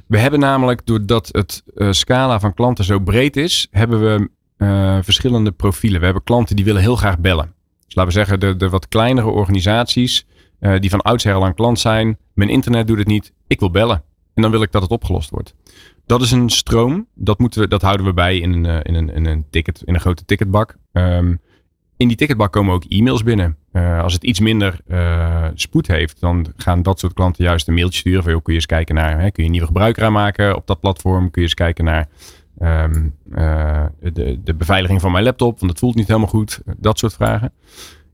We 0.07 0.19
hebben 0.19 0.39
namelijk, 0.39 0.85
doordat 0.85 1.29
het 1.31 1.63
uh, 1.75 1.91
scala 1.91 2.39
van 2.39 2.53
klanten 2.53 2.85
zo 2.85 2.99
breed 2.99 3.37
is, 3.37 3.67
hebben 3.71 3.99
we 3.99 4.29
verschillende 5.03 5.51
profielen. 5.51 5.99
We 5.99 6.05
hebben 6.05 6.23
klanten 6.23 6.55
die 6.55 6.65
willen 6.65 6.81
heel 6.81 6.95
graag 6.95 7.19
bellen. 7.19 7.53
Dus 7.93 8.03
laten 8.03 8.19
we 8.19 8.25
zeggen, 8.25 8.39
de, 8.39 8.65
de 8.65 8.69
wat 8.69 8.87
kleinere 8.87 9.27
organisaties 9.27 10.25
uh, 10.59 10.79
die 10.79 10.89
van 10.89 11.01
oudsher 11.01 11.33
al 11.33 11.53
klant 11.53 11.79
zijn. 11.79 12.17
Mijn 12.33 12.49
internet 12.49 12.87
doet 12.87 12.97
het 12.97 13.07
niet. 13.07 13.33
Ik 13.47 13.59
wil 13.59 13.71
bellen. 13.71 14.03
En 14.33 14.41
dan 14.41 14.51
wil 14.51 14.61
ik 14.61 14.71
dat 14.71 14.81
het 14.81 14.91
opgelost 14.91 15.29
wordt. 15.29 15.55
Dat 16.05 16.21
is 16.21 16.31
een 16.31 16.49
stroom. 16.49 17.07
Dat, 17.15 17.39
moeten 17.39 17.61
we, 17.61 17.67
dat 17.67 17.81
houden 17.81 18.05
we 18.05 18.13
bij 18.13 18.37
in 18.37 18.53
een, 18.53 18.65
uh, 18.65 18.79
in 18.83 18.95
een, 18.95 19.09
in 19.09 19.25
een, 19.25 19.45
ticket, 19.49 19.81
in 19.85 19.93
een 19.93 19.99
grote 19.99 20.25
ticketbak. 20.25 20.77
Um, 20.91 21.41
in 21.97 22.07
die 22.07 22.17
ticketbak 22.17 22.51
komen 22.51 22.73
ook 22.73 22.83
e-mails 22.83 23.23
binnen. 23.23 23.57
Uh, 23.73 24.01
als 24.01 24.13
het 24.13 24.23
iets 24.23 24.39
minder 24.39 24.79
spoed 25.53 25.87
heeft, 25.87 26.19
dan 26.19 26.53
gaan 26.55 26.81
dat 26.81 26.99
soort 26.99 27.13
klanten 27.13 27.43
juist 27.43 27.67
een 27.67 27.73
mailtje 27.73 27.99
sturen. 27.99 28.23
Van, 28.23 28.31
kun 28.31 28.41
je 28.45 28.53
eens 28.53 28.65
kijken 28.65 28.95
naar, 28.95 29.19
hè, 29.19 29.31
kun 29.31 29.31
je 29.35 29.43
een 29.43 29.51
nieuwe 29.51 29.67
gebruiker 29.67 30.03
aanmaken 30.03 30.55
op 30.55 30.67
dat 30.67 30.79
platform? 30.79 31.31
Kun 31.31 31.41
je 31.41 31.47
eens 31.47 31.53
kijken 31.53 31.85
naar 31.85 32.07
um, 32.59 33.15
uh, 33.31 33.85
de, 33.99 34.39
de 34.43 34.53
beveiliging 34.53 35.01
van 35.01 35.11
mijn 35.11 35.23
laptop, 35.23 35.59
want 35.59 35.71
dat 35.71 35.79
voelt 35.79 35.95
niet 35.95 36.07
helemaal 36.07 36.27
goed. 36.29 36.61
Dat 36.77 36.99
soort 36.99 37.13
vragen. 37.13 37.51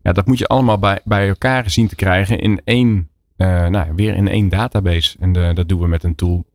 Ja, 0.03 0.11
dat 0.11 0.27
moet 0.27 0.37
je 0.37 0.47
allemaal 0.47 0.79
bij, 0.79 0.99
bij 1.03 1.27
elkaar 1.27 1.69
zien 1.69 1.87
te 1.87 1.95
krijgen 1.95 2.39
in 2.39 2.61
één, 2.63 3.09
nou, 3.37 3.93
weer 3.95 4.15
in 4.15 4.27
één 4.27 4.49
database. 4.49 5.17
En 5.19 5.33
dat 5.33 5.69
doen 5.69 5.79
we 5.79 5.87
met 5.87 6.03
een 6.03 6.15
tool 6.15 6.45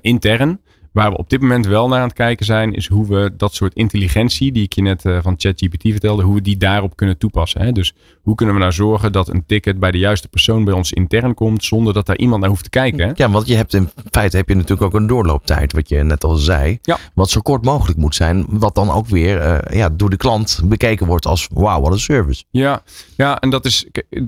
intern. 0.00 0.60
Waar 0.92 1.10
we 1.10 1.16
op 1.16 1.30
dit 1.30 1.40
moment 1.40 1.66
wel 1.66 1.88
naar 1.88 1.98
aan 1.98 2.06
het 2.06 2.16
kijken 2.16 2.46
zijn, 2.46 2.72
is 2.72 2.88
hoe 2.88 3.06
we 3.06 3.32
dat 3.36 3.54
soort 3.54 3.74
intelligentie, 3.74 4.52
die 4.52 4.64
ik 4.64 4.72
je 4.72 4.82
net 4.82 5.02
van 5.02 5.34
ChatGPT 5.36 5.82
vertelde, 5.82 6.22
hoe 6.22 6.34
we 6.34 6.40
die 6.40 6.56
daarop 6.56 6.96
kunnen 6.96 7.18
toepassen. 7.18 7.60
Hè? 7.60 7.72
Dus 7.72 7.94
hoe 8.28 8.36
kunnen 8.36 8.54
we 8.54 8.60
nou 8.60 8.72
zorgen 8.72 9.12
dat 9.12 9.28
een 9.28 9.46
ticket 9.46 9.78
bij 9.78 9.90
de 9.90 9.98
juiste 9.98 10.28
persoon 10.28 10.64
bij 10.64 10.74
ons 10.74 10.92
intern 10.92 11.34
komt, 11.34 11.64
zonder 11.64 11.94
dat 11.94 12.06
daar 12.06 12.16
iemand 12.16 12.40
naar 12.40 12.50
hoeft 12.50 12.62
te 12.62 12.70
kijken? 12.70 13.06
Hè? 13.06 13.12
Ja, 13.14 13.30
want 13.30 13.46
je 13.46 13.54
hebt 13.54 13.74
in 13.74 13.88
feite 14.10 14.36
heb 14.36 14.48
je 14.48 14.54
natuurlijk 14.54 14.82
ook 14.82 14.94
een 14.94 15.06
doorlooptijd, 15.06 15.72
wat 15.72 15.88
je 15.88 16.02
net 16.02 16.24
al 16.24 16.34
zei. 16.34 16.78
Ja. 16.82 16.98
Wat 17.14 17.30
zo 17.30 17.40
kort 17.40 17.64
mogelijk 17.64 17.98
moet 17.98 18.14
zijn, 18.14 18.46
wat 18.48 18.74
dan 18.74 18.90
ook 18.90 19.06
weer 19.06 19.40
uh, 19.40 19.76
ja, 19.78 19.88
door 19.88 20.10
de 20.10 20.16
klant 20.16 20.60
bekeken 20.64 21.06
wordt 21.06 21.26
als 21.26 21.48
wauw, 21.52 21.80
wat 21.80 21.92
een 21.92 21.98
service. 21.98 22.44
Ja, 22.50 22.82
ja 23.16 23.40
en 23.40 23.50
dat 23.50 23.64
is 23.64 23.86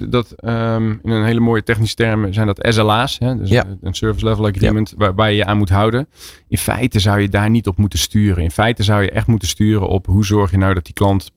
dat, 0.08 0.34
um, 0.44 1.00
in 1.02 1.10
een 1.10 1.24
hele 1.24 1.40
mooie 1.40 1.62
technische 1.62 1.94
termen 1.94 2.34
zijn 2.34 2.46
dat 2.46 2.66
SLA's, 2.68 3.18
hè? 3.18 3.36
Dus 3.36 3.50
ja. 3.50 3.64
een 3.80 3.94
service 3.94 4.24
level 4.24 4.46
agreement, 4.46 4.90
ja. 4.90 4.96
waar, 4.96 5.14
waar 5.14 5.30
je 5.30 5.36
je 5.36 5.44
aan 5.44 5.58
moet 5.58 5.70
houden. 5.70 6.08
In 6.48 6.58
feite 6.58 6.98
zou 6.98 7.20
je 7.20 7.28
daar 7.28 7.50
niet 7.50 7.66
op 7.66 7.76
moeten 7.76 7.98
sturen. 7.98 8.42
In 8.42 8.50
feite 8.50 8.82
zou 8.82 9.02
je 9.02 9.10
echt 9.10 9.26
moeten 9.26 9.48
sturen 9.48 9.88
op 9.88 10.06
hoe 10.06 10.24
zorg 10.24 10.50
je 10.50 10.58
nou 10.58 10.74
dat 10.74 10.84
die 10.84 10.94
klant 10.94 11.30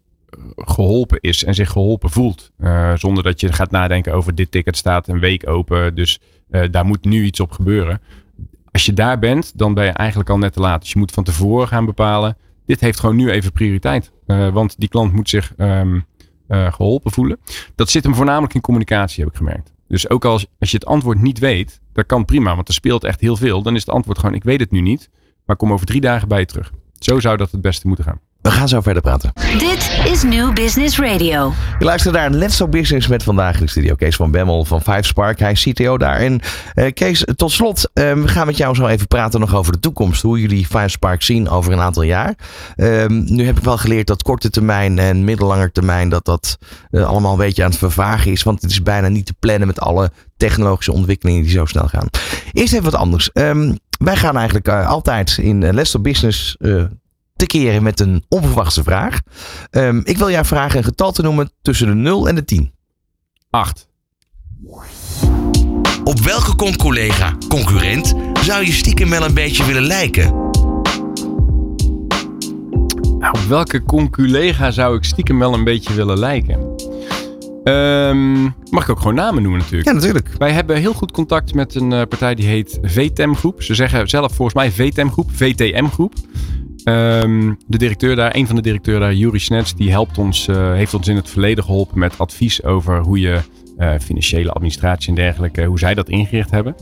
geholpen 0.55 1.19
is 1.19 1.43
en 1.43 1.53
zich 1.53 1.69
geholpen 1.69 2.09
voelt. 2.09 2.51
Uh, 2.59 2.95
zonder 2.95 3.23
dat 3.23 3.39
je 3.39 3.53
gaat 3.53 3.71
nadenken 3.71 4.13
over 4.13 4.35
dit 4.35 4.51
ticket 4.51 4.77
staat 4.77 5.07
een 5.07 5.19
week 5.19 5.49
open, 5.49 5.95
dus 5.95 6.19
uh, 6.51 6.63
daar 6.71 6.85
moet 6.85 7.05
nu 7.05 7.23
iets 7.23 7.39
op 7.39 7.51
gebeuren. 7.51 8.01
Als 8.71 8.85
je 8.85 8.93
daar 8.93 9.19
bent, 9.19 9.57
dan 9.57 9.73
ben 9.73 9.85
je 9.85 9.91
eigenlijk 9.91 10.29
al 10.29 10.37
net 10.37 10.53
te 10.53 10.59
laat. 10.59 10.81
Dus 10.81 10.91
je 10.91 10.99
moet 10.99 11.11
van 11.11 11.23
tevoren 11.23 11.67
gaan 11.67 11.85
bepalen, 11.85 12.37
dit 12.65 12.79
heeft 12.79 12.99
gewoon 12.99 13.15
nu 13.15 13.29
even 13.29 13.51
prioriteit. 13.51 14.11
Uh, 14.27 14.49
want 14.49 14.79
die 14.79 14.89
klant 14.89 15.13
moet 15.13 15.29
zich 15.29 15.53
um, 15.57 16.05
geholpen 16.47 17.11
voelen. 17.11 17.39
Dat 17.75 17.89
zit 17.89 18.03
hem 18.03 18.15
voornamelijk 18.15 18.53
in 18.53 18.61
communicatie, 18.61 19.23
heb 19.23 19.31
ik 19.31 19.37
gemerkt. 19.37 19.73
Dus 19.87 20.09
ook 20.09 20.25
als, 20.25 20.45
als 20.59 20.71
je 20.71 20.77
het 20.77 20.85
antwoord 20.85 21.21
niet 21.21 21.39
weet, 21.39 21.81
dat 21.93 22.05
kan 22.05 22.25
prima, 22.25 22.55
want 22.55 22.67
er 22.67 22.73
speelt 22.73 23.03
echt 23.03 23.21
heel 23.21 23.35
veel. 23.35 23.61
Dan 23.61 23.75
is 23.75 23.85
het 23.85 23.95
antwoord 23.95 24.19
gewoon, 24.19 24.35
ik 24.35 24.43
weet 24.43 24.59
het 24.59 24.71
nu 24.71 24.81
niet, 24.81 25.09
maar 25.45 25.55
kom 25.55 25.73
over 25.73 25.85
drie 25.85 26.01
dagen 26.01 26.27
bij 26.27 26.39
je 26.39 26.45
terug. 26.45 26.71
Zo 26.99 27.19
zou 27.19 27.37
dat 27.37 27.51
het 27.51 27.61
beste 27.61 27.87
moeten 27.87 28.05
gaan. 28.05 28.19
We 28.43 28.51
gaan 28.51 28.67
zo 28.67 28.81
verder 28.81 29.01
praten. 29.01 29.33
Dit 29.57 29.99
is 30.05 30.23
New 30.23 30.53
Business 30.53 30.99
Radio. 30.99 31.53
Je 31.79 31.85
luistert 31.85 32.15
naar 32.15 32.29
Let's 32.29 32.57
Talk 32.57 32.69
Business 32.69 33.07
met 33.07 33.23
vandaag 33.23 33.55
in 33.55 33.63
de 33.63 33.69
studio 33.69 33.95
Kees 33.95 34.15
van 34.15 34.31
Bemmel 34.31 34.65
van 34.65 34.81
Five 34.81 35.03
Spark. 35.03 35.39
Hij 35.39 35.51
is 35.51 35.63
CTO 35.63 35.97
daar. 35.97 36.17
En 36.17 36.41
uh, 36.75 36.91
Kees, 36.93 37.25
tot 37.35 37.51
slot, 37.51 37.89
uh, 37.93 38.13
we 38.13 38.27
gaan 38.27 38.45
met 38.45 38.57
jou 38.57 38.75
zo 38.75 38.87
even 38.87 39.07
praten 39.07 39.39
nog 39.39 39.55
over 39.55 39.71
de 39.71 39.79
toekomst. 39.79 40.21
Hoe 40.21 40.39
jullie 40.39 40.65
Five 40.65 40.87
Spark 40.87 41.21
zien 41.21 41.49
over 41.49 41.71
een 41.71 41.79
aantal 41.79 42.03
jaar. 42.03 42.35
Uh, 42.75 43.05
nu 43.07 43.45
heb 43.45 43.57
ik 43.57 43.63
wel 43.63 43.77
geleerd 43.77 44.07
dat 44.07 44.23
korte 44.23 44.49
termijn 44.49 44.99
en 44.99 45.23
middellange 45.23 45.71
termijn 45.71 46.09
dat 46.09 46.25
dat 46.25 46.57
uh, 46.91 47.05
allemaal 47.05 47.31
een 47.31 47.37
beetje 47.37 47.63
aan 47.63 47.69
het 47.69 47.79
vervagen 47.79 48.31
is. 48.31 48.43
Want 48.43 48.61
het 48.61 48.71
is 48.71 48.83
bijna 48.83 49.07
niet 49.07 49.25
te 49.25 49.35
plannen 49.39 49.67
met 49.67 49.79
alle 49.79 50.11
technologische 50.37 50.91
ontwikkelingen 50.91 51.41
die 51.41 51.51
zo 51.51 51.65
snel 51.65 51.87
gaan. 51.87 52.07
Eerst 52.51 52.73
even 52.73 52.91
wat 52.91 52.99
anders. 52.99 53.29
Um, 53.33 53.77
wij 53.99 54.15
gaan 54.15 54.37
eigenlijk 54.37 54.67
altijd 54.69 55.37
in 55.41 55.73
Let's 55.73 55.91
Talk 55.91 56.03
Business 56.03 56.57
te 57.47 57.57
keren 57.57 57.83
met 57.83 57.99
een 57.99 58.23
onverwachte 58.29 58.83
vraag. 58.83 59.19
Um, 59.71 60.01
ik 60.03 60.17
wil 60.17 60.29
jou 60.29 60.45
vragen 60.45 60.77
een 60.77 60.83
getal 60.83 61.11
te 61.11 61.21
noemen 61.21 61.51
tussen 61.61 61.87
de 61.87 61.93
0 61.93 62.27
en 62.27 62.35
de 62.35 62.45
10. 62.45 62.73
8. 63.49 63.87
Op 66.03 66.19
welke 66.19 66.55
con-collega, 66.55 67.35
concurrent, 67.47 68.13
zou 68.41 68.65
je 68.65 68.71
stiekem 68.71 69.09
wel 69.09 69.23
een 69.23 69.33
beetje 69.33 69.65
willen 69.65 69.83
lijken? 69.83 70.31
Nou, 73.19 73.37
op 73.37 73.47
welke 73.47 73.83
con-collega 73.83 74.71
zou 74.71 74.97
ik 74.97 75.03
stiekem 75.03 75.39
wel 75.39 75.53
een 75.53 75.63
beetje 75.63 75.93
willen 75.93 76.19
lijken? 76.19 76.71
Um, 77.63 78.55
mag 78.69 78.83
ik 78.83 78.89
ook 78.89 78.97
gewoon 78.97 79.15
namen 79.15 79.41
noemen 79.41 79.59
natuurlijk? 79.61 79.87
Ja, 79.87 79.93
natuurlijk. 79.93 80.29
Wij 80.37 80.51
hebben 80.51 80.77
heel 80.77 80.93
goed 80.93 81.11
contact 81.11 81.53
met 81.53 81.75
een 81.75 81.91
uh, 81.91 82.01
partij 82.09 82.35
die 82.35 82.45
heet 82.45 82.79
VTM 82.81 83.33
Groep. 83.33 83.61
Ze 83.61 83.75
zeggen 83.75 84.09
zelf 84.09 84.33
volgens 84.33 84.55
mij 84.55 84.71
VTM 84.71 85.07
Groep, 85.07 85.29
VTM 85.31 85.85
Groep. 85.85 86.13
Um, 86.85 87.57
de 87.67 87.77
directeur 87.77 88.15
daar, 88.15 88.35
een 88.35 88.47
van 88.47 88.55
de 88.55 88.61
directeuren 88.61 89.01
daar, 89.01 89.13
Juri 89.13 89.39
Snets, 89.39 89.75
die 89.75 89.91
helpt 89.91 90.17
ons, 90.17 90.47
uh, 90.47 90.73
heeft 90.73 90.93
ons 90.93 91.07
in 91.07 91.15
het 91.15 91.29
verleden 91.29 91.63
geholpen 91.63 91.99
met 91.99 92.17
advies 92.19 92.63
over 92.63 92.99
hoe 92.99 93.19
je 93.19 93.39
uh, 93.77 93.93
financiële 94.01 94.51
administratie 94.51 95.09
en 95.09 95.15
dergelijke, 95.15 95.63
hoe 95.63 95.79
zij 95.79 95.93
dat 95.93 96.09
ingericht 96.09 96.51
hebben. 96.51 96.75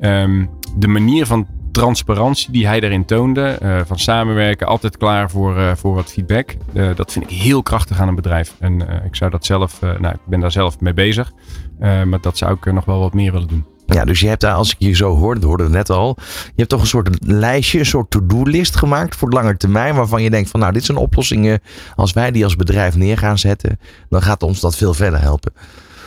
Um, 0.00 0.50
de 0.76 0.88
manier 0.88 1.26
van 1.26 1.46
transparantie 1.72 2.52
die 2.52 2.66
hij 2.66 2.80
daarin 2.80 3.04
toonde, 3.04 3.58
uh, 3.62 3.80
van 3.84 3.98
samenwerken, 3.98 4.66
altijd 4.66 4.96
klaar 4.96 5.30
voor, 5.30 5.76
voor 5.76 5.94
wat 5.94 6.12
feedback. 6.12 6.56
Dat 6.96 7.12
vind 7.12 7.30
ik 7.30 7.36
heel 7.36 7.62
krachtig 7.62 8.00
aan 8.00 8.08
een 8.08 8.14
bedrijf. 8.14 8.56
En 8.58 8.80
ik 9.04 9.16
zou 9.16 9.30
dat 9.30 9.44
zelf, 9.44 9.80
nou, 9.80 10.14
ik 10.14 10.26
ben 10.26 10.40
daar 10.40 10.52
zelf 10.52 10.80
mee 10.80 10.94
bezig, 10.94 11.32
maar 11.78 12.20
dat 12.20 12.38
zou 12.38 12.56
ik 12.60 12.72
nog 12.72 12.84
wel 12.84 13.00
wat 13.00 13.14
meer 13.14 13.32
willen 13.32 13.48
doen. 13.48 13.64
Ja, 13.86 14.04
dus 14.04 14.20
je 14.20 14.28
hebt 14.28 14.40
daar, 14.40 14.54
als 14.54 14.70
ik 14.70 14.76
je 14.78 14.94
zo 14.94 15.16
hoorde, 15.16 15.40
dat 15.40 15.48
hoorden 15.48 15.66
we 15.66 15.72
net 15.72 15.90
al. 15.90 16.16
Je 16.44 16.52
hebt 16.56 16.68
toch 16.68 16.80
een 16.80 16.86
soort 16.86 17.08
lijstje, 17.20 17.78
een 17.78 17.86
soort 17.86 18.10
to-do-list 18.10 18.76
gemaakt 18.76 19.16
voor 19.16 19.30
de 19.30 19.36
lange 19.36 19.56
termijn. 19.56 19.94
Waarvan 19.94 20.22
je 20.22 20.30
denkt 20.30 20.50
van 20.50 20.60
nou, 20.60 20.72
dit 20.72 20.84
zijn 20.84 20.98
oplossingen. 20.98 21.60
Als 21.94 22.12
wij 22.12 22.30
die 22.30 22.44
als 22.44 22.56
bedrijf 22.56 22.96
neer 22.96 23.18
gaan 23.18 23.38
zetten, 23.38 23.80
dan 24.08 24.22
gaat 24.22 24.42
ons 24.42 24.60
dat 24.60 24.76
veel 24.76 24.94
verder 24.94 25.20
helpen. 25.20 25.52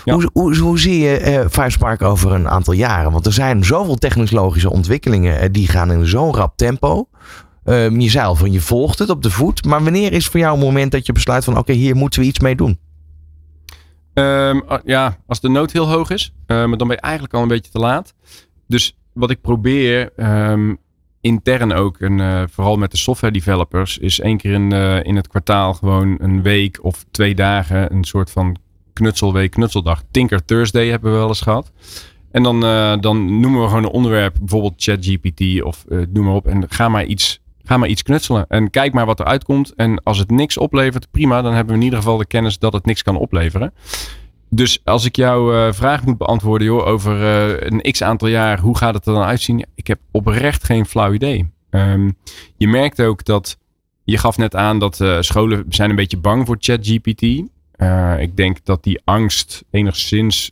Ja. 0.05 0.13
Hoe, 0.13 0.29
hoe, 0.33 0.57
hoe, 0.57 0.79
zie 0.79 0.99
je 0.99 1.21
uh, 1.21 1.45
Firespark 1.49 2.01
over 2.01 2.31
een 2.31 2.49
aantal 2.49 2.73
jaren? 2.73 3.11
Want 3.11 3.25
er 3.25 3.33
zijn 3.33 3.65
zoveel 3.65 3.95
technologische 3.95 4.69
ontwikkelingen 4.69 5.43
uh, 5.43 5.49
die 5.51 5.67
gaan 5.67 5.91
in 5.91 6.07
zo'n 6.07 6.35
rap 6.35 6.57
tempo. 6.57 7.07
Uh, 7.65 7.89
je 7.89 8.09
zei 8.09 8.25
al 8.25 8.35
van 8.35 8.51
je 8.51 8.61
volgt 8.61 8.99
het 8.99 9.09
op 9.09 9.23
de 9.23 9.31
voet. 9.31 9.65
Maar 9.65 9.83
wanneer 9.83 10.13
is 10.13 10.27
voor 10.27 10.39
jou 10.39 10.53
een 10.53 10.65
moment 10.65 10.91
dat 10.91 11.05
je 11.05 11.13
besluit 11.13 11.43
van 11.43 11.53
oké, 11.53 11.61
okay, 11.61 11.75
hier 11.75 11.95
moeten 11.95 12.19
we 12.19 12.25
iets 12.25 12.39
mee 12.39 12.55
doen? 12.55 12.79
Um, 14.19 14.63
ja, 14.85 15.17
als 15.27 15.39
de 15.39 15.49
nood 15.49 15.71
heel 15.71 15.87
hoog 15.89 16.09
is, 16.09 16.33
uh, 16.47 16.65
maar 16.65 16.77
dan 16.77 16.87
ben 16.87 16.95
je 16.95 17.01
eigenlijk 17.01 17.33
al 17.33 17.41
een 17.41 17.47
beetje 17.47 17.71
te 17.71 17.79
laat. 17.79 18.13
Dus 18.67 18.97
wat 19.13 19.29
ik 19.29 19.41
probeer 19.41 20.11
um, 20.17 20.77
intern 21.21 21.73
ook, 21.73 21.97
en 21.99 22.17
uh, 22.19 22.43
vooral 22.49 22.77
met 22.77 22.91
de 22.91 22.97
software 22.97 23.33
developers, 23.33 23.97
is 23.97 24.19
één 24.19 24.37
keer 24.37 24.53
in, 24.53 24.73
uh, 24.73 25.03
in 25.03 25.15
het 25.15 25.27
kwartaal 25.27 25.73
gewoon 25.73 26.17
een 26.21 26.41
week 26.41 26.83
of 26.83 27.05
twee 27.11 27.35
dagen 27.35 27.93
een 27.93 28.03
soort 28.03 28.31
van 28.31 28.57
knutselweek, 28.93 29.51
knutseldag. 29.51 30.03
Tinker 30.11 30.45
Thursday 30.45 30.87
hebben 30.87 31.11
we 31.11 31.17
wel 31.17 31.27
eens 31.27 31.41
gehad. 31.41 31.71
En 32.31 32.43
dan, 32.43 32.59
dan 33.01 33.39
noemen 33.39 33.61
we 33.61 33.67
gewoon 33.67 33.83
een 33.83 33.89
onderwerp, 33.89 34.35
bijvoorbeeld 34.39 34.73
ChatGPT 34.77 35.61
of 35.63 35.85
noem 35.87 36.25
maar 36.25 36.33
op. 36.33 36.47
En 36.47 36.65
ga 36.69 36.89
maar 36.89 37.05
iets 37.05 37.39
Ga 37.69 37.77
maar 37.77 37.89
iets 37.89 38.03
knutselen 38.03 38.45
en 38.47 38.69
kijk 38.69 38.93
maar 38.93 39.05
wat 39.05 39.19
eruit 39.19 39.43
komt. 39.43 39.73
En 39.75 40.03
als 40.03 40.17
het 40.17 40.31
niks 40.31 40.57
oplevert, 40.57 41.11
prima. 41.11 41.41
Dan 41.41 41.53
hebben 41.53 41.73
we 41.73 41.79
in 41.79 41.85
ieder 41.85 41.99
geval 41.99 42.17
de 42.17 42.25
kennis 42.25 42.59
dat 42.59 42.73
het 42.73 42.85
niks 42.85 43.03
kan 43.03 43.17
opleveren. 43.17 43.73
Dus 44.49 44.81
als 44.83 45.05
ik 45.05 45.15
jouw 45.15 45.53
uh, 45.53 45.73
vraag 45.73 46.05
moet 46.05 46.17
beantwoorden 46.17 46.67
joh, 46.67 46.87
over 46.87 47.21
uh, 47.21 47.59
een 47.59 47.91
x 47.91 48.03
aantal 48.03 48.27
jaar, 48.27 48.59
hoe 48.59 48.77
gaat 48.77 48.93
het 48.93 49.05
er 49.05 49.13
dan 49.13 49.23
uitzien? 49.23 49.65
Ik 49.75 49.87
heb 49.87 49.99
oprecht 50.11 50.63
geen 50.63 50.85
flauw 50.85 51.13
idee. 51.13 51.49
Um, 51.69 52.17
je 52.57 52.67
merkt 52.67 53.01
ook 53.01 53.25
dat, 53.25 53.57
je 54.03 54.17
gaf 54.17 54.37
net 54.37 54.55
aan 54.55 54.79
dat 54.79 54.99
uh, 54.99 55.17
scholen 55.19 55.65
zijn 55.69 55.89
een 55.89 55.95
beetje 55.95 56.17
bang 56.17 56.45
voor 56.45 56.57
ChatGPT. 56.59 57.21
ik 58.19 58.35
denk 58.35 58.65
dat 58.65 58.83
die 58.83 59.01
angst 59.03 59.63
enigszins 59.69 60.51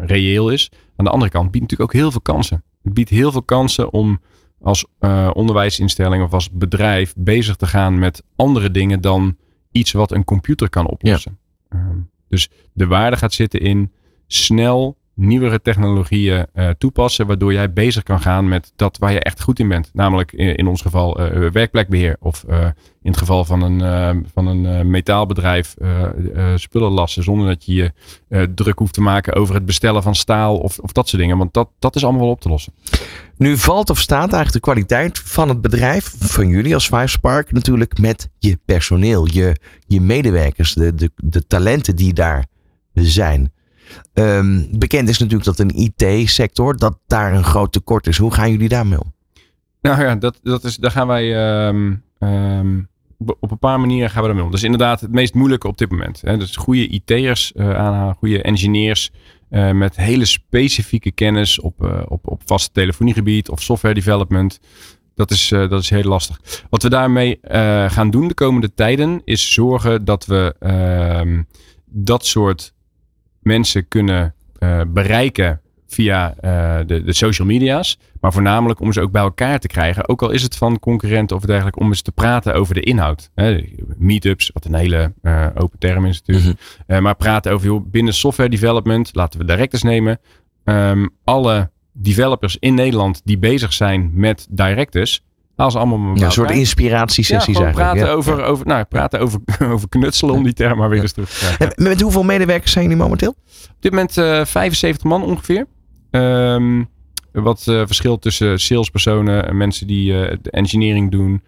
reëel 0.00 0.50
is. 0.50 0.70
Aan 0.96 1.04
de 1.04 1.10
andere 1.10 1.30
kant 1.30 1.50
biedt 1.50 1.62
natuurlijk 1.62 1.90
ook 1.90 2.00
heel 2.00 2.10
veel 2.10 2.20
kansen. 2.20 2.62
Het 2.82 2.94
biedt 2.94 3.10
heel 3.10 3.32
veel 3.32 3.42
kansen 3.42 3.92
om 3.92 4.20
als 4.62 4.86
uh, 5.00 5.30
onderwijsinstelling 5.32 6.24
of 6.24 6.32
als 6.32 6.50
bedrijf 6.50 7.14
bezig 7.16 7.56
te 7.56 7.66
gaan 7.66 7.98
met 7.98 8.22
andere 8.36 8.70
dingen 8.70 9.00
dan 9.00 9.36
iets 9.70 9.92
wat 9.92 10.10
een 10.10 10.24
computer 10.24 10.68
kan 10.68 10.86
oplossen. 10.86 11.38
Ja. 11.70 11.78
Um, 11.78 12.10
dus 12.28 12.50
de 12.72 12.86
waarde 12.86 13.16
gaat 13.16 13.32
zitten 13.32 13.60
in 13.60 13.92
snel 14.26 14.98
nieuwere 15.26 15.60
technologieën 15.60 16.46
uh, 16.54 16.68
toepassen, 16.78 17.26
waardoor 17.26 17.52
jij 17.52 17.72
bezig 17.72 18.02
kan 18.02 18.20
gaan 18.20 18.48
met 18.48 18.72
dat 18.76 18.98
waar 18.98 19.12
je 19.12 19.20
echt 19.20 19.42
goed 19.42 19.58
in 19.58 19.68
bent. 19.68 19.90
Namelijk 19.92 20.32
in, 20.32 20.66
ons 20.66 20.82
geval 20.82 21.20
uh, 21.20 21.50
werkplekbeheer 21.50 22.16
of 22.20 22.44
in 23.02 23.10
het 23.10 23.16
geval 23.16 23.44
van 23.44 23.62
een, 23.62 24.26
van 24.34 24.46
een 24.46 24.90
metaalbedrijf 24.90 25.74
spullen 26.54 26.90
lassen 26.90 27.22
zonder 27.22 27.46
dat 27.46 27.64
je 27.64 27.92
je 28.28 28.52
druk 28.54 28.78
hoeft 28.78 28.94
te 28.94 29.00
maken 29.00 29.34
over 29.34 29.54
het 29.54 29.66
bestellen 29.66 30.02
van 30.02 30.14
staal 30.14 30.58
of, 30.58 30.78
of 30.78 30.92
dat 30.92 31.08
soort 31.08 31.22
dingen. 31.22 31.38
Want 31.38 31.54
dat, 31.54 31.68
dat 31.78 31.96
is 31.96 32.04
allemaal 32.04 32.22
wel 32.22 32.30
op 32.30 32.40
te 32.40 32.48
lossen. 32.48 32.72
Nu 33.36 33.56
valt 33.56 33.90
of 33.90 33.98
staat 33.98 34.32
eigenlijk 34.32 34.52
de 34.52 34.60
kwaliteit 34.60 35.18
van 35.18 35.48
het 35.48 35.60
bedrijf, 35.60 36.14
van 36.18 36.48
jullie 36.48 36.74
als 36.74 36.88
Five 36.88 37.06
Spark, 37.06 37.52
natuurlijk 37.52 37.98
met 37.98 38.28
je 38.38 38.58
personeel, 38.64 39.26
je, 39.26 39.56
je 39.86 40.00
medewerkers, 40.00 40.74
de, 40.74 40.94
de, 40.94 41.10
de 41.16 41.46
talenten 41.46 41.96
die 41.96 42.12
daar 42.12 42.46
zijn. 42.92 43.52
Um, 44.14 44.78
bekend 44.78 45.08
is 45.08 45.18
natuurlijk 45.18 45.44
dat 45.44 45.58
een 45.58 45.74
IT-sector, 45.74 46.76
dat 46.76 46.98
daar 47.06 47.34
een 47.34 47.44
groot 47.44 47.72
tekort 47.72 48.06
is. 48.06 48.18
Hoe 48.18 48.34
gaan 48.34 48.50
jullie 48.50 48.68
daarmee 48.68 49.00
om? 49.00 49.12
Nou 49.80 50.02
ja, 50.02 50.14
dat, 50.14 50.38
dat 50.42 50.64
is, 50.64 50.76
daar 50.76 50.90
gaan 50.90 51.06
wij 51.06 51.66
um, 51.68 52.02
um, 52.18 52.88
op 53.40 53.50
een 53.50 53.58
paar 53.58 53.80
manieren 53.80 54.10
gaan 54.10 54.20
we 54.20 54.26
daarmee 54.26 54.44
om. 54.44 54.50
Dat 54.50 54.58
is 54.58 54.64
inderdaad 54.64 55.00
het 55.00 55.12
meest 55.12 55.34
moeilijke 55.34 55.68
op 55.68 55.78
dit 55.78 55.90
moment. 55.90 56.20
Hè. 56.20 56.36
Dus 56.36 56.56
goede 56.56 56.88
IT'ers 56.88 57.52
uh, 57.56 57.74
aanhalen, 57.74 58.14
goede 58.14 58.42
engineers 58.42 59.10
uh, 59.50 59.70
met 59.70 59.96
hele 59.96 60.24
specifieke 60.24 61.10
kennis 61.10 61.60
op, 61.60 61.84
uh, 61.84 62.02
op, 62.08 62.28
op 62.28 62.42
vast 62.46 62.74
telefoniegebied 62.74 63.48
of 63.48 63.62
software 63.62 63.94
development. 63.94 64.60
Dat 65.14 65.30
is, 65.30 65.48
dat 65.48 65.72
is 65.72 65.90
heel 65.90 66.02
lastig. 66.02 66.40
Wat 66.70 66.82
we 66.82 66.88
daarmee 66.88 67.38
gaan 67.88 68.10
doen 68.10 68.28
de 68.28 68.34
komende 68.34 68.74
tijden 68.74 69.20
is 69.24 69.52
zorgen 69.52 70.04
dat 70.04 70.26
we 70.26 70.54
dat 71.84 72.26
soort 72.26 72.74
mensen 73.42 73.88
kunnen 73.88 74.34
uh, 74.58 74.80
bereiken 74.88 75.60
via 75.86 76.34
uh, 76.44 76.78
de, 76.86 77.02
de 77.04 77.12
social 77.12 77.46
media's. 77.46 77.98
Maar 78.20 78.32
voornamelijk 78.32 78.80
om 78.80 78.92
ze 78.92 79.00
ook 79.00 79.10
bij 79.10 79.22
elkaar 79.22 79.58
te 79.58 79.66
krijgen. 79.66 80.08
Ook 80.08 80.22
al 80.22 80.30
is 80.30 80.42
het 80.42 80.56
van 80.56 80.78
concurrenten 80.78 81.36
of 81.36 81.42
dergelijke. 81.42 81.78
Om 81.78 81.88
eens 81.88 82.02
te 82.02 82.12
praten 82.12 82.54
over 82.54 82.74
de 82.74 82.80
inhoud. 82.80 83.30
Meetups, 83.96 84.50
wat 84.52 84.64
een 84.64 84.74
hele 84.74 85.12
uh, 85.22 85.46
open 85.54 85.78
term 85.78 86.06
is 86.06 86.18
natuurlijk. 86.18 86.58
Mm 86.58 86.64
-hmm. 86.86 87.02
maar 87.02 87.16
praten 87.16 87.52
over 87.52 87.66
joh, 87.66 87.90
binnen 87.90 88.14
software 88.14 88.50
development. 88.50 89.10
Laten 89.14 89.38
we 89.38 89.46
directors 89.46 89.82
nemen. 89.82 90.20
Um, 90.64 91.10
alle 91.24 91.70
developers 91.92 92.56
in 92.58 92.74
Nederland 92.74 93.20
die 93.24 93.38
bezig 93.38 93.72
zijn 93.72 94.10
met 94.14 94.46
directors 94.50 95.24
als 95.56 95.76
allemaal 95.76 96.16
ja, 96.16 96.24
een 96.24 96.32
soort 96.32 96.50
inspiratiesessies 96.50 97.58
ja, 97.58 97.64
eigenlijk. 97.64 97.94
Praten, 97.94 98.14
over, 98.16 98.44
over, 98.44 98.66
nou, 98.66 98.84
praten 98.84 99.20
over, 99.20 99.40
over 99.72 99.88
knutselen 99.88 100.34
om 100.34 100.42
die 100.42 100.52
term 100.52 100.78
maar 100.78 100.88
weer 100.88 101.00
eens 101.00 101.12
terug 101.12 101.30
te 101.30 101.54
krijgen. 101.54 101.82
Met 101.82 102.00
hoeveel 102.00 102.22
medewerkers 102.22 102.72
zijn 102.72 102.84
jullie 102.84 103.00
momenteel? 103.00 103.30
Op 103.70 103.76
dit 103.80 103.90
moment 103.90 104.16
uh, 104.16 104.40
eh, 104.40 104.46
75 104.46 105.04
man 105.04 105.22
ongeveer. 105.22 105.66
Um, 106.10 106.90
wat 107.32 107.66
uh, 107.68 107.82
verschilt 107.86 108.22
tussen 108.22 108.60
salespersonen 108.60 109.48
en 109.48 109.56
mensen 109.56 109.86
die 109.86 110.12
uh, 110.12 110.36
de 110.42 110.50
engineering 110.50 111.10
doen 111.10 111.42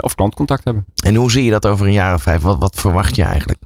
of 0.00 0.14
klantcontact 0.14 0.64
hebben. 0.64 0.84
En 1.04 1.14
hoe 1.14 1.30
zie 1.30 1.44
je 1.44 1.50
dat 1.50 1.66
over 1.66 1.86
een 1.86 1.92
jaar 1.92 2.14
of 2.14 2.22
vijf? 2.22 2.42
Wat, 2.42 2.58
wat 2.58 2.74
verwacht 2.74 3.16
je 3.16 3.22
eigenlijk? 3.22 3.58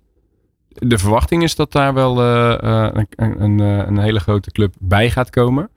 De 0.69 0.99
verwachting 0.99 1.43
is 1.43 1.55
dat 1.55 1.73
daar 1.73 1.95
wel 1.95 2.19
een, 2.19 3.07
een, 3.17 3.59
een 3.59 3.99
hele 3.99 4.21
grote 4.21 4.51
club 4.51 4.75
bij 4.79 5.11
gaat 5.11 5.31
komen. 5.31 5.71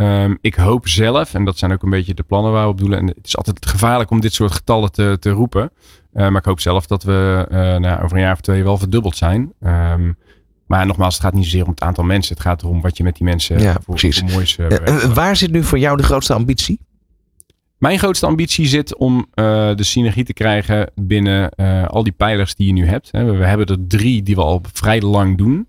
Um, 0.00 0.38
ik 0.40 0.54
hoop 0.54 0.88
zelf, 0.88 1.34
en 1.34 1.44
dat 1.44 1.58
zijn 1.58 1.72
ook 1.72 1.82
een 1.82 1.90
beetje 1.90 2.14
de 2.14 2.22
plannen 2.22 2.52
waar 2.52 2.64
we 2.64 2.70
op 2.70 2.78
doelen. 2.78 2.98
En 2.98 3.06
het 3.06 3.16
is 3.22 3.36
altijd 3.36 3.66
gevaarlijk 3.66 4.10
om 4.10 4.20
dit 4.20 4.34
soort 4.34 4.52
getallen 4.52 4.92
te, 4.92 5.16
te 5.20 5.30
roepen. 5.30 5.70
Uh, 6.14 6.28
maar 6.28 6.36
ik 6.36 6.44
hoop 6.44 6.60
zelf 6.60 6.86
dat 6.86 7.02
we 7.02 7.46
uh, 7.50 7.56
nou, 7.56 8.02
over 8.02 8.16
een 8.16 8.22
jaar 8.22 8.32
of 8.32 8.40
twee 8.40 8.64
wel 8.64 8.78
verdubbeld 8.78 9.16
zijn. 9.16 9.52
Um, 9.60 10.16
maar 10.66 10.86
nogmaals, 10.86 11.14
het 11.14 11.22
gaat 11.22 11.32
niet 11.34 11.44
zozeer 11.44 11.64
om 11.64 11.70
het 11.70 11.80
aantal 11.80 12.04
mensen. 12.04 12.34
Het 12.34 12.44
gaat 12.44 12.62
erom 12.62 12.80
wat 12.80 12.96
je 12.96 13.02
met 13.02 13.16
die 13.16 13.24
mensen 13.24 13.60
ja, 13.60 13.72
voor, 13.72 13.94
precies. 13.94 14.18
Voor 14.18 14.30
moois 14.30 14.56
uh, 14.56 15.04
Waar 15.14 15.36
zit 15.36 15.50
nu 15.50 15.64
voor 15.64 15.78
jou 15.78 15.96
de 15.96 16.02
grootste 16.02 16.34
ambitie? 16.34 16.80
Mijn 17.78 17.98
grootste 17.98 18.26
ambitie 18.26 18.66
zit 18.66 18.96
om 18.96 19.26
de 19.34 19.74
synergie 19.78 20.24
te 20.24 20.32
krijgen 20.32 20.90
binnen 20.94 21.50
al 21.88 22.02
die 22.02 22.12
pijlers 22.12 22.54
die 22.54 22.66
je 22.66 22.72
nu 22.72 22.86
hebt. 22.86 23.10
We 23.10 23.44
hebben 23.44 23.66
er 23.66 23.86
drie 23.86 24.22
die 24.22 24.34
we 24.34 24.40
al 24.40 24.62
vrij 24.72 25.00
lang 25.00 25.38
doen. 25.38 25.66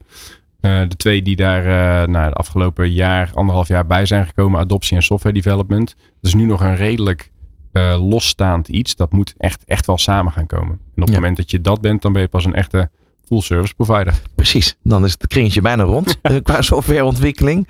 Uh, 0.62 0.82
de 0.88 0.96
twee 0.96 1.22
die 1.22 1.36
daar 1.36 1.66
uh, 1.66 2.08
nou, 2.08 2.26
het 2.26 2.34
afgelopen 2.34 2.92
jaar, 2.92 3.32
anderhalf 3.34 3.68
jaar 3.68 3.86
bij 3.86 4.06
zijn 4.06 4.26
gekomen, 4.26 4.60
adoptie 4.60 4.96
en 4.96 5.04
software 5.04 5.36
development. 5.36 5.96
Dat 5.98 6.06
is 6.22 6.34
nu 6.34 6.46
nog 6.46 6.62
een 6.62 6.76
redelijk 6.76 7.32
uh, 7.74 8.10
losstaand 8.10 8.68
iets. 8.68 8.96
Dat 8.96 9.12
moet 9.12 9.34
echt, 9.38 9.64
echt 9.66 9.86
wel 9.86 9.98
samen 9.98 10.32
gaan 10.32 10.46
komen. 10.46 10.80
En 10.96 11.02
op 11.02 11.08
het 11.08 11.16
moment 11.16 11.38
dat 11.38 11.52
je 11.52 11.62
dat 11.62 11.82
bent, 11.82 12.02
dan 12.02 12.14
ben 12.14 12.22
je 12.22 12.28
pas 12.28 12.46
een 12.46 12.54
echte 12.54 12.90
full 13.26 13.42
service 13.42 13.76
provider. 13.76 14.22
Precies, 14.36 14.78
dan 14.84 15.06
is 15.06 15.12
het 15.12 15.28
kringetje 15.28 15.62
bijna 15.62 15.84
rond 15.84 16.20
qua 16.44 16.62
softwareontwikkeling. 16.62 17.68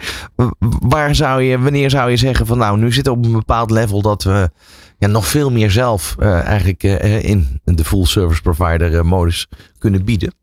Waar 0.80 1.16
zou 1.16 1.42
je, 1.42 1.60
wanneer 1.60 1.90
zou 1.90 2.10
je 2.10 2.18
zeggen 2.18 2.46
van 2.46 2.58
nou, 2.58 2.78
nu 2.78 2.94
zitten 2.94 3.14
we 3.14 3.20
op 3.20 3.26
een 3.26 3.32
bepaald 3.32 3.72
level 3.72 4.02
dat 4.02 4.24
we 4.24 4.50
ja, 4.98 5.08
nog 5.08 5.28
veel 5.28 5.52
meer 5.52 5.72
zelf 5.72 6.16
eigenlijk 6.20 6.84
in 7.24 7.62
de 7.64 7.86
full 7.86 8.06
service 8.06 8.42
provider 8.42 9.06
modus 9.06 9.48
kunnen 9.78 10.06
bieden? 10.06 10.39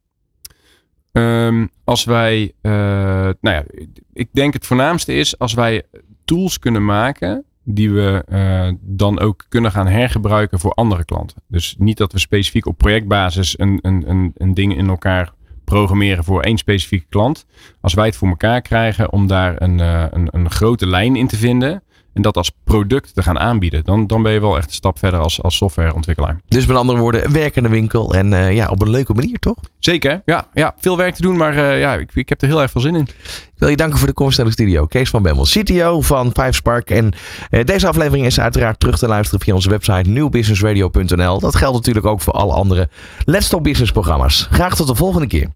Um, 1.17 1.71
als 1.85 2.05
wij, 2.05 2.53
uh, 2.63 2.73
nou 2.73 3.35
ja, 3.41 3.65
ik 4.13 4.29
denk 4.33 4.53
het 4.53 4.67
voornaamste 4.67 5.15
is 5.15 5.39
als 5.39 5.55
wij 5.55 5.83
tools 6.25 6.59
kunnen 6.59 6.85
maken 6.85 7.45
die 7.63 7.91
we 7.91 8.25
uh, 8.29 8.73
dan 8.81 9.21
ook 9.21 9.45
kunnen 9.49 9.71
gaan 9.71 9.87
hergebruiken 9.87 10.59
voor 10.59 10.73
andere 10.73 11.05
klanten. 11.05 11.43
Dus 11.49 11.75
niet 11.79 11.97
dat 11.97 12.13
we 12.13 12.19
specifiek 12.19 12.67
op 12.67 12.79
projectbasis 12.79 13.59
een, 13.59 13.79
een, 13.83 14.11
een, 14.11 14.33
een 14.37 14.55
ding 14.55 14.77
in 14.77 14.89
elkaar 14.89 15.33
programmeren 15.65 16.25
voor 16.25 16.43
één 16.43 16.59
specifieke 16.59 17.07
klant. 17.09 17.47
Als 17.81 17.95
wij 17.95 18.07
het 18.07 18.17
voor 18.17 18.29
elkaar 18.29 18.61
krijgen 18.61 19.13
om 19.13 19.27
daar 19.27 19.63
een, 19.63 19.79
uh, 19.79 20.05
een, 20.11 20.29
een 20.31 20.51
grote 20.51 20.87
lijn 20.87 21.17
in 21.17 21.27
te 21.27 21.37
vinden 21.37 21.83
en 22.17 22.23
dat 22.23 22.37
als 22.37 22.51
product 22.65 23.15
te 23.15 23.23
gaan 23.23 23.39
aanbieden, 23.39 23.85
dan, 23.85 24.07
dan 24.07 24.23
ben 24.23 24.33
je 24.33 24.41
wel 24.41 24.57
echt 24.57 24.67
een 24.67 24.75
stap 24.75 24.99
verder 24.99 25.21
als, 25.21 25.43
als 25.43 25.57
softwareontwikkelaar. 25.57 26.41
Dus 26.49 26.67
met 26.67 26.77
andere 26.77 26.99
woorden, 26.99 27.33
werkende 27.33 27.69
winkel 27.69 28.15
en 28.15 28.33
uh, 28.33 28.55
ja, 28.55 28.69
op 28.69 28.83
een 28.83 28.91
leuke 28.91 29.13
manier, 29.13 29.39
toch? 29.39 29.57
Zeker, 29.79 30.23
ja. 30.25 30.49
ja 30.53 30.75
veel 30.79 30.97
werk 30.97 31.15
te 31.15 31.23
doen, 31.23 31.37
maar 31.37 31.55
uh, 31.57 31.81
ja, 31.81 31.95
ik, 31.95 32.11
ik 32.15 32.29
heb 32.29 32.43
er 32.43 32.49
heel 32.49 32.63
erg 32.63 32.71
veel 32.71 32.81
zin 32.81 32.97
in. 32.97 33.03
Ik 33.03 33.63
wil 33.63 33.69
je 33.69 33.77
danken 33.77 33.99
voor 33.99 34.07
de 34.07 34.15
komst 34.15 34.37
naar 34.37 34.47
de 34.47 34.53
studio. 34.53 34.87
Kees 34.87 35.11
van 35.11 35.23
Bemmel, 35.23 35.45
CTO 35.45 36.01
van 36.01 36.33
Spark. 36.51 36.91
En 36.91 37.13
uh, 37.51 37.65
deze 37.65 37.89
aflevering 37.89 38.27
is 38.27 38.41
uiteraard 38.41 38.81
terug 38.81 38.99
te 38.99 39.07
luisteren 39.07 39.41
via 39.41 39.55
onze 39.55 39.71
website 39.71 40.11
newbusinessradio.nl. 40.11 41.41
Dat 41.41 41.57
geldt 41.57 41.77
natuurlijk 41.77 42.07
ook 42.07 42.21
voor 42.21 42.33
alle 42.33 42.53
andere 42.53 42.89
Let's 43.25 43.49
Talk 43.49 43.63
Business 43.63 43.93
programma's. 43.93 44.49
Graag 44.51 44.77
tot 44.77 44.87
de 44.87 44.95
volgende 44.95 45.27
keer. 45.27 45.49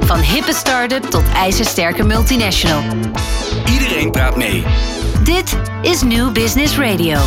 Van 0.00 0.18
hippe 0.18 0.52
start-up 0.52 1.02
tot 1.02 1.24
ijzersterke 1.34 2.04
multinational. 2.04 2.82
Iedereen 3.72 4.10
praat 4.10 4.36
mee. 4.36 4.64
Dit 5.26 5.58
is 5.82 6.02
New 6.02 6.32
Business 6.32 6.76
Radio. 6.76 7.18